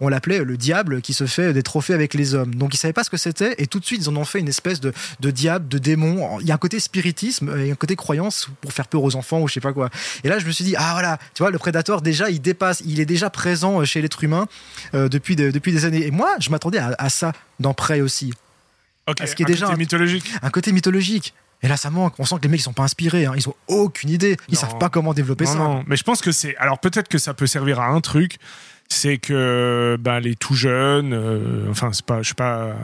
on 0.00 0.08
l'appelait 0.08 0.44
le 0.44 0.56
diable 0.56 1.00
qui 1.00 1.14
se 1.14 1.26
fait 1.26 1.52
des 1.52 1.62
trophées 1.62 1.94
avec 1.94 2.14
les 2.14 2.34
hommes. 2.34 2.54
Donc 2.54 2.74
ils 2.74 2.78
savaient 2.78 2.92
pas 2.92 3.04
ce 3.04 3.10
que 3.10 3.16
c'était 3.16 3.54
et 3.58 3.66
tout 3.66 3.80
de 3.80 3.84
suite 3.84 4.02
ils 4.02 4.08
en 4.08 4.16
ont 4.16 4.24
fait 4.24 4.39
une 4.40 4.48
espèce 4.48 4.80
de, 4.80 4.92
de 5.20 5.30
diable 5.30 5.68
de 5.68 5.78
démon 5.78 6.38
il 6.40 6.46
y 6.46 6.50
a 6.50 6.54
un 6.54 6.58
côté 6.58 6.80
spiritisme 6.80 7.54
et 7.58 7.70
un 7.70 7.74
côté 7.74 7.96
croyance 7.96 8.48
pour 8.60 8.72
faire 8.72 8.88
peur 8.88 9.02
aux 9.04 9.14
enfants 9.16 9.40
ou 9.40 9.48
je 9.48 9.54
sais 9.54 9.60
pas 9.60 9.72
quoi 9.72 9.90
et 10.24 10.28
là 10.28 10.38
je 10.38 10.46
me 10.46 10.50
suis 10.52 10.64
dit 10.64 10.74
ah 10.76 10.90
voilà 10.92 11.18
tu 11.34 11.42
vois 11.42 11.50
le 11.50 11.58
prédateur 11.58 12.02
déjà 12.02 12.30
il 12.30 12.40
dépasse 12.40 12.82
il 12.86 13.00
est 13.00 13.06
déjà 13.06 13.30
présent 13.30 13.84
chez 13.84 14.02
l'être 14.02 14.22
humain 14.24 14.46
euh, 14.94 15.08
depuis, 15.08 15.36
de- 15.36 15.50
depuis 15.50 15.72
des 15.72 15.84
années 15.84 16.06
et 16.06 16.10
moi 16.10 16.34
je 16.40 16.50
m'attendais 16.50 16.78
à, 16.78 16.94
à 16.98 17.08
ça 17.10 17.32
dans 17.60 17.74
Prey 17.74 18.00
aussi 18.00 18.32
Ok, 19.06 19.16
qu'il 19.16 19.40
y 19.40 19.42
a 19.42 19.44
un 19.44 19.46
déjà 19.46 19.66
côté 19.66 19.74
un- 19.74 19.78
mythologique. 19.78 20.24
un 20.42 20.50
côté 20.50 20.72
mythologique 20.72 21.34
Et 21.62 21.68
là, 21.68 21.76
ça 21.76 21.90
manque. 21.90 22.14
On 22.18 22.24
sent 22.24 22.36
que 22.36 22.42
les 22.42 22.48
mecs, 22.48 22.60
ils 22.60 22.62
sont 22.62 22.72
pas 22.72 22.84
inspirés. 22.84 23.26
Hein. 23.26 23.32
Ils 23.36 23.46
ont 23.48 23.54
aucune 23.66 24.08
idée. 24.08 24.36
Ils 24.48 24.54
Non. 24.54 24.60
savent 24.60 24.78
pas 24.78 24.88
comment 24.88 25.12
développer 25.14 25.44
Non, 25.46 25.52
ça. 25.52 25.58
non. 25.58 25.84
Mais 25.86 25.96
je 25.96 26.04
pense 26.04 26.20
que 26.22 26.32
c'est. 26.32 26.56
Alors 26.58 26.78
peut-être 26.78 27.08
que 27.08 27.18
ça 27.18 27.34
peut 27.34 27.46
servir 27.46 27.80
à 27.80 27.86
un 27.88 28.00
truc, 28.00 28.38
c'est 28.92 29.18
que 29.18 29.96
ben, 30.00 30.18
les 30.20 30.34
tout 30.34 30.54
jeunes, 30.54 31.12
euh, 31.14 31.70
enfin 31.70 31.90
c'est 31.92 32.04
pas, 32.04 32.22
je 32.22 32.28
sais 32.28 32.34
pas 32.34 32.58
euh, 32.58 32.74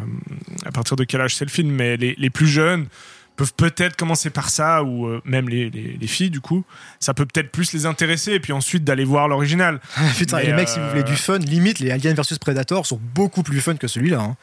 à 0.64 0.70
partir 0.70 0.96
de 0.96 1.04
quel 1.04 1.20
âge 1.20 1.34
c'est 1.34 1.44
le 1.44 1.50
film, 1.50 1.70
mais 1.70 1.96
les, 1.96 2.14
les 2.16 2.30
plus 2.30 2.46
jeunes 2.46 2.86
peuvent 3.34 3.52
peut-être 3.54 3.96
commencer 3.96 4.30
par 4.30 4.48
ça 4.48 4.82
ou 4.82 5.06
euh, 5.06 5.20
même 5.24 5.48
les, 5.48 5.68
les, 5.68 5.98
les 6.00 6.06
filles 6.06 6.30
du 6.30 6.40
coup, 6.40 6.64
ça 7.00 7.12
peut 7.12 7.26
peut-être 7.26 7.50
plus 7.50 7.72
les 7.72 7.84
intéresser 7.84 8.32
et 8.32 8.40
puis 8.40 8.52
ensuite 8.52 8.84
d'aller 8.84 9.04
voir 9.04 9.28
l'original. 9.28 9.80
Putain, 10.16 10.38
Mais, 10.38 10.46
les 10.46 10.52
mecs, 10.54 10.68
si 10.68 10.78
euh, 10.78 10.84
vous 10.84 10.90
voulez 10.90 11.02
du 11.02 11.16
fun, 11.16 11.38
limite, 11.38 11.80
les 11.80 11.90
Alien 11.90 12.14
vs 12.14 12.38
Predator 12.40 12.86
sont 12.86 13.00
beaucoup 13.14 13.42
plus 13.42 13.60
fun 13.60 13.74
que 13.76 13.88
celui-là. 13.88 14.20
hein. 14.20 14.36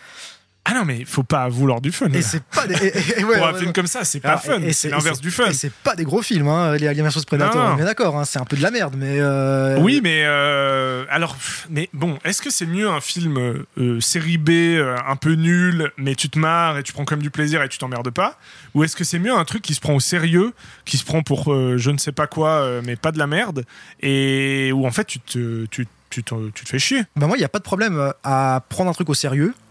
Ah 0.65 0.73
non 0.73 0.85
mais 0.85 1.03
faut 1.03 1.23
pas 1.23 1.49
vouloir 1.49 1.81
du 1.81 1.91
fun. 1.91 2.07
Et 2.13 2.21
c'est 2.21 2.41
pas 2.41 2.65
des. 2.67 2.73
et- 2.75 3.23
ouais, 3.25 3.35
Pour 3.37 3.47
un 3.47 3.51
ouais, 3.51 3.57
film 3.57 3.67
ouais. 3.67 3.73
comme 3.73 3.87
ça, 3.87 4.05
c'est 4.05 4.21
pas 4.21 4.29
Alors, 4.29 4.43
fun, 4.43 4.61
c'est 4.71 4.89
l'inverse 4.89 5.19
du 5.19 5.29
fun. 5.29 5.47
Et 5.47 5.53
c'est 5.53 5.73
pas 5.73 5.93
des 5.95 6.05
gros 6.05 6.21
films, 6.21 6.47
hein, 6.47 6.77
les 6.77 6.87
Alien 6.87 7.05
vs 7.09 7.25
Predator. 7.27 7.77
Est 7.81 7.83
d'accord, 7.83 8.17
hein, 8.17 8.23
c'est 8.23 8.39
un 8.39 8.45
peu 8.45 8.55
de 8.55 8.61
la 8.61 8.71
merde, 8.71 8.95
mais. 8.97 9.17
euh, 9.19 9.77
Oui, 9.81 9.99
mais 10.01 10.23
euh, 10.25 11.03
alors, 11.09 11.35
mais 11.69 11.89
bon, 11.91 12.17
est-ce 12.23 12.41
que 12.41 12.49
c'est 12.49 12.65
mieux 12.65 12.87
un 12.89 13.01
film 13.01 13.37
euh, 13.77 13.99
série 13.99 14.37
B 14.37 14.51
euh, 14.51 14.95
un 15.05 15.17
peu 15.17 15.33
nul, 15.33 15.91
mais 15.97 16.15
tu 16.15 16.29
te 16.29 16.39
marres 16.39 16.77
et 16.77 16.83
tu 16.83 16.93
prends 16.93 17.03
comme 17.05 17.21
du 17.21 17.29
plaisir 17.29 17.61
et 17.61 17.67
tu 17.67 17.77
t'emmerdes 17.77 18.11
pas, 18.11 18.39
ou 18.73 18.85
est-ce 18.85 18.95
que 18.95 19.03
c'est 19.03 19.19
mieux 19.19 19.33
un 19.35 19.43
truc 19.43 19.61
qui 19.63 19.73
se 19.73 19.81
prend 19.81 19.93
au 19.95 19.99
sérieux, 19.99 20.53
qui 20.85 20.97
se 20.97 21.03
prend 21.03 21.23
pour 21.23 21.51
euh, 21.53 21.75
je 21.77 21.91
ne 21.91 21.97
sais 21.97 22.13
pas 22.13 22.27
quoi, 22.27 22.49
euh, 22.61 22.81
mais 22.85 22.95
pas 22.95 23.11
de 23.11 23.17
la 23.19 23.27
merde, 23.27 23.65
et 24.01 24.71
où 24.73 24.85
en 24.87 24.91
fait 24.91 25.03
tu 25.05 25.19
te 25.19 25.65
tu, 25.65 25.87
tu, 26.09 26.23
te- 26.23 26.49
tu 26.51 26.63
te 26.63 26.69
fais 26.69 26.79
chier? 26.79 27.03
Bah 27.17 27.27
moi, 27.27 27.35
il 27.35 27.39
n'y 27.41 27.45
a 27.45 27.49
pas 27.49 27.59
de 27.59 27.63
problème 27.63 27.97
euh, 27.97 28.11
à 28.23 28.63
prendre 28.69 28.89
un 28.89 28.93
truc 28.93 29.09
au 29.09 29.13
sérieux 29.13 29.53
euh, 29.53 29.62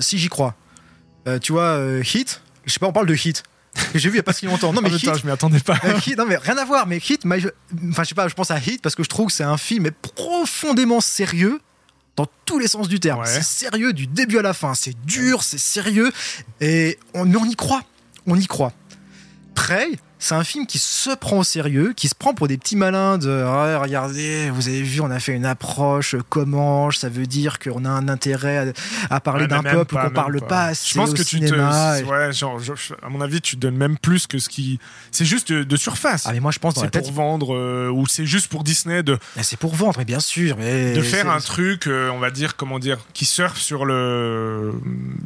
si 0.00 0.18
j'y 0.18 0.28
crois. 0.28 0.54
Euh, 1.28 1.38
tu 1.38 1.52
vois, 1.52 1.62
euh, 1.78 2.02
Hit, 2.02 2.42
je 2.64 2.72
sais 2.72 2.78
pas, 2.80 2.86
on 2.86 2.92
parle 2.92 3.06
de 3.06 3.14
Hit. 3.14 3.42
J'ai 3.94 4.08
vu 4.10 4.16
il 4.16 4.18
y 4.18 4.20
a 4.20 4.22
pas 4.24 4.32
si 4.32 4.44
longtemps. 4.46 4.72
Non, 4.72 4.80
mais 4.82 4.90
Oh, 4.92 4.96
Hit, 4.96 5.18
je 5.20 5.24
m'y 5.26 5.32
attendais 5.32 5.60
pas. 5.60 5.78
euh, 5.84 5.98
Hit- 6.06 6.18
non 6.18 6.26
mais 6.26 6.36
rien 6.36 6.58
à 6.58 6.64
voir, 6.64 6.86
mais 6.86 6.98
Hit, 6.98 7.22
enfin 7.24 8.02
je 8.02 8.08
sais 8.08 8.14
pas, 8.14 8.28
je 8.28 8.34
pense 8.34 8.50
à 8.50 8.58
Hit 8.58 8.82
parce 8.82 8.94
que 8.94 9.02
je 9.02 9.08
trouve 9.08 9.28
que 9.28 9.32
c'est 9.32 9.44
un 9.44 9.56
film 9.56 9.90
profondément 9.90 11.00
sérieux 11.00 11.60
dans 12.16 12.26
tous 12.44 12.58
les 12.58 12.68
sens 12.68 12.88
du 12.88 13.00
terme. 13.00 13.20
Ouais. 13.20 13.26
C'est 13.26 13.42
sérieux 13.42 13.92
du 13.94 14.06
début 14.06 14.38
à 14.38 14.42
la 14.42 14.52
fin, 14.52 14.74
c'est 14.74 14.94
dur, 15.06 15.42
c'est 15.42 15.58
sérieux, 15.58 16.12
et 16.60 16.98
on, 17.14 17.24
mais 17.24 17.36
on 17.36 17.44
y 17.46 17.54
croit, 17.56 17.82
on 18.26 18.36
y 18.38 18.46
croit. 18.46 18.72
Prey, 19.54 19.92
c'est 20.24 20.34
un 20.34 20.44
film 20.44 20.66
qui 20.66 20.78
se 20.78 21.10
prend 21.16 21.38
au 21.38 21.44
sérieux, 21.44 21.92
qui 21.96 22.08
se 22.08 22.14
prend 22.14 22.32
pour 22.32 22.46
des 22.48 22.56
petits 22.56 22.76
malins 22.76 23.18
de 23.18 23.28
Ouais, 23.28 23.76
regardez, 23.76 24.50
vous 24.50 24.68
avez 24.68 24.82
vu, 24.82 25.00
on 25.00 25.10
a 25.10 25.18
fait 25.18 25.32
une 25.32 25.44
approche 25.44 26.14
Comanche, 26.28 26.98
ça 26.98 27.08
veut 27.08 27.26
dire 27.26 27.58
qu'on 27.58 27.84
a 27.84 27.90
un 27.90 28.08
intérêt 28.08 28.72
à, 29.10 29.14
à 29.16 29.20
parler 29.20 29.42
Ouais, 29.42 29.48
d'un 29.48 29.62
peuple 29.62 29.96
qu'on 29.96 30.10
parle 30.10 30.38
pas. 30.40 30.46
pas 30.46 30.64
assez 30.66 30.90
Je 30.90 30.94
pense 30.98 31.10
au 31.10 31.14
que 31.14 31.22
tu 31.22 31.40
te, 31.40 31.46
cinéma. 31.46 31.98
et- 32.00 32.04
ouais, 32.04 32.32
genre, 32.32 32.58
je- 32.60 32.72
à 33.02 33.08
mon 33.08 33.20
avis, 33.20 33.40
tu 33.40 33.56
donnes 33.56 33.76
même 33.76 33.98
plus 33.98 34.26
que 34.26 34.38
ce 34.38 34.48
qui, 34.48 34.78
c'est 35.10 35.24
juste 35.24 35.52
de, 35.52 35.64
de 35.64 35.76
surface. 35.76 36.24
Ah 36.26 36.32
mais 36.32 36.40
moi 36.40 36.52
je 36.52 36.58
pense 36.60 36.74
c'est 36.76 36.90
tête, 36.90 37.02
pour 37.02 37.12
vendre 37.12 37.54
euh, 37.56 37.90
ou 37.90 38.06
c'est 38.06 38.24
juste 38.26 38.46
pour 38.48 38.62
Disney 38.64 39.02
de 39.02 39.18
c'est 39.40 39.58
pour 39.58 39.74
vendre, 39.74 39.96
mais 39.98 40.04
bien 40.04 40.20
sûr. 40.20 40.56
Mais 40.56 40.94
de 40.94 41.02
faire 41.02 41.28
un 41.30 41.40
truc, 41.40 41.86
euh, 41.88 42.10
on 42.10 42.18
va 42.20 42.30
dire, 42.30 42.54
comment 42.56 42.78
dire, 42.78 42.98
qui 43.12 43.24
surfe 43.24 43.58
sur 43.58 43.84
le 43.84 44.72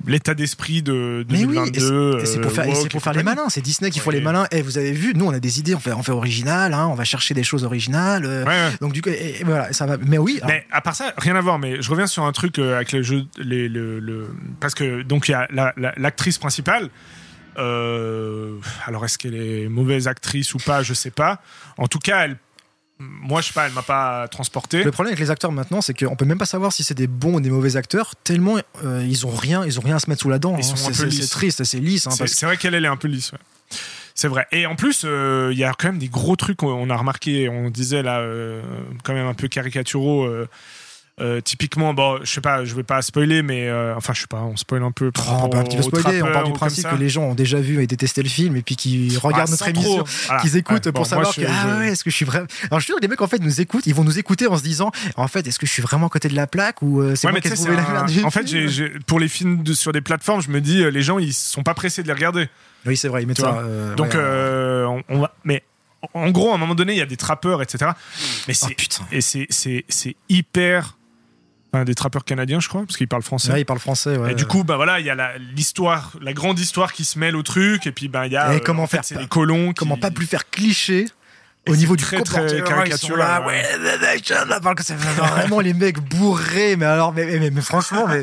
l'état 0.06 0.34
d'esprit 0.34 0.82
de 0.82 1.26
Mais 1.28 1.44
oui, 1.44 1.54
2022. 1.56 2.18
et 2.20 2.26
c'est- 2.26 2.38
pour 2.40 2.50
euh, 2.50 2.54
faire, 2.54 2.68
woke 2.68 2.90
pour 2.90 3.02
faire 3.02 3.12
les 3.12 3.22
malins. 3.22 3.48
C'est 3.48 3.60
Disney 3.60 3.90
qui 3.90 3.98
font 3.98 4.10
Oui. 4.10 4.16
les 4.16 4.22
malins. 4.22 4.46
Et 4.50 4.62
vous 4.62 4.78
avez 4.78 4.92
vu, 4.92 5.12
nous 5.14 5.26
on 5.26 5.32
a 5.32 5.40
des 5.40 5.58
idées, 5.58 5.74
on 5.74 5.80
fait, 5.80 5.92
on 5.92 6.02
fait 6.02 6.12
original, 6.12 6.72
hein, 6.74 6.86
on 6.90 6.94
va 6.94 7.04
chercher 7.04 7.34
des 7.34 7.42
choses 7.44 7.64
originales. 7.64 8.24
euh, 8.24 8.44
Ouais, 8.44 8.50
ouais. 8.50 8.70
Donc 8.80 8.92
du 8.92 9.02
coup, 9.02 9.10
et- 9.10 9.40
et 9.40 9.44
voilà, 9.44 9.72
ça 9.72 9.86
va. 9.86 9.96
Mais 9.98 10.18
oui, 10.18 10.38
alors, 10.42 10.48
Mais 10.50 10.66
à 10.70 10.80
part 10.80 10.94
ça, 10.94 11.12
rien 11.18 11.34
à 11.36 11.40
voir. 11.40 11.58
Mais 11.58 11.82
je 11.82 11.90
reviens 11.90 12.06
sur 12.06 12.24
un 12.24 12.32
truc 12.32 12.58
euh, 12.58 12.76
avec 12.76 12.92
le 12.92 13.02
jeu, 13.02 13.24
les, 13.38 13.68
le, 13.68 13.98
le- 14.00 14.28
parce 14.60 14.74
que 14.74 15.02
donc 15.02 15.28
il 15.28 15.32
y 15.32 15.34
a 15.34 15.46
la- 15.50 15.72
la- 15.76 15.92
l'actrice 15.96 16.38
principale. 16.38 16.88
euh, 17.58 18.58
alors 18.86 19.04
est-ce 19.04 19.16
qu'elle 19.18 19.34
est 19.34 19.68
mauvaise 19.68 20.08
actrice 20.08 20.54
ou 20.54 20.58
pas 20.58 20.82
Je 20.82 20.92
sais 20.94 21.10
pas. 21.10 21.40
En 21.78 21.86
tout 21.88 21.98
cas, 21.98 22.24
elle, 22.24 22.36
moi 22.98 23.40
je 23.42 23.48
sais 23.48 23.52
pas, 23.52 23.66
elle 23.66 23.72
m'a 23.72 23.82
pas 23.82 24.26
transporté. 24.28 24.82
le 24.82 24.90
problème 24.90 25.10
avec 25.12 25.20
les 25.20 25.30
acteurs 25.30 25.52
maintenant, 25.52 25.80
c'est 25.80 25.92
qu'on 25.92 26.16
peut 26.16 26.24
même 26.24 26.38
pas 26.38 26.46
savoir 26.46 26.72
si 26.72 26.82
c'est 26.82 26.94
des 26.94 27.06
bons 27.06 27.34
ou 27.34 27.40
des 27.40 27.50
mauvais 27.50 27.76
acteurs, 27.76 28.14
tellement 28.24 28.56
euh, 28.84 29.04
ils 29.06 29.26
ont 29.26 29.30
rien, 29.34 29.64
ils 29.66 29.78
ont 29.78 29.82
rien 29.82 29.96
à 29.96 29.98
se 29.98 30.08
mettre 30.08 30.22
sous 30.22 30.30
la 30.30 30.38
dent. 30.38 30.54
Hein. 30.56 30.62
C'est- 30.62 31.30
triste, 31.30 31.64
c'est 31.64 31.78
lisse. 31.78 32.06
hein, 32.06 32.10
C'est 32.10 32.18
parce 32.20 32.42
vrai 32.44 32.56
qu'elle 32.56 32.74
elle 32.74 32.84
est 32.84 32.88
un 32.88 32.96
peu 32.96 33.08
lisse. 33.08 33.32
ouais. 33.32 33.38
C'est 34.14 34.28
vrai. 34.28 34.46
Et 34.50 34.64
en 34.64 34.76
plus, 34.76 35.02
euh, 35.04 35.50
il 35.52 35.58
y 35.58 35.64
a 35.64 35.74
quand 35.78 35.88
même 35.88 35.98
des 35.98 36.08
gros 36.08 36.36
trucs. 36.36 36.62
On, 36.62 36.68
on 36.68 36.88
a 36.88 36.96
remarqué, 36.96 37.50
on 37.50 37.68
disait 37.68 38.02
là, 38.02 38.20
euh, 38.20 38.62
quand 39.04 39.12
même 39.12 39.26
un 39.26 39.34
peu 39.34 39.46
caricaturaux. 39.46 40.24
Euh, 41.18 41.40
typiquement, 41.40 41.94
bon, 41.94 42.18
je 42.22 42.30
sais 42.30 42.40
pas, 42.42 42.64
je 42.66 42.74
vais 42.74 42.82
pas 42.82 43.00
spoiler, 43.00 43.40
mais 43.42 43.68
euh, 43.68 43.94
enfin, 43.96 44.12
je 44.12 44.20
sais 44.20 44.26
pas, 44.26 44.42
on 44.42 44.54
spoil 44.56 44.82
un 44.82 44.90
peu. 44.92 45.10
Par 45.10 45.44
Oh, 45.44 45.50
on 45.54 45.82
spoiler, 45.82 46.20
part 46.20 46.44
du 46.44 46.52
principe 46.52 46.86
que 46.88 46.94
les 46.96 47.08
gens 47.08 47.22
ont 47.22 47.34
déjà 47.34 47.58
vu 47.58 47.82
et 47.82 47.86
détesté 47.86 48.22
le 48.22 48.28
film 48.28 48.54
et 48.56 48.62
puis 48.62 48.76
regardent 49.16 49.48
Ah, 49.48 49.50
notre 49.50 49.64
sans 49.64 49.70
émission. 49.70 50.04
Voilà. 50.26 50.42
qu'ils 50.42 50.56
écoutent 50.58 50.84
Ouais, 50.86 50.92
pour 50.92 51.04
bon, 51.04 51.08
savoir 51.08 51.26
moi, 51.28 51.34
que 51.34 51.40
je- 51.40 51.46
ah 51.48 51.78
ouais, 51.78 51.88
est-ce 51.88 52.04
que 52.04 52.10
je 52.10 52.16
suis 52.16 52.26
vraiment. 52.26 52.46
Alors 52.64 52.80
je 52.80 52.84
suis 52.84 52.90
sûr 52.92 52.96
que 52.96 53.02
les 53.02 53.08
mecs 53.08 53.22
en 53.22 53.26
fait 53.28 53.38
nous 53.38 53.60
écoutent, 53.62 53.86
ils 53.86 53.94
vont 53.94 54.04
nous 54.04 54.18
écouter 54.18 54.46
en 54.46 54.58
se 54.58 54.62
disant 54.62 54.90
en 55.16 55.26
fait 55.28 55.46
est-ce 55.46 55.58
que 55.58 55.66
je 55.66 55.72
suis 55.72 55.82
vraiment 55.82 56.08
à 56.08 56.10
côté 56.10 56.28
de 56.28 56.34
la 56.34 56.46
plaque 56.46 56.82
ou 56.82 57.00
euh, 57.00 57.14
c'est 57.14 57.26
Ouais, 57.26 57.32
moi 57.32 57.40
qui 57.40 57.48
ai 57.48 57.52
trouvé 57.52 57.76
la 57.76 57.82
merde 57.88 58.08
du 58.10 58.22
En 58.22 58.30
fait, 58.30 58.44
pour 59.06 59.18
les 59.18 59.28
films 59.28 59.62
de- 59.62 59.72
sur 59.72 59.92
des 59.92 60.02
plateformes, 60.02 60.42
je 60.42 60.50
me 60.50 60.60
dis, 60.60 60.84
les 60.90 61.02
gens, 61.02 61.18
ils 61.18 61.32
sont 61.32 61.62
pas 61.62 61.74
pressés 61.74 62.02
de 62.02 62.08
les 62.08 62.14
regarder. 62.14 62.48
Oui 62.84 62.96
c'est 62.96 63.08
vrai, 63.08 63.22
ils 63.22 63.26
mettent 63.26 63.40
ça. 63.40 63.62
Donc, 63.96 64.14
on, 64.14 65.02
on 65.08 65.20
va. 65.20 65.34
Mais 65.44 65.62
en 66.12 66.30
gros, 66.30 66.52
à 66.52 66.54
un 66.54 66.58
moment 66.58 66.74
donné, 66.74 66.92
il 66.92 66.98
y 66.98 67.02
a 67.02 67.06
des 67.06 67.16
trappeurs, 67.16 67.62
etc. 67.62 67.90
Mais 68.46 68.54
Oh 68.62 68.66
c'est 68.68 68.74
putain. 68.74 69.04
et 69.10 69.20
c'est 69.22 70.16
hyper. 70.28 70.96
Des 71.84 71.94
trappeurs 71.94 72.24
canadiens, 72.24 72.60
je 72.60 72.68
crois, 72.68 72.82
parce 72.84 72.96
qu'ils 72.96 73.08
parlent 73.08 73.22
français. 73.22 73.52
Ouais, 73.52 73.60
ils 73.60 73.64
parlent 73.64 73.78
français. 73.80 74.16
Ouais. 74.16 74.32
Et 74.32 74.34
du 74.34 74.46
coup, 74.46 74.64
bah 74.64 74.76
voilà, 74.76 75.00
il 75.00 75.06
y 75.06 75.10
a 75.10 75.14
la- 75.14 75.36
l'histoire, 75.38 76.12
la 76.20 76.32
grande 76.32 76.58
histoire 76.58 76.92
qui 76.92 77.04
se 77.04 77.18
mêle 77.18 77.36
au 77.36 77.42
truc, 77.42 77.86
et 77.86 77.92
puis 77.92 78.08
bah 78.08 78.26
il 78.26 78.32
y 78.32 78.36
a. 78.36 78.54
Et 78.54 78.60
comment 78.60 78.84
en 78.84 78.86
fait, 78.86 78.96
faire 78.98 79.04
c'est 79.04 79.18
les 79.18 79.26
colons. 79.26 79.68
qui- 79.68 79.74
comment 79.74 79.96
pas 79.96 80.10
plus 80.10 80.26
faire 80.26 80.48
cliché 80.50 81.06
Et 81.66 81.70
au 81.72 81.76
niveau 81.76 81.96
du 81.96 82.04
très, 82.04 82.20
très 82.22 82.40
comportement, 82.40 82.84
ils 82.84 82.96
sont 82.96 83.08
caricatural, 83.08 83.18
là, 83.42 83.46
ouais. 83.46 83.62
vraiment 85.16 85.60
les 85.60 85.74
mecs 85.74 85.98
bourrés, 86.00 86.76
mais 86.76 86.86
alors, 86.86 87.12
mais, 87.12 87.26
mais, 87.38 87.50
mais 87.50 87.60
franchement, 87.60 88.06
mais 88.08 88.22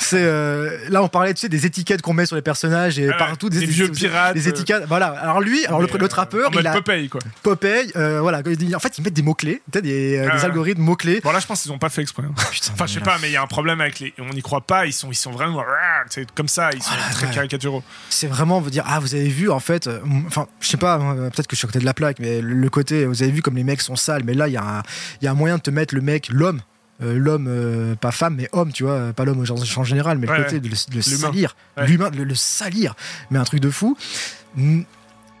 c'est 0.00 0.22
euh, 0.22 0.78
là 0.88 1.02
on 1.02 1.08
parlait 1.08 1.34
tu 1.34 1.40
sais 1.40 1.48
des 1.48 1.66
étiquettes 1.66 2.02
qu'on 2.02 2.14
met 2.14 2.26
sur 2.26 2.36
les 2.36 2.42
personnages 2.42 2.98
et 2.98 3.08
Ouais, 3.08 3.16
partout 3.16 3.48
des 3.50 3.64
vieux 3.64 3.88
pirates, 3.90 4.34
des 4.34 4.46
euh, 4.46 4.50
étiquettes. 4.50 4.84
Voilà. 4.86 5.08
Alors 5.08 5.40
lui, 5.40 5.64
alors 5.66 5.80
le, 5.80 5.86
mais, 5.86 5.98
le 5.98 6.04
euh, 6.04 6.08
trappeur, 6.08 6.50
il 6.52 6.66
a 6.66 6.72
Popeye, 6.72 7.08
quoi. 7.08 7.20
Popeye, 7.42 7.92
euh, 7.96 8.20
voilà. 8.20 8.38
En 8.74 8.78
fait, 8.80 8.98
ils 8.98 9.04
mettent 9.04 9.14
des 9.14 9.22
mots 9.22 9.34
clés, 9.34 9.62
des, 9.72 10.18
euh, 10.18 10.28
Ah 10.30 10.36
des 10.36 10.44
algorithmes 10.44 10.82
mots 10.82 10.96
clés. 10.96 11.20
Bon, 11.22 11.32
là, 11.32 11.40
je 11.40 11.46
pense 11.46 11.62
qu'ils 11.62 11.72
ont 11.72 11.78
pas 11.78 11.88
fait 11.90 12.02
exprès. 12.02 12.24
hein. 12.24 12.34
Putain, 12.50 12.72
Enfin, 12.72 12.86
je 12.86 12.94
sais 12.94 13.00
pas, 13.00 13.16
mais 13.20 13.28
il 13.28 13.32
y 13.32 13.36
a 13.36 13.42
un 13.42 13.46
problème 13.46 13.80
avec 13.80 13.98
les. 14.00 14.14
On 14.18 14.32
n'y 14.32 14.42
croit 14.42 14.60
pas, 14.62 14.86
ils 14.86 14.92
sont, 14.92 15.10
ils 15.10 15.14
sont 15.16 15.30
vraiment. 15.30 15.62
C'est 16.10 16.30
comme 16.32 16.48
ça, 16.48 16.70
ils 16.74 16.82
sont 16.82 16.90
Ah, 16.92 17.12
très 17.12 17.26
ouais. 17.26 17.34
caricaturaux. 17.34 17.82
c'est 18.10 18.26
vraiment 18.28 18.60
vous 18.60 18.70
dire 18.70 18.84
ah 18.86 18.98
vous 19.00 19.14
avez 19.14 19.28
vu 19.28 19.50
en 19.50 19.60
fait 19.60 19.86
euh, 19.86 20.00
enfin 20.26 20.46
je 20.60 20.68
sais 20.68 20.76
pas 20.76 20.98
euh, 20.98 21.30
peut-être 21.30 21.46
que 21.46 21.54
je 21.54 21.58
suis 21.58 21.66
à 21.66 21.68
côté 21.68 21.78
de 21.80 21.84
la 21.84 21.94
plaque 21.94 22.18
mais 22.18 22.40
le, 22.40 22.54
le 22.54 22.70
côté 22.78 23.04
vous 23.06 23.22
avez 23.22 23.32
vu 23.32 23.42
comme 23.42 23.56
les 23.56 23.64
mecs 23.64 23.80
sont 23.82 23.96
sales 23.96 24.22
mais 24.24 24.34
là 24.34 24.48
il 24.48 24.54
y 24.54 24.56
a 24.56 24.62
un 24.78 24.82
il 25.20 25.24
y 25.24 25.28
a 25.28 25.30
un 25.30 25.34
moyen 25.34 25.56
de 25.56 25.62
te 25.62 25.70
mettre 25.70 25.94
le 25.94 26.00
mec 26.00 26.28
l'homme 26.30 26.60
euh, 27.02 27.16
l'homme 27.18 27.46
euh, 27.48 27.94
pas 27.94 28.10
femme 28.12 28.34
mais 28.36 28.48
homme 28.52 28.72
tu 28.72 28.82
vois 28.84 28.92
euh, 28.92 29.12
pas 29.12 29.24
l'homme 29.24 29.40
au 29.40 29.44
genre- 29.44 29.62
en 29.76 29.84
général 29.84 30.18
mais 30.18 30.28
Ouais, 30.28 30.38
le 30.38 30.44
côté 30.44 30.60
de 30.60 30.68
le, 30.68 30.74
de 30.74 30.96
le 30.96 31.02
L'humain. 31.10 31.18
salir 31.28 31.56
Ouais. 31.76 31.86
l'humain 31.86 32.10
de 32.10 32.16
le, 32.16 32.24
le 32.24 32.34
salir 32.34 32.94
mais 33.30 33.38
un 33.38 33.44
truc 33.44 33.60
de 33.60 33.70
fou 33.70 33.96
Mm, 34.56 34.82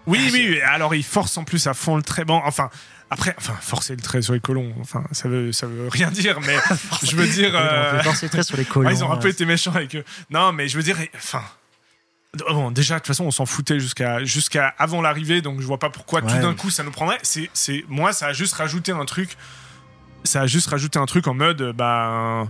Oui, 0.06 0.18
Ah, 0.26 0.30
oui, 0.32 0.60
alors 0.60 0.94
ils 0.94 1.04
forcent 1.04 1.36
en 1.38 1.44
plus 1.44 1.66
à 1.66 1.74
fond 1.74 1.96
le 1.96 2.02
trait. 2.02 2.24
Bon, 2.24 2.40
enfin, 2.44 2.70
après, 3.10 3.34
enfin, 3.38 3.54
forcer 3.60 3.94
le 3.96 4.00
trait 4.02 4.22
sur 4.22 4.32
les 4.34 4.40
colons, 4.40 4.72
enfin, 4.80 5.02
ça 5.12 5.28
veut, 5.28 5.50
ça 5.52 5.66
veut 5.66 5.88
rien 5.88 6.10
dire, 6.10 6.38
mais 6.46 6.56
je 7.02 7.16
veux 7.16 7.26
dire. 7.26 7.52
euh, 7.54 8.02
forcer 8.02 8.26
le 8.26 8.30
trait 8.30 8.42
sur 8.42 8.56
les 8.56 8.64
colons 8.64 8.88
ouais, 8.90 8.94
ils 8.94 9.02
ont 9.04 9.10
un 9.12 9.16
peu 9.16 9.28
été 9.28 9.44
méchants 9.46 9.72
avec 9.74 9.94
eux. 9.96 10.04
Non, 10.30 10.52
mais 10.52 10.68
je 10.68 10.76
veux 10.76 10.82
dire, 10.82 10.96
enfin. 11.16 11.42
Bon, 12.50 12.70
déjà, 12.70 12.94
de 12.96 12.98
toute 13.00 13.06
façon, 13.06 13.24
on 13.24 13.30
s'en 13.30 13.46
foutait 13.46 13.80
jusqu'à 13.80 14.22
jusqu'à 14.24 14.68
avant 14.78 15.00
l'arrivée, 15.00 15.40
donc 15.40 15.60
je 15.60 15.66
vois 15.66 15.78
pas 15.78 15.88
pourquoi 15.90 16.20
tout 16.20 16.28
d'un 16.38 16.54
coup 16.54 16.68
ça 16.70 16.82
nous 16.84 16.90
prendrait. 16.90 17.18
C'est, 17.22 17.48
c'est, 17.54 17.84
moi, 17.88 18.12
ça 18.12 18.26
a 18.26 18.32
juste 18.34 18.54
rajouté 18.54 18.92
un 18.92 19.04
truc. 19.06 19.36
Ça 20.24 20.42
a 20.42 20.46
juste 20.46 20.68
rajouté 20.68 20.98
un 20.98 21.06
truc 21.06 21.26
en 21.26 21.32
mode, 21.34 21.72
bah. 21.74 22.46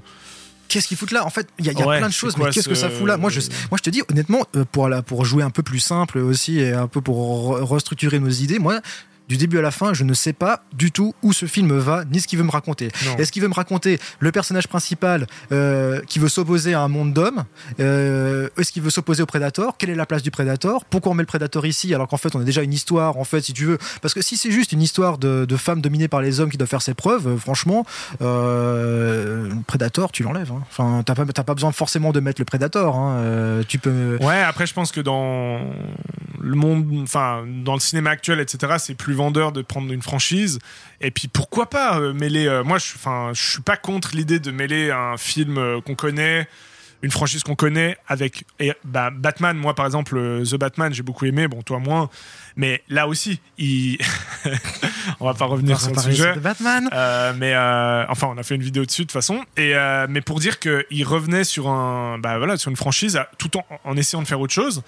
qu'est-ce 0.66 0.88
qu'ils 0.88 0.96
foutent 0.96 1.12
là? 1.12 1.24
En 1.24 1.30
fait, 1.30 1.48
il 1.60 1.64
y 1.64 1.68
a, 1.68 1.72
il 1.72 1.78
y 1.78 1.82
a 1.82 1.86
Ouais, 1.86 1.98
plein 1.98 2.08
de 2.08 2.12
choses, 2.12 2.34
quoi 2.34 2.46
mais 2.46 2.50
qu'est-ce 2.52 2.68
que 2.68 2.74
ça 2.74 2.90
fout 2.90 3.06
là? 3.06 3.16
Moi 3.18 3.30
je, 3.30 3.40
moi, 3.70 3.76
je 3.78 3.82
te 3.82 3.90
dis, 3.90 4.02
honnêtement, 4.10 4.44
euh, 4.56 4.64
pour, 4.64 4.88
la- 4.88 5.02
pour 5.02 5.24
jouer 5.24 5.44
un 5.44 5.50
peu 5.50 5.62
plus 5.62 5.78
simple 5.78 6.18
aussi 6.18 6.58
et 6.58 6.72
un 6.72 6.88
peu 6.88 7.00
pour 7.00 7.52
re- 7.56 7.62
restructurer 7.62 8.18
nos 8.18 8.30
idées, 8.30 8.58
moi, 8.58 8.80
du 9.28 9.36
début 9.36 9.58
à 9.58 9.62
la 9.62 9.70
fin, 9.70 9.92
je 9.94 10.04
ne 10.04 10.14
sais 10.14 10.32
pas 10.32 10.62
du 10.72 10.90
tout 10.90 11.14
où 11.22 11.32
ce 11.32 11.46
film 11.46 11.76
va, 11.76 12.04
ni 12.10 12.20
ce 12.20 12.26
qu'il 12.26 12.38
veut 12.38 12.44
me 12.44 12.50
raconter. 12.50 12.90
Est-ce 13.18 13.30
qu'il 13.32 13.42
veut 13.42 13.48
me 13.48 13.54
raconter 13.54 13.98
le 14.20 14.32
personnage 14.32 14.68
principal 14.68 15.26
euh, 15.52 16.00
qui 16.06 16.18
veut 16.18 16.28
s'opposer 16.28 16.74
à 16.74 16.80
un 16.80 16.88
monde 16.88 17.12
d'hommes 17.12 17.44
Euh, 17.80 18.48
Est-ce 18.56 18.72
qu'il 18.72 18.82
veut 18.82 18.90
s'opposer 18.90 19.22
au 19.22 19.26
Predator 19.26 19.76
Quelle 19.76 19.90
est 19.90 19.94
la 19.94 20.06
place 20.06 20.22
du 20.22 20.30
Predator 20.30 20.84
Pourquoi 20.84 21.12
on 21.12 21.14
met 21.14 21.22
le 21.22 21.26
Predator 21.26 21.66
ici 21.66 21.94
alors 21.94 22.08
qu'en 22.08 22.16
fait 22.16 22.34
on 22.34 22.40
a 22.40 22.44
déjà 22.44 22.62
une 22.62 22.72
histoire 22.72 23.16
en 23.18 23.24
fait 23.24 23.40
si 23.42 23.52
tu 23.52 23.64
veux 23.66 23.78
Parce 24.02 24.14
que 24.14 24.22
si 24.22 24.36
c'est 24.36 24.50
juste 24.50 24.72
une 24.72 24.82
histoire 24.82 25.18
de, 25.18 25.44
de 25.44 25.56
femmes 25.56 25.80
dominées 25.80 26.08
par 26.08 26.20
les 26.22 26.40
hommes 26.40 26.50
qui 26.50 26.56
doivent 26.56 26.68
faire 26.68 26.82
ses 26.82 26.94
preuves, 26.94 27.26
euh, 27.28 27.36
franchement, 27.36 27.84
euh, 28.22 29.48
le 29.48 29.54
Predator 29.66 30.10
tu 30.12 30.22
l'enlèves. 30.22 30.52
hein. 30.52 30.62
Enfin 30.70 31.02
t'as 31.04 31.14
pas 31.44 31.54
besoin 31.54 31.72
forcément 31.72 32.12
de 32.12 32.20
mettre 32.20 32.40
le 32.40 32.44
Predator. 32.44 32.96
hein. 32.96 33.60
Tu 33.68 33.78
peux. 33.78 34.16
Ouais, 34.20 34.40
après, 34.40 34.66
je 34.66 34.74
pense 34.74 34.92
que 34.92 35.00
dans 35.00 35.60
le 36.48 36.56
monde, 36.56 37.00
enfin, 37.02 37.44
dans 37.46 37.74
le 37.74 37.80
cinéma 37.80 38.10
actuel, 38.10 38.40
etc., 38.40 38.74
c'est 38.78 38.94
plus 38.94 39.14
vendeur 39.14 39.52
de 39.52 39.62
prendre 39.62 39.92
une 39.92 40.02
franchise. 40.02 40.58
Et 41.00 41.10
puis, 41.10 41.28
pourquoi 41.28 41.70
pas 41.70 41.98
euh, 42.00 42.12
mêler. 42.12 42.46
euh, 42.46 42.64
moi, 42.64 42.78
je, 42.78 42.86
enfin, 42.96 43.30
je 43.34 43.50
suis 43.50 43.62
pas 43.62 43.76
contre 43.76 44.16
l'idée 44.16 44.40
de 44.40 44.50
mêler 44.50 44.90
un 44.90 45.16
film 45.16 45.58
euh, 45.58 45.80
qu'on 45.80 45.94
connaît. 45.94 46.48
une 47.02 47.12
franchise 47.12 47.44
qu'on 47.44 47.54
connaît 47.54 47.96
avec 48.08 48.42
et, 48.58 48.72
bah, 48.84 49.10
Batman. 49.10 49.56
Moi, 49.56 49.74
par 49.74 49.86
exemple, 49.86 50.18
The 50.44 50.56
Batman, 50.56 50.92
j'ai 50.92 51.04
beaucoup 51.04 51.26
aimé. 51.26 51.46
Bon, 51.46 51.62
toi 51.62 51.78
moins. 51.78 52.10
Mais 52.56 52.82
là 52.88 53.06
aussi, 53.06 53.40
il... 53.56 53.98
on 55.20 55.26
va 55.26 55.34
pas 55.34 55.44
revenir 55.44 55.76
On 55.76 55.78
sur 55.78 55.94
le 55.94 56.00
sujet. 56.00 56.34
de 56.34 56.40
Batman. 56.40 56.88
Euh, 56.92 57.32
mais 57.36 57.54
euh, 57.54 58.04
enfin, 58.08 58.28
on 58.34 58.36
a 58.36 58.42
fait 58.42 58.56
une 58.56 58.62
vidéo 58.62 58.84
dessus 58.84 59.02
de 59.02 59.06
toute 59.06 59.12
façon. 59.12 59.44
Et 59.56 59.76
euh, 59.76 60.06
mais 60.10 60.22
pour 60.22 60.40
dire 60.40 60.58
qu'il 60.58 61.04
revenait 61.06 61.44
sur 61.44 61.68
un, 61.68 62.18
bah 62.18 62.38
voilà, 62.38 62.56
sur 62.56 62.70
une 62.70 62.76
franchise, 62.76 63.20
tout 63.38 63.56
en, 63.56 63.64
en 63.84 63.96
essayant 63.96 64.22
de 64.22 64.26
faire 64.26 64.40
autre 64.40 64.52
chose. 64.52 64.82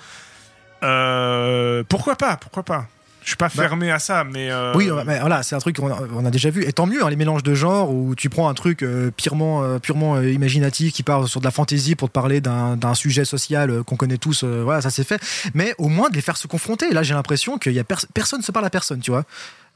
Euh, 0.83 1.83
pourquoi 1.89 2.17
pas 2.17 2.37
Pourquoi 2.37 2.63
pas 2.63 2.87
Je 3.23 3.29
suis 3.29 3.37
pas 3.37 3.47
Bah, 3.55 3.63
fermé 3.63 3.91
à 3.91 3.99
ça, 3.99 4.25
mais 4.25 4.51
euh, 4.51 4.73
Oui, 4.75 4.89
mais 5.07 5.19
voilà, 5.21 5.43
c'est 5.43 5.55
un 5.55 5.59
truc 5.59 5.77
qu'on 5.77 5.91
a, 5.93 5.99
on 6.15 6.25
a 6.25 6.31
déjà 6.31 6.51
vu. 6.51 6.65
Et 6.65 6.73
tant 6.73 6.87
mieux, 6.87 7.05
hein, 7.05 7.11
les 7.11 7.17
mélanges 7.17 7.43
de 7.43 7.55
genres 7.55 7.91
où 7.91 8.15
tu 8.15 8.29
prends 8.31 8.49
un 8.49 8.55
truc 8.55 8.83
euh, 8.83 9.11
purement, 9.17 9.79
purement 9.79 10.21
imaginatif 10.21 10.93
qui 10.93 11.03
part 11.03 11.29
sur 11.29 11.41
de 11.41 11.45
la 11.45 11.51
fantaisie 11.51 11.95
pour 11.97 12.09
te 12.09 12.13
parler 12.15 12.41
d'un 12.41 12.95
sujet 12.95 13.25
social 13.25 13.83
qu'on 13.85 13.97
connaît 13.97 14.19
tous. 14.19 14.45
voilà, 14.45 14.81
ça 14.81 14.91
c'est 14.91 15.05
fait. 15.05 15.21
Mais 15.55 15.75
au 15.79 15.89
moins 15.89 16.09
de 16.09 16.15
les 16.15 16.23
faire 16.23 16.37
se 16.37 16.47
confronter. 16.47 16.91
Là, 16.93 17.03
j'ai 17.03 17.15
l'impression 17.15 17.59
qu'il 17.59 17.73
y 17.73 17.79
a 17.79 17.85
pers- 17.85 18.07
personne 18.15 18.43
se 18.43 18.53
parle 18.53 18.65
à 18.67 18.71
personne, 18.71 19.01
tu 19.01 19.11
vois. 19.11 19.25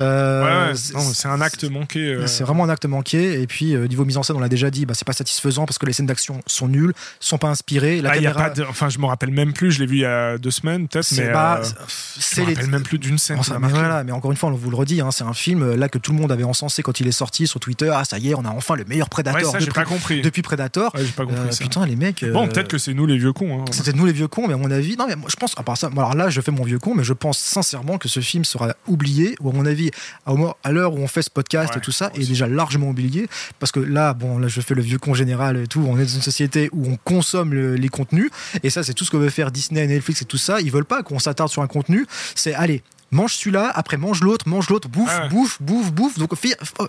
Euh, 0.03 0.71
ouais, 0.71 0.77
c'est- 0.77 1.29
un 1.29 1.41
acte 1.41 1.65
manqué. 1.65 2.01
euh, 2.01 2.27
C'est 2.27 2.43
vraiment 2.45 2.65
un 2.65 2.69
acte 2.69 2.85
manqué. 2.87 3.41
Et 3.41 3.47
puis, 3.47 3.75
euh, 3.75 3.87
niveau 3.87 4.05
mise 4.05 4.17
en 4.17 4.23
scène, 4.23 4.37
on 4.37 4.41
l'a 4.41 4.49
déjà 4.49 4.71
dit, 4.71 4.87
bah, 4.87 4.95
c'est 4.95 5.07
pas 5.07 5.13
satisfaisant 5.13 5.67
parce 5.67 5.79
que 5.79 5.87
les 5.87 5.93
scènes 5.93 6.07
d'action 6.07 6.41
sont 6.47 6.69
nulles, 6.69 6.93
sont 7.21 7.39
pas 7.39 7.49
inspirées. 7.49 8.01
La 8.03 8.11
ah, 8.11 8.17
y 8.17 8.27
a 8.27 8.33
pas 8.33 8.51
de- 8.51 8.65
enfin, 8.65 8.89
je 8.89 8.99
me 8.99 9.07
rappelle 9.07 9.31
même 9.31 9.53
plus. 9.53 9.71
Je 9.71 9.81
l'ai 9.81 9.87
vu 9.87 9.97
il 9.97 10.01
y 10.01 10.05
a 10.05 10.37
deux 10.39 10.51
semaines, 10.51 10.89
peut-être, 10.89 11.11
mais 11.17 11.31
bah, 11.33 11.61
je 11.63 12.41
me 12.41 12.47
les. 12.47 12.55
rappelle 12.55 12.71
même 12.71 12.83
plus 12.83 12.99
d'une 12.99 13.19
scène. 13.19 13.39
Mais 13.53 13.59
marqué. 13.59 13.79
voilà, 13.79 14.05
mais 14.05 14.13
encore 14.13 14.31
une 14.33 14.37
fois, 14.37 14.51
on 14.51 14.55
vous 14.55 14.71
le 14.71 14.77
redit, 14.77 15.01
hein, 15.01 15.11
c'est 15.11 15.25
un 15.25 15.33
film 15.33 15.75
là 15.75 15.89
que 15.89 15.99
tout 15.99 16.13
le 16.13 16.19
monde 16.19 16.33
avait 16.33 16.45
encensé 16.45 16.83
quand 16.83 16.99
il 17.01 17.07
est 17.07 17.13
sorti 17.13 17.47
sur 17.47 17.61
Twitter. 17.61 17.91
Ah, 17.95 18.05
ça 18.05 18.19
y 18.19 18.31
est, 18.31 18.35
on 18.35 18.45
a 18.45 18.51
enfin 18.51 18.75
le 18.77 18.85
meilleur 18.85 19.07
Ouais, 19.07 19.11
Predator 19.23 19.53
ça, 19.53 19.59
depuis, 19.59 19.73
pas 19.73 19.85
compris. 19.85 20.23
depuis 20.23 20.43
Predator. 20.43 20.93
Ouais, 20.95 21.05
pas 21.17 21.25
compris 21.25 21.57
putain, 21.59 21.87
les 21.87 21.97
mecs. 21.97 22.25
Bon, 22.33 22.49
peut-être 22.49 22.69
que 22.69 22.79
c'est 22.79 22.95
nous 22.95 23.07
les 23.07 23.17
vieux 23.19 23.33
cons. 23.33 23.61
hein. 23.61 23.65
C'était 23.71 23.93
nous 23.93 24.07
les 24.07 24.13
vieux 24.13 24.29
cons, 24.29 24.49
mais 24.49 24.55
à 24.55 24.57
mon 24.57 24.71
avis, 24.71 24.97
non, 24.97 25.07
mais 25.07 25.15
moi, 25.17 25.29
je 25.31 25.37
pense, 25.37 25.53
à 25.57 25.63
part 25.63 25.77
ça, 25.77 25.89
alors 25.93 26.15
là, 26.15 26.31
je 26.31 26.41
fais 26.41 26.51
mon 26.53 26.65
vieux 26.65 26.79
con, 26.79 26.95
mais 26.95 27.05
je 27.05 27.13
pense 27.13 27.39
sincèrement 27.39 27.99
que 27.99 28.09
ce 28.09 28.21
film 28.21 28.45
sera 28.45 28.75
oublié, 28.89 29.37
ou 29.41 29.51
à 29.51 29.53
mon 29.53 29.67
avis, 29.67 29.84
à, 30.27 30.73
l'heure 30.73 30.95
où 30.95 30.99
on 30.99 31.09
fait 31.09 31.23
ce 31.23 31.31
podcast 31.31 31.73
Ouais, 31.75 31.79
et 31.79 31.81
tout 31.81 31.93
ça, 31.93 32.11
est 32.15 32.27
déjà 32.29 32.47
largement 32.47 32.89
oublié, 32.91 33.29
parce 33.59 33.73
que 33.73 33.81
là, 33.81 34.15
bon, 34.15 34.39
là, 34.39 34.49
je 34.49 34.61
fais 34.61 34.75
le 34.75 34.83
vieux 34.83 34.99
con 34.99 35.15
général 35.15 35.57
et 35.57 35.67
tout, 35.67 35.85
on 35.87 35.97
est 35.99 36.03
dans 36.05 36.09
une 36.15 36.23
société 36.23 36.69
où 36.73 36.87
on 36.91 36.97
consomme 36.97 37.53
le- 37.55 37.75
les 37.77 37.89
contenus, 37.89 38.31
et 38.63 38.71
ça, 38.71 38.83
c'est 38.83 38.95
tout 38.95 39.05
ce 39.05 39.11
que 39.11 39.17
veut 39.17 39.31
faire 39.31 39.51
Disney, 39.51 39.87
Netflix 39.87 40.23
et 40.23 40.25
tout 40.25 40.39
ça, 40.39 40.61
ils 40.61 40.71
veulent 40.71 40.85
pas 40.85 41.03
qu'on 41.03 41.19
s'attarde 41.19 41.51
sur 41.51 41.63
un 41.63 41.67
contenu, 41.67 42.07
c'est, 42.35 42.55
allez, 42.55 42.83
mange 43.11 43.35
celui-là, 43.35 43.71
après 43.75 43.97
mange 43.97 44.23
l'autre, 44.23 44.49
mange 44.49 44.69
l'autre, 44.71 44.89
bouffe, 44.89 45.17
Ouais. 45.21 45.29
bouffe, 45.29 45.63
bouffe, 45.63 45.93
bouffe. 45.93 46.19
Donc 46.19 46.33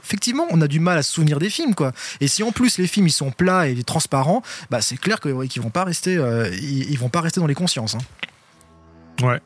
effectivement, 0.04 0.48
on 0.50 0.60
a 0.62 0.68
du 0.68 0.80
mal 0.80 0.98
à 0.98 1.04
se 1.04 1.12
souvenir 1.14 1.38
des 1.38 1.52
films, 1.52 1.76
quoi. 1.76 1.92
Et 2.20 2.28
si 2.28 2.42
en 2.42 2.52
plus 2.52 2.80
les 2.80 2.88
films 2.88 3.06
ils 3.08 3.12
sont 3.12 3.30
plats 3.30 3.68
et 3.68 3.84
transparents, 3.84 4.42
bah 4.72 4.82
c'est 4.82 4.98
clair 4.98 5.20
qu'ils 5.20 5.62
vont 5.62 5.70
pas 5.70 5.84
rester, 5.84 6.18
euh, 6.18 6.50
ils, 6.56 6.90
ils 6.90 6.98
vont 6.98 7.10
pas 7.10 7.22
rester 7.22 7.40
dans 7.42 7.46
les 7.48 7.54
consciences. 7.54 7.94
hein. 7.96 8.00
Ouais, 9.26 9.40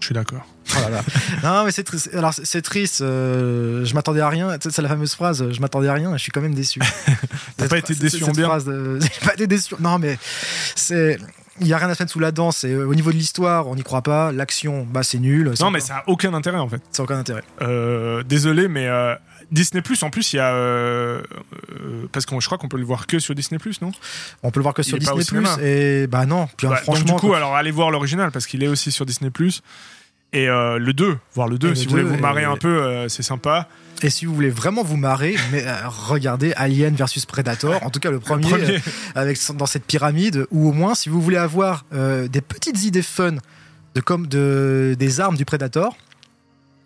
je 0.00 0.06
suis 0.06 0.14
d'accord. 0.14 0.46
Oh 0.76 0.80
là 0.82 0.90
là. 0.90 1.02
non 1.42 1.64
mais 1.64 1.72
c'est 1.72 1.84
triste. 1.84 2.10
Alors 2.14 2.34
c'est- 2.34 2.62
triste. 2.62 3.00
euh, 3.00 3.84
je 3.84 3.94
m'attendais 3.94 4.20
à 4.20 4.28
rien. 4.28 4.56
C'est 4.60 4.82
la 4.82 4.88
fameuse 4.88 5.14
phrase. 5.14 5.50
Je 5.50 5.60
m'attendais 5.60 5.88
à 5.88 5.94
rien. 5.94 6.10
et 6.14 6.18
Je 6.18 6.22
suis 6.22 6.32
quand 6.32 6.40
même 6.40 6.54
déçu. 6.54 6.80
T'as 7.56 7.68
pas 7.68 7.78
été 7.78 7.94
déçu 7.94 8.22
en 8.24 8.32
bien 8.32 8.56
de- 8.58 8.98
J'ai 9.02 9.26
pas 9.26 9.34
été 9.34 9.46
déçu. 9.46 9.74
Non 9.80 9.98
mais 9.98 10.18
c'est. 10.74 11.18
Il 11.62 11.66
y 11.66 11.74
a 11.74 11.78
rien 11.78 11.90
à 11.90 11.94
se 11.94 12.02
mettre 12.02 12.12
sous 12.12 12.20
la 12.20 12.32
dent. 12.32 12.48
Euh, 12.64 12.86
au 12.86 12.94
niveau 12.94 13.10
de 13.12 13.16
l'histoire, 13.18 13.66
on 13.68 13.74
n'y 13.74 13.82
croit 13.82 14.00
pas. 14.00 14.32
L'action, 14.32 14.86
bah 14.90 15.02
c'est 15.02 15.18
nul. 15.18 15.52
Non, 15.60 15.70
mais 15.70 15.80
ça 15.80 15.96
a 15.96 16.04
aucun 16.06 16.32
intérêt 16.32 16.56
en 16.56 16.68
fait. 16.70 16.80
ça 16.90 17.02
a 17.02 17.04
aucun 17.04 17.18
intérêt. 17.18 17.42
Euh, 17.60 18.22
désolé, 18.22 18.66
mais 18.66 18.86
euh, 18.86 19.14
Disney 19.50 19.82
Plus, 19.82 20.02
en 20.02 20.08
plus, 20.08 20.32
il 20.32 20.36
y 20.36 20.38
a. 20.38 20.54
euh, 20.54 21.20
parce 22.12 22.24
que 22.24 22.34
je 22.40 22.46
crois 22.46 22.56
qu'on 22.56 22.68
peut 22.68 22.78
le 22.78 22.84
voir 22.84 23.06
que 23.06 23.18
sur 23.18 23.34
Disney 23.34 23.58
Plus, 23.58 23.82
non? 23.82 23.92
On 24.42 24.50
peut 24.50 24.60
le 24.60 24.62
voir 24.62 24.74
que 24.74 24.80
Il 24.80 24.84
sur 24.86 24.98
Disney 24.98 25.22
cinéma. 25.22 25.56
Et 25.62 26.06
bah 26.06 26.24
non. 26.24 26.48
Puis 26.56 26.66
hein, 26.66 26.70
Bah, 26.70 26.76
donc, 26.76 26.84
franchement, 26.84 27.14
du 27.16 27.20
coup, 27.20 27.34
alors 27.34 27.54
allez 27.54 27.72
voir 27.72 27.90
l'original 27.90 28.30
parce 28.30 28.46
qu'il 28.46 28.62
est 28.62 28.68
aussi 28.68 28.90
sur 28.90 29.04
Disney 29.04 29.30
Plus. 29.30 29.60
Et 30.32 30.48
euh, 30.48 30.78
le 30.78 30.92
2, 30.92 31.18
voir 31.34 31.48
le 31.48 31.58
2, 31.58 31.66
Et 31.66 31.70
le 31.70 31.74
si 31.76 31.84
vous 31.86 31.90
voulez 31.90 32.02
2, 32.04 32.08
vous 32.10 32.18
marrer 32.18 32.42
et- 32.42 32.44
un 32.46 32.56
peu, 32.56 32.68
euh, 32.82 33.08
c'est 33.08 33.22
sympa. 33.22 33.68
Et 34.02 34.08
si 34.10 34.24
vous 34.24 34.34
voulez 34.34 34.48
vraiment 34.50 34.82
vous 34.82 34.96
marrer, 34.96 35.34
mais 35.52 35.66
euh, 35.66 35.74
regardez 35.88 36.52
Alien 36.56 36.94
versus 36.94 37.26
Predator, 37.26 37.82
en 37.84 37.90
tout 37.90 38.00
cas 38.00 38.10
le 38.10 38.20
premier, 38.20 38.48
Le 38.50 38.58
premier. 38.58 38.78
avec 39.14 39.38
dans 39.56 39.66
cette 39.66 39.84
pyramide, 39.84 40.46
ou 40.50 40.68
au 40.68 40.72
moins 40.72 40.94
si 40.94 41.08
vous 41.08 41.20
voulez 41.20 41.36
avoir 41.36 41.84
des 41.92 42.40
petites 42.40 42.82
idées 42.84 43.02
fun 43.02 43.36
de 43.96 44.00
comme 44.00 44.26
de 44.28 44.94
des 44.98 45.18
armes 45.20 45.36
du 45.36 45.44
Predator, 45.44 45.96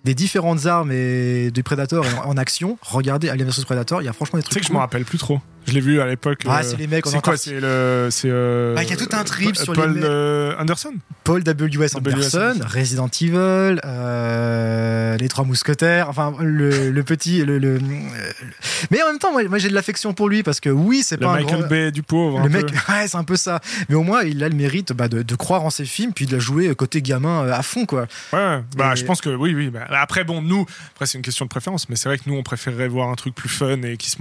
des 0.04 0.14
différentes 0.14 0.66
armes 0.66 0.90
et 0.92 1.50
du 1.50 1.62
Predator 1.62 2.04
en, 2.24 2.30
en 2.30 2.36
action, 2.38 2.78
regardez 2.82 3.28
Alien 3.28 3.46
versus 3.46 3.64
Predator, 3.64 4.00
il 4.02 4.06
y 4.06 4.08
a 4.08 4.12
franchement 4.14 4.38
des 4.38 4.42
Tu 4.42 4.50
trucs. 4.50 4.54
sais 4.54 4.60
que 4.60 4.64
je 4.66 4.68
cool. 4.70 4.76
me 4.76 4.80
rappelle 4.80 5.04
plus 5.04 5.18
trop. 5.18 5.40
Je 5.66 5.72
l'ai 5.72 5.80
vu 5.80 6.00
à 6.00 6.06
l'époque. 6.06 6.40
Ah, 6.46 6.60
euh, 6.60 6.62
c'est 6.62 6.76
les 6.76 6.86
mecs 6.86 7.06
C'est 7.06 7.20
quoi. 7.22 7.36
C'est 7.36 7.58
le. 7.60 8.08
C'est. 8.10 8.28
euh, 8.30 8.74
il 8.82 8.88
y 8.88 8.92
a 8.92 8.96
tout 8.96 9.08
un 9.12 9.24
trip 9.24 9.56
sur 9.56 9.72
les 9.72 9.80
Paul 9.80 9.92
mecs. 9.94 10.04
euh, 10.04 10.54
Anderson 10.58 10.92
Paul 11.24 11.42
W.S. 11.42 11.94
Anderson, 11.96 12.38
Anderson. 12.54 12.66
Resident 12.78 13.08
Evil, 13.20 13.80
euh, 13.84 15.16
Les 15.16 15.28
Trois 15.28 15.44
Mousquetaires, 15.44 16.08
enfin 16.10 16.34
le, 16.40 16.90
le 16.90 17.02
petit, 17.02 17.44
le, 17.44 17.58
le- 17.58 17.78
mais 18.90 19.02
en 19.02 19.06
même 19.06 19.18
temps, 19.18 19.32
moi, 19.32 19.42
moi, 19.48 19.58
j'ai 19.58 19.68
de 19.68 19.74
l'affection 19.74 20.12
pour 20.12 20.28
lui 20.28 20.42
parce 20.42 20.60
que 20.60 20.68
oui, 20.70 21.02
c'est 21.02 21.16
pas 21.16 21.30
un 21.30 21.36
Michael 21.36 21.60
grand- 21.60 21.68
Bay 21.68 21.90
du 21.92 22.02
pauvre. 22.02 22.38
Le 22.40 22.44
un 22.44 22.48
mec, 22.48 22.66
ouais, 22.88 23.08
c'est 23.08 23.16
un 23.16 23.24
peu 23.24 23.36
ça. 23.36 23.60
Mais 23.88 23.94
au 23.94 24.02
moins, 24.02 24.22
il 24.22 24.42
a 24.44 24.48
le 24.48 24.54
mérite 24.54 24.92
bah, 24.92 25.08
de, 25.08 25.22
de 25.22 25.34
croire 25.34 25.62
en 25.64 25.70
ses 25.70 25.84
films, 25.86 26.12
puis 26.12 26.26
de 26.26 26.32
la 26.32 26.38
jouer 26.38 26.74
côté 26.74 27.00
gamin 27.02 27.48
à 27.48 27.62
fond, 27.62 27.86
quoi. 27.86 28.02
Ouais, 28.32 28.60
bah, 28.76 28.92
Et- 28.92 28.96
je 28.96 29.04
pense 29.04 29.20
que 29.20 29.30
oui, 29.30 29.54
oui. 29.54 29.70
bah, 29.70 29.86
après, 29.90 30.24
bon, 30.24 30.42
nous, 30.42 30.66
après, 30.94 31.06
c'est 31.06 31.16
une 31.18 31.24
question 31.24 31.46
de 31.46 31.50
préférence, 31.50 31.88
mais 31.88 31.96
c'est 31.96 32.08
vrai 32.08 32.18
que 32.18 32.24
nous, 32.26 32.34
on 32.36 32.42
préférerait 32.42 32.88
voir 32.88 33.08
un 33.08 33.14
truc 33.14 33.34
plus 33.34 33.48
fun 33.48 33.80
et 33.82 33.96
qui 33.96 34.10
se 34.10 34.16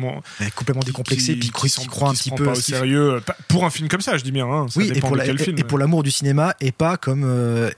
complètement 0.56 0.84
décomplexé, 0.84 1.33
qui- 1.34 1.40
puis 1.40 1.50
qui 1.50 1.62
qui, 1.62 1.70
s'en- 1.70 1.86
croit 1.86 2.10
un 2.10 2.14
qui 2.14 2.30
petit 2.30 2.32
peu. 2.32 2.46
pas 2.46 2.52
au 2.52 2.56
sérieux. 2.56 3.22
Pour 3.48 3.66
un 3.66 3.70
film 3.70 3.88
comme 3.90 4.02
ça, 4.02 4.18
je 4.18 4.24
dis 4.24 4.32
bien. 4.32 4.46
hein, 4.48 4.68
ça 4.70 4.80
Oui, 4.80 4.92
et 4.94 5.00
pour, 5.00 5.12
de 5.12 5.18
la- 5.18 5.26
quel 5.26 5.40
et- 5.40 5.44
film. 5.44 5.58
et 5.60 5.64
pour 5.64 5.78
l'amour 5.78 6.04
du 6.04 6.12
cinéma, 6.12 6.56
et 6.62 6.72
pas 6.72 6.98
comme. 6.98 7.24
euh, 7.26 7.70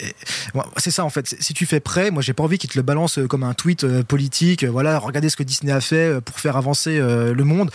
c'est 0.77 0.91
ça 0.91 1.03
en 1.05 1.09
fait. 1.09 1.35
Si 1.39 1.53
tu 1.53 1.65
fais 1.65 1.79
prêt, 1.79 2.11
moi 2.11 2.21
j'ai 2.21 2.33
pas 2.33 2.43
envie 2.43 2.57
qu'il 2.57 2.69
te 2.69 2.77
le 2.77 2.83
balance 2.83 3.17
euh, 3.19 3.27
comme 3.27 3.43
un 3.43 3.53
tweet 3.53 3.83
euh, 3.83 4.03
politique. 4.03 4.63
voilà, 4.63 4.99
regardez 4.99 5.29
ce 5.29 5.35
que 5.37 5.43
Disney 5.43 5.71
a 5.71 5.81
fait 5.81 6.21
pour 6.21 6.39
faire 6.39 6.57
avancer 6.57 6.97
le 6.99 7.43
monde. 7.43 7.71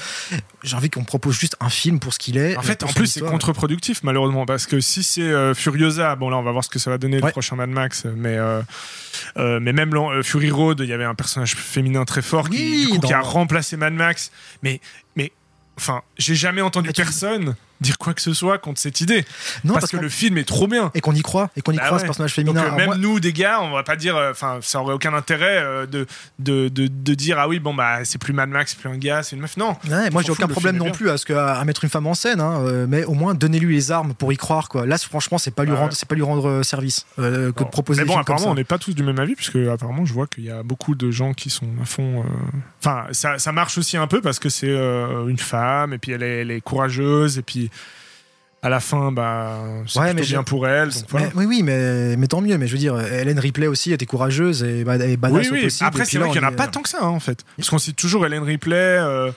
J'ai 0.63 0.77
envie 0.77 0.91
qu'on 0.91 1.05
propose 1.05 1.39
juste 1.39 1.57
un 1.61 1.69
film 1.71 1.99
pour 2.01 2.13
ce 2.13 2.19
qu'il 2.19 2.37
est. 2.37 2.57
En 2.57 2.63
fait, 2.63 2.83
en 2.83 2.89
plus, 2.89 3.07
c'est 3.07 3.21
contre-productif, 3.21 4.03
malheureusement, 4.03 4.45
parce 4.47 4.67
que 4.67 4.81
si 4.81 5.03
c'est 5.03 5.55
Furiosa, 5.55 6.17
bon, 6.17 6.29
là, 6.31 6.37
on 6.39 6.43
va 6.43 6.53
voir 6.53 6.65
ce 6.65 6.69
que 6.69 6.79
ça 6.79 6.91
va 6.91 6.99
donner 6.99 7.21
le 7.21 7.31
prochain 7.31 7.57
Mad 7.57 7.71
Max, 7.71 8.05
mais, 8.17 8.37
mais 9.37 9.73
même 9.73 9.93
Fury 10.23 10.51
Road, 10.51 10.81
il 10.81 10.89
y 10.89 10.93
avait 10.93 11.05
un 11.05 11.15
personnage 11.15 11.55
féminin 11.55 12.05
très 12.05 12.23
fort 12.23 12.49
qui, 12.51 12.57
Oui, 12.57 12.93
du 12.93 12.99
coup, 13.01 13.07
qui 13.07 13.13
a 13.13 13.21
remplacé 13.21 13.77
Mad 13.77 13.93
Max. 13.95 14.31
Mais, 14.63 14.81
mais 15.17 15.33
enfin, 15.81 16.03
j'ai 16.19 16.35
jamais 16.35 16.61
entendu 16.61 16.91
personne 16.93 17.57
dire 17.81 17.99
quoi 17.99 18.15
que 18.15 18.21
ce 18.21 18.33
soit 18.35 18.59
contre 18.59 18.81
cette 18.81 19.01
idée, 19.01 19.25
Non, 19.65 19.75
parce, 19.75 19.83
parce, 19.83 19.93
que 19.93 19.97
le 19.97 20.09
film 20.09 20.37
est 20.39 20.45
trop 20.49 20.67
bien. 20.67 20.91
et 20.95 21.01
qu'on 21.01 21.15
y 21.15 21.23
croit, 21.23 21.51
et 21.57 21.63
qu'on 21.63 21.73
y 21.73 21.77
Bah 21.77 21.85
croit 21.85 21.97
ouais. 21.97 22.01
ce 22.01 22.05
personnage 22.07 22.37
Donc, 22.37 22.47
féminin. 22.47 22.61
euh, 22.61 22.65
Alors, 22.67 22.77
même 22.77 22.87
moi- 22.87 22.97
nous, 22.97 23.21
des 23.21 23.33
gars, 23.33 23.61
on 23.63 23.71
va 23.71 23.83
pas 23.83 23.97
dire, 23.97 24.17
euh, 24.17 24.31
enfin, 24.31 24.59
ça 24.63 24.81
aurait 24.81 24.95
aucun 24.95 25.15
intérêt 25.15 25.59
euh, 25.59 25.87
de, 25.87 26.07
de, 26.39 26.69
de, 26.69 26.87
de 26.89 27.15
dire 27.15 27.39
ah 27.39 27.49
oui, 27.49 27.59
bon 27.59 27.75
bah 27.75 28.05
c'est 28.05 28.19
plus 28.19 28.33
Mad 28.33 28.49
Max, 28.51 28.73
c'est 28.73 28.79
plus 28.81 28.89
un 28.91 28.99
gars, 28.99 29.23
c'est 29.23 29.35
une 29.37 29.43
meuf. 29.43 29.57
Non, 29.57 29.77
Ouais, 29.91 30.11
moi 30.11 30.23
j'ai 30.23 30.31
aucun 30.31 30.47
problème 30.49 30.77
non 30.77 30.91
plus 30.91 31.11
à 31.11 31.17
ce 31.17 31.25
que 31.25 31.33
à 31.33 31.65
mettre 31.65 31.85
une 31.85 31.91
femme 31.91 32.07
en 32.07 32.15
scène, 32.15 32.41
hein, 32.41 32.61
euh, 32.65 32.87
mais 32.89 33.05
au 33.05 33.15
moins 33.15 33.35
donnez-lui 33.35 33.75
les 33.75 33.91
armes 33.93 34.15
pour 34.15 34.33
y 34.33 34.37
croire 34.37 34.69
quoi. 34.69 34.87
Là 34.87 34.99
franchement 34.99 35.39
c'est 35.39 35.55
pas 35.55 35.65
lui 35.65 35.73
Ah 35.75 35.81
rendre, 35.81 35.93
c'est 35.95 36.09
pas 36.09 36.15
lui 36.15 36.23
rendre 36.23 36.49
euh, 36.49 36.63
service 36.63 37.07
euh, 37.19 37.53
que 37.53 37.61
Bon. 37.61 37.65
de 37.67 37.71
proposer 37.71 38.01
Mais 38.01 38.05
des 38.05 38.09
bon, 38.09 38.13
films 38.15 38.25
comme 38.25 38.35
apparemment, 38.35 38.45
ça. 38.47 38.51
on 38.53 38.55
n'est 38.57 38.65
pas 38.65 38.79
tous 38.79 38.95
du 38.95 39.03
même 39.03 39.19
avis, 39.19 39.35
puisque 39.35 39.57
apparemment, 39.57 40.05
je 40.05 40.13
vois 40.13 40.27
qu'il 40.27 40.45
y 40.45 40.51
a 40.51 40.63
beaucoup 40.63 40.95
de 40.95 41.11
gens 41.11 41.33
qui 41.35 41.49
sont 41.51 41.67
à 41.83 41.85
fond. 41.87 42.21
euh, 42.21 42.29
Enfin, 42.83 43.05
ça, 43.13 43.39
ça 43.39 43.53
marche 43.53 43.79
aussi 43.79 43.97
un 43.97 44.07
peu 44.07 44.21
parce 44.21 44.39
que 44.39 44.49
c'est 44.49 44.69
euh, 44.69 45.27
une 45.29 45.39
femme, 45.39 45.93
et 45.93 45.99
puis 45.99 46.13
elle 46.13 46.23
est, 46.23 46.41
elle 46.43 46.51
est 46.51 46.61
courageuse, 46.61 47.39
et 47.39 47.43
puis 47.43 47.70
à 48.63 48.69
la 48.69 48.79
fin, 48.81 49.11
bah, 49.11 49.59
c'est 49.87 49.99
Ouais, 49.99 50.07
plutôt 50.11 50.21
mais 50.23 50.27
bien 50.27 50.43
pour 50.43 50.69
elle. 50.69 50.91
Donc 50.91 51.05
voilà. 51.09 51.27
Mais- 51.29 51.33
oui 51.35 51.47
oui 51.47 51.63
mais, 51.63 52.17
mais 52.17 52.27
tant 52.27 52.41
mieux. 52.43 52.59
Mais 52.59 52.67
je 52.67 52.73
veux 52.73 52.79
dire 52.79 53.01
Hélène 53.01 53.39
Ripley 53.39 53.67
aussi 53.67 53.93
était 53.93 54.05
courageuse 54.07 54.63
et, 54.63 54.85
bah, 54.85 54.97
et 54.97 55.17
badass 55.17 55.51
Oui, 55.51 55.59
au 55.59 55.63
possible. 55.65 55.87
Après, 55.87 56.05
c'est 56.05 56.19
vrai 56.19 56.29
qu'il 56.31 56.41
n'y 56.41 56.47
en 56.47 56.51
a 56.51 56.53
est- 56.53 56.57
pas 56.57 56.67
tant 56.69 56.83
que 56.83 56.89
ça, 56.91 56.99
hein, 57.01 57.07
en 57.09 57.21
fait. 57.21 57.45
Parce 57.57 57.71
qu'on 57.71 57.79
cite 57.79 57.97
toujours 57.97 58.27
Hélène 58.27 58.43
Ripley. 58.43 58.77
euh, 58.77 59.31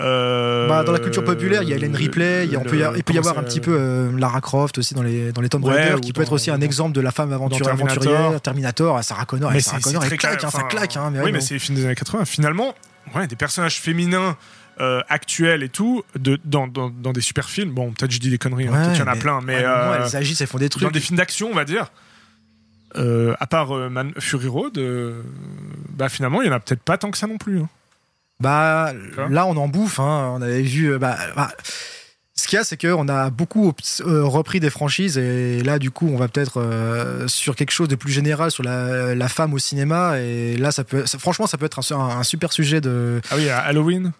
euh, 0.00 0.66
Bah, 0.66 0.82
dans 0.82 0.92
la 0.92 0.98
culture 0.98 1.22
populaire, 1.24 1.62
il 1.62 1.68
y 1.68 1.72
a 1.72 1.76
Hélène 1.76 1.94
Ripley, 1.94 2.46
il, 2.50 2.58
peut 2.60 2.78
y, 2.78 2.82
a- 2.82 2.92
il 2.96 3.04
peut 3.04 3.12
y 3.12 3.16
comment 3.16 3.28
avoir 3.28 3.38
un 3.44 3.46
petit 3.46 3.60
peu 3.60 3.76
euh, 3.78 4.10
Lara 4.18 4.40
Croft 4.40 4.78
aussi 4.78 4.94
dans 4.94 5.02
les, 5.02 5.30
dans 5.32 5.40
les 5.42 5.48
Tomb 5.50 5.62
Raider, 5.64 6.00
qui 6.00 6.12
peut 6.14 6.22
être 6.22 6.32
aussi 6.32 6.50
un 6.50 6.60
exemple 6.62 6.92
de 6.92 7.00
la 7.02 7.10
femme 7.12 7.32
aventure, 7.34 7.66
Terminator. 7.66 8.02
aventurière, 8.12 8.40
Terminator, 8.40 8.96
ah, 8.96 9.02
Sarah 9.02 9.24
Connor, 9.26 9.50
Mais 9.52 9.60
Sarah 9.60 9.80
Connor, 9.80 10.02
elle 10.04 10.16
claque, 10.16 10.42
hein, 10.42 10.50
ça 10.50 10.62
claque. 10.62 10.96
Hein, 10.96 11.10
mais 11.12 11.20
oui, 11.20 11.32
mais 11.32 11.40
c'est 11.42 11.54
les 11.54 11.60
films 11.60 11.76
des 11.76 11.84
années 11.84 11.94
80. 11.94 12.24
Finalement, 12.24 12.74
ouais, 13.14 13.26
des 13.26 13.36
personnages 13.36 13.78
féminins 13.78 14.36
euh, 14.80 15.00
actuels 15.08 15.62
et 15.62 15.68
tout, 15.68 16.02
de, 16.18 16.38
dans, 16.44 16.66
dans, 16.66 16.90
dans 16.90 17.12
des 17.12 17.20
super 17.20 17.48
films. 17.50 17.70
Bon, 17.70 17.92
peut-être 17.92 18.10
je 18.12 18.18
dis 18.18 18.30
des 18.30 18.38
conneries, 18.38 18.66
hein, 18.68 18.72
Ouais, 18.72 18.78
peut-être 18.78 18.92
qu'il 18.96 19.04
y 19.04 19.08
en 19.08 19.12
a 19.12 19.16
plein, 19.16 19.40
mais 19.40 19.62
euh, 19.64 20.04
elles 20.04 20.16
agissent, 20.16 20.40
elles 20.40 20.46
font 20.46 20.58
des 20.58 20.68
dans 20.68 20.78
trucs. 20.78 20.92
des 20.92 21.00
films 21.00 21.16
d'action, 21.18 21.48
on 21.50 21.54
va 21.54 21.64
dire. 21.64 21.90
euh, 22.96 23.34
à 23.40 23.46
part 23.46 23.72
euh, 23.76 23.88
Man- 23.88 24.12
Fury 24.18 24.46
Road, 24.48 24.78
euh, 24.78 25.22
bah 25.90 26.08
finalement, 26.08 26.42
il 26.42 26.46
y 26.46 26.50
en 26.50 26.54
a 26.54 26.60
peut-être 26.60 26.82
pas 26.82 26.96
tant 26.98 27.10
que 27.10 27.18
ça 27.18 27.26
non 27.26 27.38
plus. 27.38 27.60
hein. 27.60 27.68
Bah 28.40 28.92
là 29.30 29.46
on 29.46 29.56
en 29.56 29.68
bouffe, 29.68 30.00
hein. 30.00 30.32
on 30.36 30.42
avait 30.42 30.62
vu. 30.62 30.98
Bah, 30.98 31.16
bah, 31.36 31.52
qu'il 32.54 32.76
qu'il 32.76 32.82
y 32.82 32.86
a, 32.86 32.88
c'est 32.92 32.98
qu'on 32.98 33.08
a 33.08 33.30
beaucoup 33.30 33.72
euh, 34.00 34.24
repris 34.24 34.60
des 34.60 34.70
franchises 34.70 35.18
et 35.18 35.62
là, 35.62 35.78
du 35.78 35.90
coup, 35.90 36.08
on 36.12 36.16
va 36.16 36.28
peut-être 36.28 36.60
euh, 36.60 37.26
sur 37.26 37.56
quelque 37.56 37.70
chose 37.70 37.88
de 37.88 37.96
plus 37.96 38.12
général 38.12 38.50
sur 38.50 38.62
la, 38.62 39.14
la, 39.14 39.28
femme 39.28 39.54
au 39.54 39.58
cinéma. 39.58 40.20
Et 40.20 40.56
là, 40.56 40.70
ça 40.70 40.84
peut, 40.84 41.04
franchement, 41.18 41.46
ça 41.46 41.58
peut 41.58 41.66
être 41.66 41.80
un, 41.92 42.18
un, 42.18 42.22
super 42.22 42.52
sujet 42.52 42.80
de. 42.80 43.20
Ah 43.30 43.34
oui, 43.36 43.48
Halloween. 43.48 44.12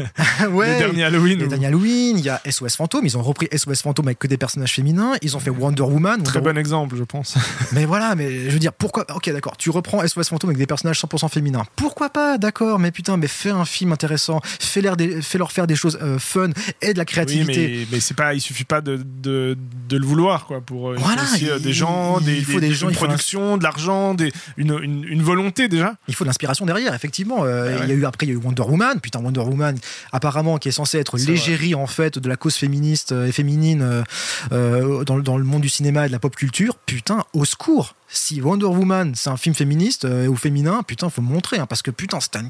ouais. 0.50 0.72
Les 0.72 0.78
derniers 0.78 1.04
Halloween. 1.04 1.38
Les 1.38 1.46
derniers 1.46 1.66
Halloween. 1.66 2.18
Il 2.18 2.24
y 2.24 2.28
a 2.28 2.40
SOS 2.48 2.76
Fantôme. 2.76 3.06
Ils 3.06 3.16
ont 3.16 3.22
repris 3.22 3.48
SOS 3.56 3.82
Fantôme 3.82 4.08
avec 4.08 4.18
que 4.18 4.26
des 4.26 4.36
personnages 4.36 4.74
féminins. 4.74 5.12
Ils 5.22 5.36
ont 5.36 5.40
fait 5.40 5.50
Wonder 5.50 5.82
Woman. 5.82 6.22
Très 6.22 6.40
bon 6.40 6.56
exemple, 6.58 6.96
je 6.96 7.04
pense. 7.04 7.36
mais 7.72 7.84
voilà, 7.84 8.14
mais 8.14 8.44
je 8.44 8.50
veux 8.50 8.58
dire, 8.58 8.72
pourquoi 8.72 9.06
Ok, 9.14 9.30
d'accord. 9.30 9.56
Tu 9.56 9.70
reprends 9.70 10.06
SOS 10.06 10.28
Fantôme 10.28 10.50
avec 10.50 10.58
des 10.58 10.66
personnages 10.66 11.00
100% 11.00 11.30
féminins. 11.30 11.64
Pourquoi 11.76 12.10
pas 12.10 12.38
D'accord, 12.38 12.78
mais 12.78 12.90
putain, 12.90 13.16
mais 13.16 13.28
fais 13.28 13.50
un 13.50 13.64
film 13.64 13.92
intéressant. 13.92 14.40
Fais 14.60 14.82
leur 14.82 15.52
faire 15.52 15.66
des 15.66 15.76
choses 15.76 15.98
euh, 16.02 16.18
fun 16.18 16.50
et 16.82 16.92
de 16.92 16.98
la 16.98 17.04
créativité. 17.04 17.66
Oui, 17.77 17.77
mais, 17.78 17.86
mais 17.92 18.00
c'est 18.00 18.14
pas, 18.14 18.34
il 18.34 18.40
suffit 18.40 18.64
pas 18.64 18.80
de, 18.80 18.96
de, 18.96 19.56
de, 19.88 19.96
le 19.96 20.06
vouloir, 20.06 20.46
quoi. 20.46 20.60
Pour 20.60 20.90
euh, 20.90 20.96
voilà, 20.98 21.22
il, 21.40 21.48
euh, 21.48 21.58
des 21.58 21.72
gens, 21.72 22.20
des, 22.20 22.36
il 22.36 22.44
faut 22.44 22.60
des, 22.60 22.72
gens, 22.72 22.88
une 22.88 22.94
production, 22.94 23.56
de 23.56 23.62
l'argent, 23.62 24.16
une, 24.56 24.78
une, 24.82 25.04
une, 25.04 25.22
volonté 25.22 25.68
déjà. 25.68 25.94
Il 26.08 26.14
faut 26.14 26.24
de 26.24 26.28
l'inspiration 26.28 26.66
derrière, 26.66 26.94
effectivement. 26.94 27.44
Euh, 27.44 27.78
il 27.82 27.88
y 27.88 27.92
a 27.92 27.94
eu 27.94 28.04
après, 28.04 28.26
il 28.26 28.30
y 28.30 28.32
a 28.32 28.34
eu 28.34 28.42
Wonder 28.42 28.62
Woman. 28.62 29.00
Putain, 29.00 29.20
Wonder 29.20 29.40
Woman, 29.40 29.76
apparemment, 30.12 30.58
qui 30.58 30.68
est 30.68 30.72
censé 30.72 30.98
être 30.98 31.16
l'égérie 31.18 31.74
en 31.74 31.86
fait 31.86 32.18
de 32.18 32.28
la 32.28 32.36
cause 32.36 32.56
féministe 32.56 33.12
et 33.12 33.32
féminine 33.32 34.04
euh, 34.52 35.04
dans, 35.04 35.18
dans 35.18 35.36
le 35.36 35.44
monde 35.44 35.62
du 35.62 35.68
cinéma 35.68 36.04
et 36.04 36.08
de 36.08 36.12
la 36.12 36.18
pop 36.18 36.34
culture. 36.34 36.76
Putain, 36.86 37.24
au 37.32 37.44
secours 37.44 37.94
si 38.10 38.40
Wonder 38.40 38.64
Woman 38.64 39.12
c'est 39.14 39.28
un 39.28 39.36
film 39.36 39.54
féministe 39.54 40.06
ou 40.06 40.34
féminin, 40.34 40.82
putain, 40.82 41.10
faut 41.10 41.20
me 41.20 41.30
montrer, 41.30 41.58
hein, 41.58 41.66
parce 41.66 41.82
que 41.82 41.90
putain, 41.90 42.20
c'est 42.20 42.36
un 42.36 42.48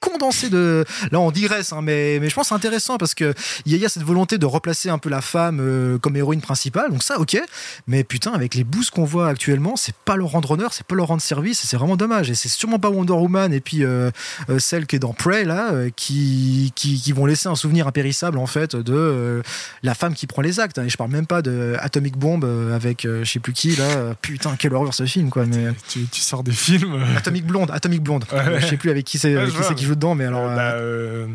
condensé 0.00 0.48
de. 0.48 0.84
Là, 1.10 1.20
on 1.20 1.30
digresse, 1.30 1.72
hein, 1.72 1.80
mais, 1.82 2.18
mais 2.20 2.28
je 2.28 2.34
pense 2.34 2.48
c'est 2.48 2.54
intéressant 2.54 2.98
parce 2.98 3.14
qu'il 3.14 3.34
y, 3.66 3.76
y 3.76 3.84
a 3.84 3.88
cette 3.88 4.02
volonté 4.02 4.38
de 4.38 4.46
replacer 4.46 4.88
un 4.90 4.98
peu 4.98 5.08
la 5.08 5.20
femme 5.20 5.58
euh, 5.60 5.98
comme 5.98 6.16
héroïne 6.16 6.40
principale. 6.40 6.90
Donc, 6.90 7.02
ça, 7.02 7.18
ok. 7.18 7.40
Mais 7.86 8.04
putain, 8.04 8.32
avec 8.32 8.54
les 8.54 8.64
boosts 8.64 8.90
qu'on 8.90 9.04
voit 9.04 9.28
actuellement, 9.28 9.76
c'est 9.76 9.94
pas 9.94 10.16
leur 10.16 10.28
rendre 10.28 10.52
honneur, 10.52 10.72
c'est 10.72 10.86
pas 10.86 10.94
leur 10.94 11.08
rendre 11.08 11.22
service, 11.22 11.60
c'est 11.64 11.76
vraiment 11.76 11.96
dommage. 11.96 12.30
Et 12.30 12.34
c'est 12.34 12.48
sûrement 12.48 12.78
pas 12.78 12.90
Wonder 12.90 13.12
Woman 13.12 13.52
et 13.52 13.60
puis 13.60 13.84
euh, 13.84 14.10
euh, 14.48 14.58
celle 14.58 14.86
qui 14.86 14.96
est 14.96 14.98
dans 14.98 15.12
Prey, 15.12 15.44
là, 15.44 15.72
qui, 15.94 16.72
qui, 16.74 17.00
qui, 17.00 17.12
vont 17.12 17.26
laisser 17.26 17.48
un 17.48 17.56
souvenir 17.56 17.86
impérissable, 17.86 18.38
en 18.38 18.46
fait, 18.46 18.76
de 18.76 19.42
la 19.82 19.94
femme 19.94 20.14
qui 20.14 20.26
prend 20.26 20.42
les 20.42 20.60
actes. 20.60 20.78
Hein. 20.78 20.84
Et 20.84 20.88
je 20.88 20.96
parle 20.96 21.10
même 21.10 21.26
pas 21.26 21.42
de 21.42 21.76
Atomic 21.80 22.16
Bomb 22.16 22.44
avec 22.72 23.02
je 23.04 23.24
sais 23.24 23.40
plus 23.40 23.52
qui, 23.52 23.76
là. 23.76 24.14
Putain, 24.20 24.56
quelle 24.56 24.74
horreur 24.74 24.94
ce 24.94 25.06
film, 25.06 25.30
quoi. 25.30 25.44
Mais... 25.46 25.68
Tu, 25.88 26.06
tu 26.06 26.20
sors 26.20 26.42
des 26.42 26.52
films. 26.52 27.02
Atomic 27.16 27.44
Blonde, 27.44 27.70
Atomic 27.72 28.02
Blonde. 28.02 28.24
Ouais. 28.32 28.60
Je 28.60 28.66
sais 28.66 28.76
plus 28.76 28.90
avec 28.90 29.04
qui 29.04 29.18
c'est 29.18 29.34
qui 29.76 29.84
joue 29.88 29.94
dedans, 29.94 30.14
mais 30.14 30.24
alors. 30.26 30.50
Euh, 30.50 30.56
bah, 30.56 30.72
euh... 30.74 31.26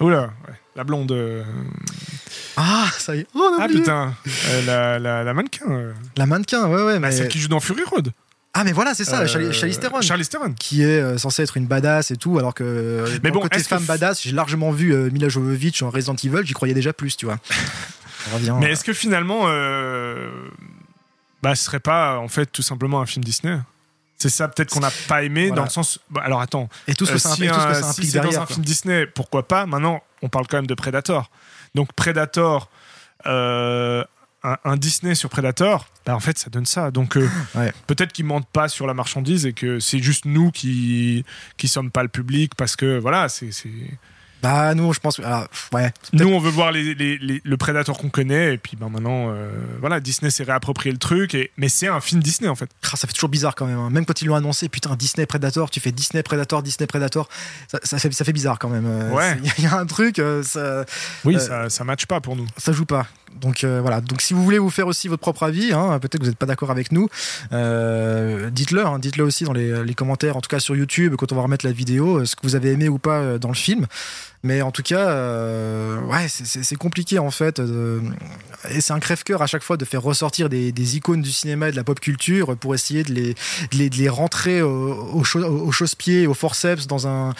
Oula, 0.00 0.20
ouais. 0.48 0.54
la 0.76 0.84
blonde. 0.84 1.12
Euh... 1.12 1.44
Ah, 2.56 2.88
ça 2.98 3.14
y 3.14 3.20
est. 3.20 3.26
Oh, 3.34 3.56
ah 3.60 3.68
putain, 3.68 4.14
euh, 4.26 4.66
la, 4.66 4.98
la, 4.98 5.22
la, 5.22 5.34
mannequin. 5.34 5.92
La 6.16 6.26
mannequin, 6.26 6.66
ouais, 6.68 6.82
ouais. 6.82 6.94
Bah, 6.94 7.08
mais... 7.08 7.12
Celle 7.12 7.28
qui 7.28 7.38
joue 7.38 7.48
dans 7.48 7.60
Fury 7.60 7.84
Road. 7.84 8.12
Ah 8.54 8.64
mais 8.64 8.72
voilà 8.72 8.94
c'est 8.94 9.04
ça, 9.04 9.26
Charlize 9.26 9.78
Theron. 9.78 10.02
Charlize 10.02 10.28
Theron. 10.28 10.52
Qui 10.52 10.82
est 10.82 11.00
euh, 11.00 11.16
censée 11.16 11.42
être 11.42 11.56
une 11.56 11.66
badass 11.66 12.10
et 12.10 12.16
tout, 12.16 12.38
alors 12.38 12.52
que 12.52 13.04
mais 13.22 13.30
bon, 13.30 13.40
côté 13.40 13.60
femme 13.60 13.84
badass, 13.84 14.22
j'ai 14.22 14.32
largement 14.32 14.70
vu 14.72 14.92
euh, 14.92 15.10
Mila 15.10 15.30
Jovovich 15.30 15.82
en 15.82 15.88
Resident 15.88 16.16
Evil, 16.22 16.44
j'y 16.44 16.52
croyais 16.52 16.74
déjà 16.74 16.92
plus, 16.92 17.16
tu 17.16 17.24
vois. 17.24 17.38
Revient, 18.32 18.54
mais 18.60 18.70
est-ce 18.70 18.84
que 18.84 18.92
finalement, 18.92 19.44
euh, 19.46 20.30
bah 21.42 21.54
ce 21.54 21.64
serait 21.64 21.80
pas 21.80 22.18
en 22.18 22.28
fait 22.28 22.46
tout 22.46 22.62
simplement 22.62 23.00
un 23.00 23.06
film 23.06 23.24
Disney? 23.24 23.58
C'est 24.22 24.28
ça 24.28 24.48
peut-être 24.48 24.70
qu'on 24.70 24.80
n'a 24.80 24.92
pas 25.08 25.24
aimé 25.24 25.48
voilà. 25.48 25.56
dans 25.56 25.64
le 25.64 25.70
sens. 25.70 25.98
Bah, 26.10 26.22
alors 26.24 26.40
attends. 26.40 26.68
Et 26.86 26.94
tout 26.94 27.06
ce 27.06 27.12
que 27.12 27.18
ça, 27.18 27.30
si 27.30 27.44
implique, 27.46 27.50
un, 27.50 27.54
tout 27.54 27.60
ce 27.60 27.66
que 27.66 27.74
ça 27.74 27.88
implique 27.88 28.06
si 28.06 28.12
derrière. 28.12 28.32
dans 28.32 28.42
un 28.42 28.46
quoi. 28.46 28.54
film 28.54 28.64
Disney, 28.64 29.06
pourquoi 29.06 29.48
pas 29.48 29.66
Maintenant, 29.66 30.02
on 30.22 30.28
parle 30.28 30.46
quand 30.46 30.58
même 30.58 30.66
de 30.66 30.74
Predator. 30.74 31.30
Donc 31.74 31.92
Predator, 31.92 32.70
euh, 33.26 34.04
un, 34.44 34.56
un, 34.64 34.76
Disney 34.76 35.14
sur 35.16 35.28
Predator, 35.28 35.86
bah, 36.06 36.14
en 36.14 36.20
fait, 36.20 36.38
ça 36.38 36.50
donne 36.50 36.66
ça. 36.66 36.92
Donc 36.92 37.16
euh, 37.16 37.28
ouais. 37.56 37.72
peut-être 37.88 38.12
qu'ils 38.12 38.26
mentent 38.26 38.48
pas 38.48 38.68
sur 38.68 38.86
la 38.86 38.94
marchandise 38.94 39.44
et 39.44 39.52
que 39.52 39.80
c'est 39.80 39.98
juste 39.98 40.24
nous 40.24 40.52
qui 40.52 41.24
qui 41.56 41.66
sommes 41.66 41.90
pas 41.90 42.02
le 42.04 42.08
public 42.08 42.54
parce 42.54 42.76
que 42.76 42.98
voilà, 42.98 43.28
c'est 43.28 43.50
bah 44.42 44.74
nous, 44.74 44.92
je 44.92 45.00
pense. 45.00 45.20
Alors, 45.20 45.46
ouais. 45.72 45.92
Nous, 46.12 46.28
on 46.28 46.40
veut 46.40 46.50
voir 46.50 46.72
les, 46.72 46.94
les, 46.94 47.16
les, 47.18 47.40
le 47.44 47.56
Predator 47.56 47.96
qu'on 47.96 48.08
connaît, 48.08 48.54
et 48.54 48.58
puis 48.58 48.76
ben 48.76 48.88
maintenant, 48.88 49.30
euh, 49.30 49.50
voilà, 49.80 50.00
Disney 50.00 50.30
s'est 50.30 50.42
réapproprié 50.42 50.92
le 50.92 50.98
truc, 50.98 51.34
et, 51.34 51.52
mais 51.56 51.68
c'est 51.68 51.86
un 51.86 52.00
film 52.00 52.22
Disney 52.22 52.48
en 52.48 52.56
fait. 52.56 52.68
Ah, 52.84 52.96
ça 52.96 53.06
fait 53.06 53.12
toujours 53.12 53.30
bizarre 53.30 53.54
quand 53.54 53.66
même. 53.66 53.78
Hein. 53.78 53.90
Même 53.90 54.04
quand 54.04 54.20
ils 54.20 54.26
l'ont 54.26 54.34
annoncé, 54.34 54.68
putain, 54.68 54.96
Disney 54.96 55.26
Predator, 55.26 55.70
tu 55.70 55.80
fais 55.80 55.92
Disney 55.92 56.22
Predator, 56.22 56.62
Disney 56.62 56.86
Predator, 56.86 57.28
ça, 57.68 57.78
ça, 57.82 57.98
fait, 57.98 58.12
ça 58.12 58.24
fait 58.24 58.32
bizarre 58.32 58.58
quand 58.58 58.68
même. 58.68 58.86
Euh, 58.86 59.10
ouais. 59.10 59.36
Il 59.58 59.64
y 59.64 59.66
a 59.68 59.78
un 59.78 59.86
truc, 59.86 60.18
euh, 60.18 60.42
ça. 60.42 60.84
Oui, 61.24 61.38
ça, 61.38 61.70
ça 61.70 61.84
matche 61.84 62.06
pas 62.06 62.20
pour 62.20 62.34
nous. 62.34 62.46
Ça 62.56 62.72
joue 62.72 62.86
pas. 62.86 63.06
Donc 63.40 63.64
euh, 63.64 63.80
voilà. 63.80 64.00
Donc 64.00 64.20
si 64.20 64.34
vous 64.34 64.42
voulez 64.42 64.58
vous 64.58 64.70
faire 64.70 64.86
aussi 64.86 65.08
votre 65.08 65.22
propre 65.22 65.44
avis, 65.44 65.72
hein, 65.72 65.98
peut-être 66.00 66.18
que 66.18 66.24
vous 66.24 66.30
n'êtes 66.30 66.38
pas 66.38 66.46
d'accord 66.46 66.70
avec 66.70 66.92
nous, 66.92 67.08
euh, 67.52 68.50
dites-le. 68.50 68.84
Hein, 68.86 68.98
dites-le 68.98 69.24
aussi 69.24 69.44
dans 69.44 69.52
les, 69.52 69.84
les, 69.84 69.94
commentaires, 69.94 70.36
en 70.36 70.40
tout 70.40 70.48
cas 70.48 70.60
sur 70.60 70.76
YouTube, 70.76 71.14
quand 71.16 71.32
on 71.32 71.36
va 71.36 71.42
remettre 71.42 71.64
la 71.64 71.72
vidéo, 71.72 72.24
ce 72.24 72.36
que 72.36 72.42
vous 72.42 72.56
avez 72.56 72.72
aimé 72.72 72.88
ou 72.88 72.98
pas 72.98 73.38
dans 73.38 73.48
le 73.48 73.54
film. 73.54 73.86
Mais 74.44 74.60
en 74.60 74.72
tout 74.72 74.82
cas, 74.82 75.08
euh, 75.10 76.00
ouais, 76.00 76.26
c'est 76.28 76.74
compliqué 76.76 77.20
en 77.20 77.30
fait. 77.30 77.62
Et 78.70 78.80
c'est 78.80 78.92
un 78.92 78.98
crève-cœur 78.98 79.40
à 79.40 79.46
chaque 79.46 79.62
fois 79.62 79.76
de 79.76 79.84
faire 79.84 80.02
ressortir 80.02 80.48
des, 80.48 80.96
icônes 80.96 81.22
du 81.22 81.30
cinéma 81.30 81.68
et 81.68 81.70
de 81.70 81.76
la 81.76 81.84
pop 81.84 82.00
culture 82.00 82.56
pour 82.56 82.74
essayer 82.74 83.04
de 83.04 83.12
les, 83.12 83.34
de 83.34 83.78
les, 83.78 83.88
de 83.88 83.96
les 83.96 84.08
rentrer 84.08 84.60
au, 84.60 84.94
au, 85.14 85.22
au 85.38 85.72
chausse-pied, 85.72 86.26
au 86.26 86.34
forceps 86.34 86.88
dans, 86.88 87.06
un, 87.06 87.34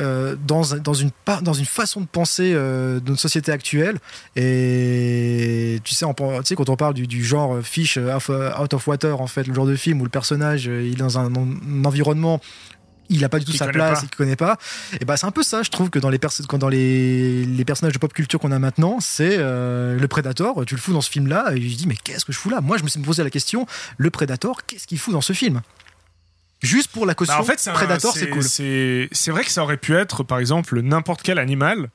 euh, 0.00 0.36
dans, 0.46 0.62
dans, 0.76 0.94
une, 0.94 1.10
dans 1.42 1.52
une 1.52 1.64
façon 1.64 2.00
de 2.00 2.06
penser 2.06 2.52
euh, 2.54 3.00
de 3.00 3.10
notre 3.10 3.20
société 3.20 3.50
actuelle. 3.50 3.98
Et 4.36 5.80
tu 5.82 5.94
sais, 5.94 6.06
quand 6.06 6.68
on 6.68 6.76
parle 6.76 6.94
du, 6.94 7.24
genre 7.24 7.60
fish 7.62 7.98
out 7.98 8.74
of 8.74 8.86
water, 8.86 9.20
en 9.20 9.26
fait, 9.26 9.48
le 9.48 9.54
genre 9.54 9.66
de 9.66 9.76
film 9.76 10.00
où 10.00 10.04
le 10.04 10.10
personnage 10.10 10.66
il 10.66 10.92
est 10.92 10.96
dans 10.96 11.18
un 11.18 11.32
environnement 11.84 12.40
il 13.10 13.20
n'a 13.20 13.28
pas 13.28 13.38
du 13.38 13.44
tout 13.44 13.52
sa 13.52 13.66
place, 13.68 14.00
pas. 14.00 14.06
il 14.10 14.16
connaît 14.16 14.36
pas. 14.36 14.56
Et 15.00 15.04
bah 15.04 15.16
c'est 15.16 15.26
un 15.26 15.30
peu 15.30 15.42
ça, 15.42 15.62
je 15.62 15.70
trouve 15.70 15.90
que 15.90 15.98
dans 15.98 16.08
les 16.10 16.18
quand 16.48 16.58
dans 16.58 16.68
les, 16.68 17.44
les 17.44 17.64
personnages 17.64 17.92
de 17.92 17.98
pop 17.98 18.12
culture 18.12 18.40
qu'on 18.40 18.52
a 18.52 18.58
maintenant, 18.58 18.98
c'est 19.00 19.36
euh, 19.38 19.98
le 19.98 20.08
Predator. 20.08 20.64
Tu 20.66 20.74
le 20.74 20.80
fous 20.80 20.92
dans 20.92 21.00
ce 21.02 21.10
film-là, 21.10 21.52
et 21.54 21.60
je 21.60 21.76
dis 21.76 21.86
mais 21.86 21.96
qu'est-ce 22.02 22.24
que 22.24 22.32
je 22.32 22.38
fous 22.38 22.50
là? 22.50 22.60
Moi, 22.60 22.78
je 22.78 22.82
me 22.82 22.88
suis 22.88 23.00
posé 23.00 23.22
la 23.22 23.30
question 23.30 23.66
le 23.98 24.10
Predator, 24.10 24.64
qu'est-ce 24.66 24.86
qu'il 24.86 24.98
fout 24.98 25.12
dans 25.12 25.20
ce 25.20 25.32
film? 25.32 25.60
Juste 26.62 26.90
pour 26.92 27.04
la 27.04 27.14
caution 27.14 27.34
Bah, 27.34 27.40
en 27.40 27.44
fait, 27.44 27.60
c'est 27.60 27.70
un- 27.70 27.74
Predator, 27.74 28.14
c'est 28.16 28.30
cool. 28.30 28.42
C'est 28.42 29.30
vrai 29.30 29.44
que 29.44 29.50
ça 29.50 29.62
aurait 29.62 29.76
pu 29.76 29.94
être, 29.94 30.22
par 30.22 30.38
exemple, 30.38 30.80
n'importe 30.80 31.20
quel 31.22 31.38
animal 31.38 31.90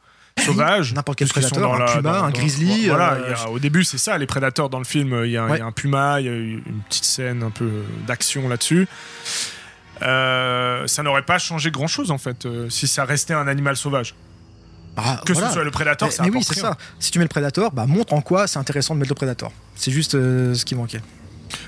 sauvage. 0.46 0.94
N'importe 0.94 1.18
quel 1.18 1.28
prédateur, 1.28 1.74
un 1.74 1.80
la- 1.80 1.86
puma, 1.86 2.02
dans- 2.02 2.10
un 2.18 2.22
dans- 2.22 2.30
grizzly, 2.30 2.88
Voilà, 2.88 3.14
euh, 3.14 3.36
a- 3.36 3.50
au 3.50 3.58
début, 3.60 3.84
c'est 3.84 3.98
ça, 3.98 4.18
les 4.18 4.28
prédateurs 4.28 4.70
dans 4.70 4.78
le 4.78 4.86
film. 4.86 5.10
Il 5.10 5.12
y, 5.12 5.18
a, 5.20 5.26
il 5.26 5.32
y 5.32 5.38
a 5.38 5.46
Ouais. 5.46 5.62
un 5.62 5.72
puma, 5.72 6.22
il 6.22 6.26
y 6.28 6.30
a 6.30 6.34
une 6.36 6.82
petite 6.88 7.04
scène 7.04 7.42
un 7.44 7.50
peu 7.50 7.70
d'action 8.08 8.48
là-dessus. 8.48 8.88
Euh, 10.02 10.88
ça 10.88 11.04
n'aurait 11.04 11.24
pas 11.24 11.40
changé 11.40 11.72
grand 11.72 11.88
chose 11.88 12.12
en 12.12 12.18
fait 12.18 12.46
euh, 12.46 12.70
si 12.70 12.88
ça 12.88 13.04
restait 13.06 13.34
un 13.34 13.48
animal 13.48 13.76
sauvage. 13.76 14.16
Ah, 14.98 15.22
Que 15.26 15.34
voilà. 15.34 15.48
ce 15.50 15.54
soit 15.54 15.64
le 15.64 15.72
prédateur, 15.72 16.08
Mais, 16.10 16.14
ça 16.14 16.24
mais 16.24 16.30
oui, 16.30 16.44
c'est 16.44 16.60
ça. 16.60 16.78
Si 17.00 17.12
tu 17.12 17.20
mets 17.20 17.26
le 17.26 17.30
Predator, 17.30 17.72
bah 17.72 17.86
montre 17.86 18.14
en 18.14 18.22
quoi 18.22 18.48
c'est 18.48 18.60
intéressant 18.60 18.96
de 18.96 19.00
mettre 19.00 19.12
le 19.12 19.16
Predator. 19.16 19.52
C'est 19.76 19.92
juste 19.92 20.16
euh, 20.16 20.54
ce 20.56 20.66
qui 20.66 20.76
manquait. 20.76 21.02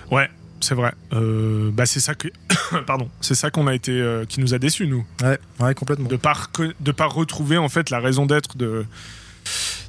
Ouais, 0.10 0.30
c'est 0.60 0.76
vrai. 0.76 0.92
Euh, 1.14 1.70
bah 1.72 1.86
c'est 1.86 2.00
ça 2.02 2.14
que, 2.16 2.28
pardon, 2.88 3.10
c'est 3.22 3.36
ça 3.36 3.50
qu'on 3.52 3.68
a 3.68 3.74
été, 3.74 3.92
euh, 3.92 4.26
qui 4.26 4.40
nous 4.42 4.54
a 4.54 4.60
déçus 4.60 4.88
nous, 4.88 5.06
Ouais, 5.24 5.40
ouais, 5.60 5.74
complètement. 5.76 6.10
de 6.10 6.16
pas 6.18 6.34
de 6.80 6.92
pas 6.92 7.06
retrouver 7.06 7.58
en 7.58 7.70
fait 7.70 7.90
la 7.90 8.00
raison 8.00 8.26
d'être 8.26 8.58
de 8.58 8.86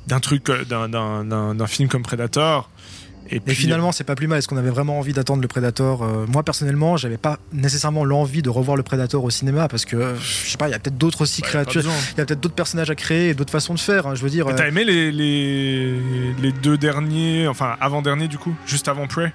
d'un 0.07 0.21
truc, 0.21 0.47
d'un- 0.69 0.89
d'un 0.89 1.25
d'un- 1.25 1.55
d'un 1.55 1.67
film 1.67 1.89
comme 1.89 2.03
Predator. 2.03 2.71
Et, 3.31 3.41
puis, 3.41 3.55
finalement, 3.55 3.93
c'est 3.93 4.05
pas 4.05 4.15
plus 4.15 4.27
mal. 4.27 4.39
Est-ce 4.39 4.49
qu'on 4.49 4.57
avait 4.57 4.71
vraiment 4.71 4.99
envie 4.99 5.13
d'attendre 5.13 5.41
le 5.43 5.49
Predator 5.49 6.03
Euh, 6.03 6.27
Moi, 6.29 6.43
personnellement, 6.43 6.97
j'avais 6.97 7.17
pas 7.17 7.39
nécessairement 7.53 8.05
l'envie 8.05 8.43
de 8.43 8.51
revoir 8.51 8.77
le 8.77 8.83
Predator 8.83 9.23
au 9.25 9.31
cinéma 9.31 9.69
parce 9.69 9.85
que, 9.85 9.97
euh, 9.97 10.17
je 10.19 10.51
sais 10.51 10.59
pas, 10.59 10.69
il 10.69 10.73
y 10.73 10.75
a 10.75 10.79
peut-être 10.79 10.99
d'autres 10.99 11.23
aussi 11.23 11.41
bah, 11.41 11.49
créatures. 11.49 11.83
Il 11.83 12.19
y 12.19 12.21
a 12.21 12.27
peut-être 12.27 12.41
d'autres 12.41 12.55
personnages 12.55 12.91
à 12.91 12.95
créer 12.95 13.29
et 13.31 13.35
d'autres 13.35 13.53
façons 13.53 13.75
de 13.75 13.79
faire. 13.81 14.07
hein. 14.07 14.15
Je 14.15 14.23
veux 14.23 14.31
dire. 14.31 14.47
Mais 14.47 14.53
euh, 14.53 14.57
T'as 14.57 14.69
aimé 14.69 14.85
les, 14.85 15.11
les, 15.13 15.97
les 16.41 16.53
deux 16.53 16.77
derniers, 16.77 17.47
enfin 17.49 17.77
avant-dernier 17.81 18.29
du 18.29 18.39
coup, 18.39 18.55
juste 18.67 18.89
avant 18.89 19.07
Prey? 19.07 19.33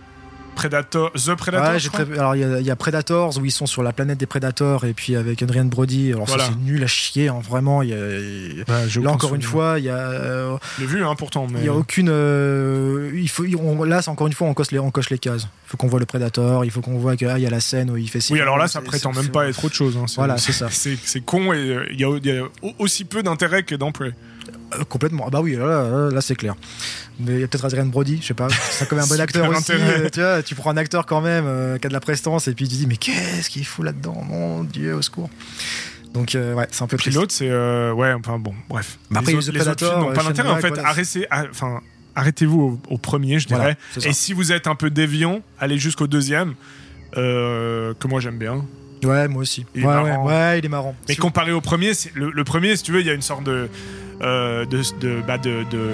Predator, 0.58 1.12
The 1.14 1.36
Predator 1.36 1.68
Ouais, 1.70 1.74
je 1.80 1.84
j'ai 1.84 1.90
crois 1.90 2.06
très- 2.06 2.18
Alors, 2.20 2.36
il 2.36 2.42
y, 2.42 2.44
a- 2.44 2.60
il 2.60 2.66
y 2.66 2.72
a 2.72 2.76
Predators 2.76 3.38
où 3.38 3.46
ils 3.46 3.52
sont 3.52 3.66
sur 3.68 3.84
la 3.84 3.94
planète 3.94 4.18
des 4.18 4.26
Predators 4.26 4.86
et 4.86 4.94
puis 4.94 5.16
avec 5.16 5.42
Adrian 5.44 5.66
Brody. 5.66 6.12
Alors, 6.14 6.26
Voilà. 6.26 6.46
ça, 6.46 6.50
c'est 6.52 6.60
nul 6.60 6.84
à 6.84 6.88
chier, 6.88 7.28
hein, 7.30 7.40
vraiment. 7.48 7.82
y 7.84 7.94
a- 7.94 8.88
j'ai 8.88 9.02
Là, 9.02 9.12
encore 9.12 9.36
une 9.36 9.42
fois, 9.42 9.76
il 9.78 9.86
y 9.86 9.90
a. 9.90 9.98
euh, 9.98 10.58
Je 10.78 10.82
l'ai 10.82 10.88
vu 10.88 11.04
hein, 11.06 11.14
pourtant, 11.18 11.48
mais 11.52 11.60
Il 11.60 11.66
y 11.66 11.70
a 11.70 11.74
aucune. 11.74 12.10
euh, 12.10 13.12
il 13.16 13.30
faut, 13.30 13.46
on- 13.60 13.84
là, 13.84 14.02
c'est 14.02 14.10
encore 14.10 14.28
une 14.28 14.34
fois, 14.34 14.48
on 14.48 14.54
coche 14.54 14.72
les, 14.72 14.80
on 14.80 14.92
coche 14.92 15.10
les 15.10 15.20
cases. 15.20 15.44
Il 15.44 15.70
faut 15.72 15.78
qu'on 15.78 15.88
voit 15.88 16.00
le 16.00 16.06
Predator, 16.06 16.66
il 16.66 16.72
faut 16.72 16.82
qu'on 16.82 16.98
voit 16.98 17.16
qu'il 17.16 17.28
y 17.28 17.46
a 17.46 17.50
la 17.50 17.60
scène 17.60 17.92
où 17.92 17.98
il 17.98 18.10
fait 18.10 18.22
ci. 18.22 18.34
oui, 18.34 18.42
alors 18.42 18.58
là, 18.58 18.68
ça 18.68 18.82
prétend 18.82 19.12
même 19.14 19.30
pas 19.30 19.48
être 19.48 19.64
autre 19.64 19.76
chose. 19.76 19.98
hein. 19.98 20.06
Voilà, 20.16 20.38
c'est 20.38 20.52
ça. 20.54 20.68
C'est 20.72 21.22
con 21.22 21.54
et 21.54 21.58
euh, 21.70 21.86
il 21.92 22.00
y, 22.00 22.04
a, 22.04 22.10
y 22.10 22.42
aussi 22.80 23.06
peu 23.06 23.22
d'intérêt 23.24 23.64
que 23.64 23.76
dans 23.76 23.92
Prey. 23.92 24.14
Euh, 24.74 24.84
complètement. 24.84 25.24
Ah 25.28 25.30
bah 25.30 25.40
oui, 25.42 25.56
là, 25.56 25.66
là, 25.90 26.10
là, 26.12 26.22
c'est 26.22 26.36
clair. 26.36 26.56
Mais 27.20 27.34
il 27.36 27.40
y 27.40 27.44
a 27.44 27.48
peut-être 27.48 27.66
Adrian 27.66 27.86
Brody, 27.86 28.20
je 28.22 28.28
sais 28.28 28.34
pas. 28.34 28.48
C'est 28.50 28.88
quand 28.88 28.96
même 28.96 29.06
un 29.06 29.08
bon 29.08 29.20
acteur 29.22 29.50
aussi. 29.50 29.72
euh, 29.72 30.10
tu 30.12 30.20
vois, 30.20 30.44
tu 30.44 30.56
prends 30.56 30.72
un 30.72 30.78
acteur 30.78 31.06
quand 31.06 31.22
même 31.22 31.46
euh, 31.48 31.78
qui 31.78 31.86
a 31.86 31.90
de 31.90 31.94
la 31.94 32.00
prestance 32.00 32.48
et 32.48 32.54
puis 32.54 32.68
tu 32.68 32.76
dis 32.76 32.86
mais 32.88 32.98
qu'est-ce 32.98 33.50
qu'il 33.50 33.66
fout 33.66 33.86
là-dedans 33.86 34.22
Mon 34.28 34.64
Dieu, 34.64 34.94
au 34.96 35.02
secours. 35.02 35.30
Donc 36.14 36.32
ouais, 36.36 36.68
c'est 36.72 36.82
un 36.84 36.88
peu 36.88 36.98
Puis 36.98 37.12
l'autre, 37.12 37.34
c'est. 37.34 37.50
ouais, 37.50 38.14
enfin 38.14 38.40
bon, 38.40 38.54
bref. 38.70 38.98
Bah 39.12 39.20
après, 39.22 39.34
les 39.34 39.38
autres, 39.38 39.52
les 39.52 39.68
autres 39.68 39.88
films 39.88 40.00
n'ont 40.02 40.14
pas 40.14 40.24
d'intérêt 40.24 40.50
en 40.50 40.58
fait. 40.58 40.70
voilà. 40.70 40.92
rester- 40.92 41.28
à- 41.30 41.46
Enfin, 41.50 41.82
arrêtez-vous 42.16 42.80
au, 42.90 42.94
au 42.96 42.98
premier, 42.98 43.40
je 43.40 43.48
dirais. 43.48 43.78
Et 44.04 44.14
si 44.14 44.34
vous 44.34 44.52
êtes 44.52 44.68
un 44.68 44.76
peu 44.76 44.90
déviant, 44.90 45.42
allez 45.60 45.78
jusqu'au 45.78 46.08
deuxième, 46.08 46.56
que 47.14 48.08
moi 48.08 48.20
j'aime 48.20 48.38
bien. 48.38 48.66
Ouais, 49.04 49.28
moi 49.28 49.42
aussi. 49.42 49.66
Il 49.76 49.86
ouais, 49.86 50.16
ouais, 50.18 50.60
il 50.60 50.66
est 50.66 50.70
marrant. 50.70 50.96
Mais 51.08 51.16
comparé 51.16 51.52
au 51.52 51.62
premier, 51.62 51.92
le, 52.16 52.32
le 52.32 52.44
premier, 52.44 52.76
si 52.76 52.84
tu 52.84 52.92
veux, 52.92 53.02
il 53.02 53.08
y 53.08 53.10
a 53.10 53.14
une 53.14 53.22
sorte 53.22 53.44
de. 53.44 53.70
euh, 54.22 54.66
de, 54.66 54.82
de, 55.00 55.22
bah 55.22 55.38
de, 55.38 55.64
de- 55.70 55.92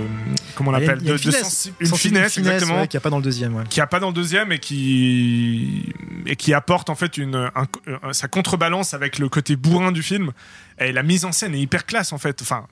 comment 0.56 0.72
on 0.72 0.78
il 0.78 0.84
y 0.84 0.86
a 0.86 0.88
l'appelle 0.88 1.00
il 1.02 1.08
y 1.10 1.12
a 1.12 1.18
de, 1.18 1.20
une 1.20 1.90
de 1.92 1.96
finesse, 1.98 2.38
une 2.38 2.48
exactement 2.48 2.80
ouais, 2.80 2.88
qu'il 2.88 2.98
n'y 2.98 3.02
a 3.02 3.04
pas 3.04 3.10
dans 3.10 3.18
le 3.18 3.24
deuxième. 3.24 3.54
Ouais. 3.54 3.64
qui 3.70 3.82
a 3.82 3.88
pas 3.88 4.00
dans 4.00 4.08
le 4.08 4.14
deuxième 4.14 4.54
et 4.54 4.60
qui 4.60 5.94
et 6.26 6.38
qui 6.38 6.54
apporte 6.54 6.90
en 6.90 6.96
fait 6.96 7.18
une 7.18 7.36
un- 7.36 7.68
un- 8.02 8.14
sa 8.14 8.30
contrebalance 8.30 8.94
avec 8.94 9.20
le 9.20 9.28
côté 9.28 9.58
bourrin 9.58 9.92
du 9.92 10.02
film 10.04 10.32
et 10.80 10.94
la 10.94 11.04
mise 11.04 11.26
en 11.26 11.34
scène 11.34 11.54
est 11.54 11.60
hyper 11.60 11.86
classe 11.86 12.14
en 12.14 12.18
fait 12.18 12.42
enfin 12.42 12.66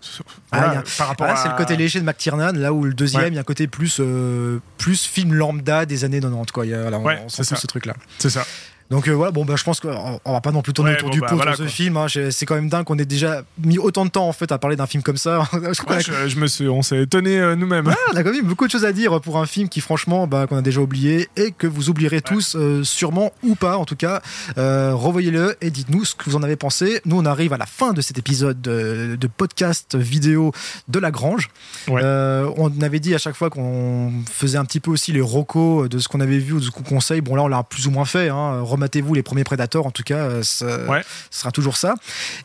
Ah, 0.54 0.58
voilà, 0.60 0.80
a- 0.80 0.84
par 0.98 1.08
rapport 1.10 1.28
Ah, 1.30 1.34
à 1.34 1.36
c'est 1.44 1.50
le 1.50 1.56
côté 1.56 1.76
léger 1.76 2.00
de 2.00 2.06
McTiernan, 2.06 2.54
là 2.54 2.72
où 2.72 2.86
le 2.86 2.94
deuxième, 2.94 3.24
Ouais. 3.24 3.28
il 3.28 3.34
y 3.34 3.38
a 3.38 3.42
un 3.42 3.44
côté 3.44 3.68
plus, 3.68 3.98
euh, 4.00 4.60
plus 4.78 5.06
film 5.06 5.34
lambda 5.34 5.86
des 5.86 6.06
années 6.06 6.20
90. 6.22 6.52
Quoi. 6.54 6.66
Il 6.66 6.70
y 6.72 6.74
a, 6.74 6.82
voilà, 6.84 7.00
on, 7.00 7.04
Ouais, 7.04 7.20
on 7.26 7.30
c'est 7.30 7.44
sent 7.44 7.56
ça. 7.56 7.62
ce 7.62 7.68
truc-là. 7.68 7.94
c'est 8.20 8.30
ça 8.30 8.46
Donc 8.92 9.08
euh, 9.08 9.14
voilà, 9.14 9.32
bon, 9.32 9.46
bah, 9.46 9.56
je 9.58 9.64
pense 9.64 9.80
qu'on 9.80 10.20
on 10.24 10.34
va 10.34 10.42
pas 10.42 10.52
non 10.52 10.62
plus 10.62 10.74
tourner 10.74 10.92
Ouais, 10.92 10.98
autour 10.98 11.10
bon, 11.10 11.14
du 11.16 11.22
bah, 11.22 11.28
pot 11.30 11.36
voilà, 11.38 11.52
sur 11.56 11.60
ce 11.60 11.64
quoi. 11.64 11.72
film. 11.72 11.98
hein. 11.98 12.06
C'est 12.30 12.46
quand 12.46 12.56
même 12.56 12.70
dingue 12.70 12.84
qu'on 12.84 12.98
ait 13.00 13.06
déjà 13.06 13.42
mis 13.64 13.80
autant 13.80 14.06
de 14.06 14.12
temps 14.12 14.28
en 14.28 14.34
fait 14.34 14.52
à 14.52 14.58
parler 14.60 14.76
d'un 14.76 14.86
film 14.86 15.02
comme 15.02 15.18
ça. 15.18 15.48
je 15.54 15.58
Ouais, 15.90 16.36
me 16.36 16.48
suis 16.48 16.68
on 16.68 16.82
s'est 16.82 17.02
étonné 17.04 17.40
euh, 17.40 17.56
nous-mêmes 17.56 17.92
on 18.14 18.16
a 18.16 18.24
quand 18.24 18.32
même 18.34 18.46
beaucoup 18.46 18.66
de 18.68 18.72
choses 18.72 18.86
à 18.86 18.92
dire 18.92 19.20
pour 19.22 19.38
un 19.40 19.46
film 19.46 19.70
qui 19.70 19.80
franchement 19.82 20.28
bah, 20.28 20.46
qu'on 20.46 20.58
a 20.58 20.62
déjà 20.62 20.82
oublié 20.82 21.30
et 21.38 21.52
que 21.52 21.68
vous 21.68 21.90
oublierez 21.90 22.22
tous 22.22 22.56
euh, 22.56 22.84
sûrement 22.84 23.32
ou 23.44 23.56
pas 23.56 23.78
en 23.78 23.86
tout 23.86 23.96
cas 23.96 24.22
revoyez-le 24.58 25.56
et 25.62 25.70
dites-nous 25.72 26.06
ce 26.06 26.16
que 26.16 26.30
vous 26.30 26.36
en 26.36 26.44
avez 26.44 26.56
pensé 26.56 27.02
nous 27.06 27.18
on 27.18 27.26
arrive 27.26 27.54
à 27.54 27.58
la 27.58 27.66
fin 27.66 27.94
de 27.94 28.02
cet 28.02 28.18
épisode 28.18 28.62
de, 28.62 29.16
de 29.20 29.28
podcast 29.28 29.96
vidéo 29.96 30.52
de 30.88 31.00
La 31.00 31.12
Grange 31.12 31.50
on 31.88 32.72
avait 32.82 33.00
dit 33.00 33.16
à 33.16 33.18
chaque 33.18 33.36
fois 33.36 33.50
qu'on 33.50 34.12
faisait 34.32 34.58
un 34.58 34.66
petit 34.66 34.80
peu 34.80 34.92
aussi 34.92 35.12
les 35.12 35.22
recos 35.22 35.90
de 35.90 36.00
ce 36.00 36.08
qu'on 36.08 36.20
avait 36.20 36.38
vu 36.40 36.54
ou 36.54 36.60
de 36.60 36.66
ce 36.66 36.72
qu'on 36.72 36.84
conseille 36.84 37.22
bon 37.22 37.36
là 37.36 37.44
on 37.44 37.48
l'a 37.48 37.64
plus 37.64 37.88
ou 37.88 37.92
moins 37.92 38.06
fait 38.06 38.30
hein. 38.30 38.62
Rematez-vous 38.82 39.14
les 39.14 39.24
premiers 39.24 39.44
Predators 39.44 39.86
en 39.86 39.92
tout 39.92 40.04
cas 40.04 40.18
euh, 40.18 40.44
ça- 40.44 40.86
Ouais. 40.90 41.02
ce 41.30 41.40
sera 41.42 41.52
toujours 41.52 41.78
ça 41.78 41.94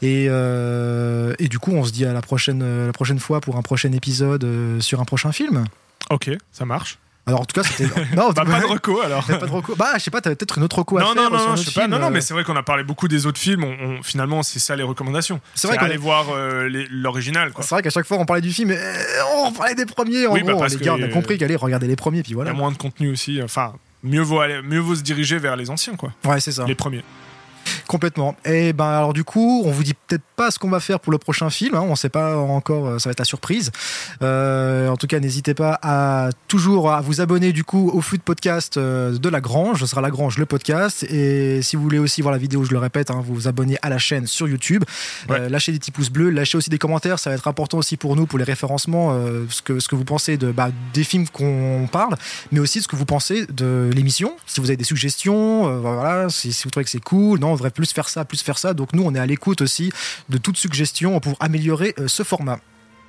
et, 0.03 0.27
euh, 0.29 1.33
et 1.39 1.49
du 1.49 1.59
coup 1.59 1.73
on 1.73 1.85
se 1.85 1.93
dit 1.93 2.05
à 2.05 2.13
la 2.13 2.21
prochaine, 2.23 2.61
euh, 2.63 2.87
la 2.87 2.93
prochaine 2.93 3.19
fois 3.19 3.41
pour 3.41 3.57
un 3.57 3.63
prochain 3.63 3.91
épisode 3.93 4.45
euh, 4.45 4.81
sur 4.81 5.01
un 5.01 5.05
prochain 5.05 5.33
film 5.33 5.65
ok 6.11 6.31
ça 6.53 6.65
marche 6.67 6.99
alors 7.29 7.41
en 7.41 7.45
tout 7.45 7.61
cas, 7.61 7.67
c'était. 7.69 7.87
Non, 8.17 8.31
bah, 8.31 8.45
pas 8.45 8.61
de 8.61 8.67
reco 8.67 9.01
alors 9.03 9.27
pas 9.27 9.39
de 9.39 9.51
reco. 9.51 9.75
Bah, 9.75 9.95
je 9.97 9.99
sais 10.05 10.13
pas, 10.13 10.21
t'avais 10.21 10.37
peut-être 10.37 10.59
une 10.59 10.63
autre 10.63 10.79
reco 10.79 10.97
à 10.99 11.01
non, 11.01 11.07
faire. 11.13 11.29
non, 11.29 11.37
non, 11.37 11.49
non, 11.49 11.57
je 11.57 11.65
sais 11.65 11.73
pas. 11.73 11.89
Non, 11.89 11.99
non, 11.99 12.07
euh. 12.07 12.11
mais 12.11 12.21
c'est 12.21 12.35
vrai 12.35 12.45
qu'on 12.45 12.55
a 12.55 12.63
parlé 12.63 12.85
beaucoup 12.85 13.09
des 13.09 13.27
autres 13.27 13.41
films. 13.41 13.65
On, 13.65 13.75
on- 13.99 14.03
finalement, 14.05 14.45
c'est 14.45 14.61
ça 14.61 14.77
les 14.77 14.85
recommandations. 14.85 15.41
C'est 15.57 15.67
vrai 15.67 15.77
qu'on 15.77 15.89
voir 15.99 16.27
euh, 16.31 16.69
l'original. 16.89 17.51
C'est 17.59 17.71
vrai 17.71 17.83
qu'à 17.83 17.91
chaque 17.91 18.07
fois, 18.07 18.19
on 18.19 18.27
parlait 18.27 18.43
du 18.43 18.53
film, 18.53 18.71
et 18.71 18.79
on 19.39 19.51
parlait 19.51 19.75
des 19.75 19.87
premiers. 19.87 20.29
En 20.29 20.35
Oui, 20.35 20.45
bah, 20.45 20.53
gros, 20.53 20.61
parce 20.61 20.75
les 20.75 20.79
que- 20.79 20.85
gars, 20.85 20.95
on 20.97 21.03
a 21.03 21.09
compris 21.09 21.37
qu'allez 21.37 21.57
regarder 21.57 21.89
les 21.89 21.97
premiers, 21.97 22.23
puis 22.23 22.31
Il 22.31 22.35
y 22.35 22.37
voilà. 22.37 22.53
a 22.53 22.55
moins 22.55 22.71
de 22.71 22.77
contenu 22.77 23.11
aussi. 23.11 23.43
Enfin, 23.43 23.73
mieux 24.07 24.23
vaut, 24.23 24.41
aller- 24.41 24.63
mieux 24.63 24.79
vaut 24.81 24.95
se 24.95 25.03
diriger 25.03 25.39
vers 25.39 25.57
les 25.57 25.69
anciens, 25.71 25.97
quoi. 25.97 26.13
Ouais, 26.25 26.41
c'est 26.41 26.53
ça. 26.53 26.65
Les 26.67 26.75
premiers. 26.75 27.05
Complètement. 27.89 28.35
Et 28.45 28.73
ben 28.73 28.85
alors 28.87 29.13
du 29.13 29.23
coup, 29.25 29.63
on 29.65 29.71
vous 29.71 29.85
dit 29.85 29.95
peut-être 29.95 30.25
pas 30.35 30.51
ce 30.51 30.59
qu'on 30.59 30.69
va 30.71 30.81
faire 30.81 30.99
pour 31.01 31.13
le 31.13 31.19
prochain 31.19 31.51
film. 31.51 31.75
hein. 31.77 31.85
On 31.89 31.95
sait 31.95 32.09
pas 32.09 32.37
encore. 32.37 32.87
euh, 32.89 32.99
Ça 32.99 33.09
va 33.09 33.13
être 33.13 33.21
la 33.21 33.25
surprise. 33.25 33.71
Euh, 34.23 34.89
en 34.89 34.97
tout 34.97 35.07
cas, 35.07 35.21
n'hésitez 35.21 35.55
pas 35.55 35.79
à 35.83 36.31
toujours 36.49 36.93
à 36.93 37.01
vous 37.01 37.21
abonner 37.21 37.53
du 37.53 37.65
coup 37.65 37.91
au 37.95 38.01
flux 38.01 38.19
de 38.19 38.23
podcast 38.23 38.77
euh, 38.77 39.17
de 39.17 39.29
La 39.29 39.41
Grange. 39.41 39.81
Ce 39.81 39.87
sera 39.87 40.01
La 40.01 40.11
Grange 40.11 40.39
le 40.39 40.47
podcast. 40.47 41.05
Et 41.05 41.63
si 41.63 41.77
vous 41.77 41.83
voulez 41.83 41.99
aussi 41.99 42.23
voir 42.23 42.33
la 42.33 42.39
vidéo, 42.39 42.65
je 42.65 42.73
le 42.73 42.79
répète, 42.79 43.11
hein, 43.11 43.23
vous 43.25 43.35
vous 43.35 43.49
abonnez 43.49 43.79
à 43.83 43.89
la 43.89 43.99
chaîne 43.99 44.27
sur 44.27 44.49
YouTube. 44.49 44.85
Euh, 45.31 45.49
lâchez 45.49 45.73
des 45.73 45.79
petits 45.79 45.93
pouces 45.93 46.11
bleus, 46.11 46.31
lâchez 46.31 46.59
aussi 46.59 46.71
des 46.71 46.79
commentaires. 46.79 47.19
Ça 47.19 47.31
va 47.31 47.37
être 47.37 47.49
important 47.49 47.79
aussi 47.79 47.97
pour 47.97 48.17
nous 48.17 48.27
pour 48.27 48.39
les 48.39 48.45
référencements. 48.45 49.13
euh, 49.13 49.45
ce 49.49 49.63
que 49.63 49.79
ce 49.81 49.89
que 49.89 49.95
vous 49.95 50.05
pensez 50.05 50.37
de 50.37 50.51
bah, 50.51 50.71
des 50.93 51.05
films 51.05 51.29
qu'on 51.29 51.89
parle, 51.91 52.17
mais 52.51 52.59
aussi 52.61 52.83
ce 52.83 52.89
que 52.89 52.97
vous 52.97 53.05
pensez 53.07 53.47
de 53.47 53.91
l'émission. 53.95 54.37
Si 54.47 54.61
vous 54.61 54.71
avez 54.71 54.77
des 54.77 54.85
suggestions, 54.85 55.81
voilà, 55.81 56.29
si, 56.31 56.53
si 56.53 56.65
vous 56.65 56.71
trouvez 56.71 56.85
que 56.85 56.91
c'est 56.91 57.03
cool, 57.03 57.39
non, 57.39 57.51
on 57.51 57.55
devrait 57.55 57.71
plus 57.77 57.93
faire 57.93 58.09
ça, 58.09 58.25
plus 58.25 58.43
faire 58.43 58.59
ça. 58.59 58.75
Donc 58.75 58.93
nous, 58.93 59.05
on 59.05 59.15
est 59.15 59.21
à 59.21 59.27
l'écoute 59.27 59.61
aussi 59.61 59.93
de 60.29 60.39
toute 60.39 60.57
suggestion 60.57 61.21
pour 61.21 61.37
améliorer 61.39 61.95
euh, 61.99 62.09
ce 62.09 62.25
format. 62.25 62.59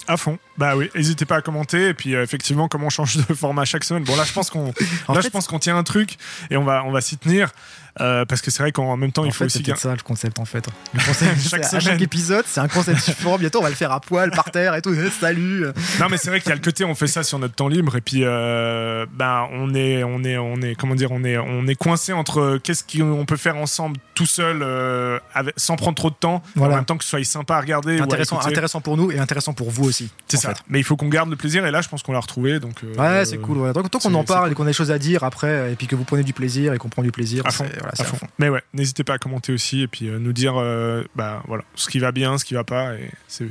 À 0.10 0.16
fond. 0.16 0.38
Bah 0.58 0.78
oui, 0.78 0.90
n'hésitez 0.96 1.26
pas 1.26 1.38
à 1.38 1.42
commenter. 1.42 1.90
Et 1.90 1.94
puis, 1.94 2.16
euh, 2.16 2.24
effectivement, 2.24 2.70
comment 2.70 2.88
on 2.88 2.90
change 2.90 3.18
de 3.18 3.34
format 3.34 3.66
chaque 3.66 3.84
semaine? 3.84 4.04
Bon, 4.04 4.16
là, 4.16 4.24
je 4.24 4.32
pense 4.32 4.50
qu'on 4.50 4.74
En 5.08 5.14
là, 5.14 5.22
fait, 5.22 5.28
je 5.28 5.32
pense 5.32 5.48
qu'on 5.48 5.60
tient 5.60 5.78
un 5.78 5.84
truc 5.84 6.18
et 6.50 6.56
on 6.56 6.64
va, 6.64 6.84
on 6.86 6.92
va 6.92 7.02
s'y 7.02 7.18
tenir. 7.18 7.52
Euh, 8.00 8.26
parce 8.26 8.42
que 8.42 8.52
c'est 8.52 8.62
vrai 8.64 8.72
qu'en 8.72 8.96
même 8.98 9.12
temps, 9.12 9.24
en 9.24 9.26
il 9.26 9.32
faut 9.32 9.40
fait, 9.40 9.46
aussi 9.46 9.64
c'est 9.66 9.78
ça 9.78 9.92
le 9.92 10.02
concept 10.04 10.40
en 10.40 10.46
fait. 10.46 10.68
Le 10.94 11.00
concept, 11.04 11.40
Chaque 11.50 11.88
à 11.88 11.96
épisode, 11.96 12.46
c'est 12.48 12.60
un 12.60 12.68
concept 12.68 13.06
différent. 13.06 13.38
Bientôt, 13.38 13.60
on 13.60 13.64
va 13.64 13.70
le 13.70 13.76
faire 13.76 13.92
à 13.92 14.00
poil, 14.00 14.32
par 14.32 14.52
terre 14.52 14.76
et 14.76 14.82
tout. 14.82 14.94
Eh, 14.94 15.10
Salut. 15.10 15.66
Non, 16.00 16.08
mais 16.10 16.18
c'est 16.18 16.30
vrai 16.30 16.40
qu'il 16.40 16.50
y 16.50 16.52
a 16.52 16.56
le 16.56 16.62
côté, 16.62 16.84
on 16.86 16.96
fait 16.96 17.08
ça 17.08 17.24
sur 17.24 17.40
notre 17.40 17.56
temps 17.56 17.68
libre. 17.68 17.96
Et 17.96 18.02
puis, 18.02 18.22
euh, 18.24 19.06
bah, 19.14 19.48
on 19.52 19.74
est, 19.74 20.04
on 20.04 20.24
est, 20.24 20.38
on 20.38 20.62
est, 20.62 20.76
comment 20.76 20.96
dire, 20.96 21.12
on 21.12 21.24
est, 21.24 21.38
on 21.38 21.66
est 21.68 21.76
coincé 21.76 22.14
entre 22.14 22.60
qu'est-ce 22.64 22.84
qu'on 22.84 23.26
peut 23.26 23.38
faire 23.38 23.58
ensemble 23.58 23.98
tout 24.16 24.26
seul, 24.26 24.62
euh, 24.62 25.20
avec- 25.34 25.54
sans 25.58 25.76
prendre 25.76 25.96
trop 25.96 26.10
de 26.10 26.16
temps. 26.16 26.42
Voilà. 26.56 26.74
En 26.74 26.78
même 26.78 26.86
temps 26.86 26.98
que 26.98 27.04
ce 27.04 27.10
soit 27.10 27.24
sympa 27.24 27.56
à 27.56 27.62
regarder. 27.62 28.00
ou 28.00 28.04
à 28.04 28.04
Intéressant, 28.48 28.82
pour 28.82 28.98
nous 28.98 29.12
et 29.12 29.20
intéressant 29.20 29.54
pour 29.54 29.70
vous 29.72 29.84
aussi. 29.86 30.10
C'est 30.28 30.38
ça. 30.38 30.50
fait. 30.56 30.62
Mais 30.70 30.80
il 30.80 30.84
faut 30.84 30.96
qu'on 30.96 31.08
garde 31.10 31.30
le 31.30 31.36
plaisir. 31.36 31.66
Et 31.66 31.72
là, 31.72 31.82
je 31.82 31.90
pense 31.90 32.04
qu'on 32.04 32.14
l'a 32.14 32.20
retrouvé. 32.20 32.60
Donc, 32.60 32.84
euh, 32.84 32.94
Ouais, 32.96 33.26
c'est 33.26 33.38
cool. 33.38 33.58
ouais. 33.58 33.74
Tant 33.74 33.84
qu'on 34.00 34.14
en 34.14 34.24
parle 34.24 34.44
cool. 34.44 34.52
et 34.52 34.56
qu'on 34.56 34.64
a 34.64 34.68
des 34.68 34.74
choses 34.74 34.92
à 34.92 35.00
dire 35.00 35.24
après, 35.24 35.72
et 35.72 35.76
puis 35.76 35.88
que 35.88 35.96
vous 35.96 36.04
prenez 36.04 36.24
du 36.24 36.34
plaisir 36.34 36.74
et 36.74 36.78
qu'on 36.78 36.90
prend 36.90 37.02
du 37.04 37.12
plaisir, 37.12 37.44
À 37.46 37.52
fond, 37.52 37.66
c'est 37.70 37.82
voilà, 37.90 37.94
à 38.00 38.04
fond. 38.04 38.18
fond. 38.18 38.28
Mais 38.40 38.50
ouais, 38.50 38.62
n'hésitez 38.74 39.04
pas 39.04 39.14
à 39.14 39.18
commenter 39.18 39.52
aussi 39.54 39.82
et 39.82 39.88
puis 39.88 40.08
euh, 40.08 40.20
nous 40.20 40.34
dire 40.34 40.56
euh, 40.58 41.04
bah, 41.16 41.44
voilà, 41.48 41.64
ce 41.76 41.90
qui 41.90 42.00
va 42.00 42.12
bien, 42.12 42.38
ce 42.38 42.46
qui 42.46 42.54
va 42.54 42.64
pas. 42.64 42.94
Et 42.96 43.10
c'est- 43.28 43.46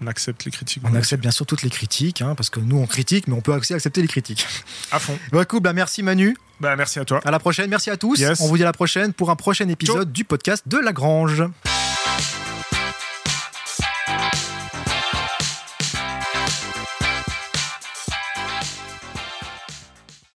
on 0.00 0.06
accepte 0.08 0.44
les 0.44 0.50
critiques. 0.50 0.82
On 0.84 0.94
accepte 0.96 1.22
bien 1.22 1.30
sûr 1.30 1.46
toutes 1.46 1.62
les 1.62 1.70
critiques, 1.70 2.20
hein, 2.20 2.34
parce 2.34 2.50
que 2.50 2.60
nous 2.60 2.76
on 2.76 2.86
critique, 2.86 3.28
mais 3.28 3.34
on 3.34 3.40
peut 3.40 3.54
aussi 3.54 3.72
accepter 3.74 4.02
les 4.02 4.08
critiques. 4.08 4.46
À 4.90 4.98
fond. 4.98 5.16
Cool, 5.48 5.60
bah, 5.60 5.72
merci 5.72 6.02
Manu. 6.02 6.36
Bah, 6.60 6.74
merci 6.76 6.98
à 6.98 7.04
toi. 7.04 7.20
À 7.24 7.30
la 7.30 7.38
prochaine. 7.38 7.70
Merci 7.70 7.90
à 7.90 7.96
tous. 7.96 8.18
Yes. 8.18 8.40
On 8.40 8.48
vous 8.48 8.56
dit 8.56 8.62
à 8.62 8.66
la 8.66 8.72
prochaine 8.72 9.12
pour 9.12 9.30
un 9.30 9.36
prochain 9.36 9.68
épisode 9.68 10.12
du 10.12 10.24
podcast 10.24 10.64
de 10.66 10.78
La 10.78 10.92
Grange. 10.92 11.44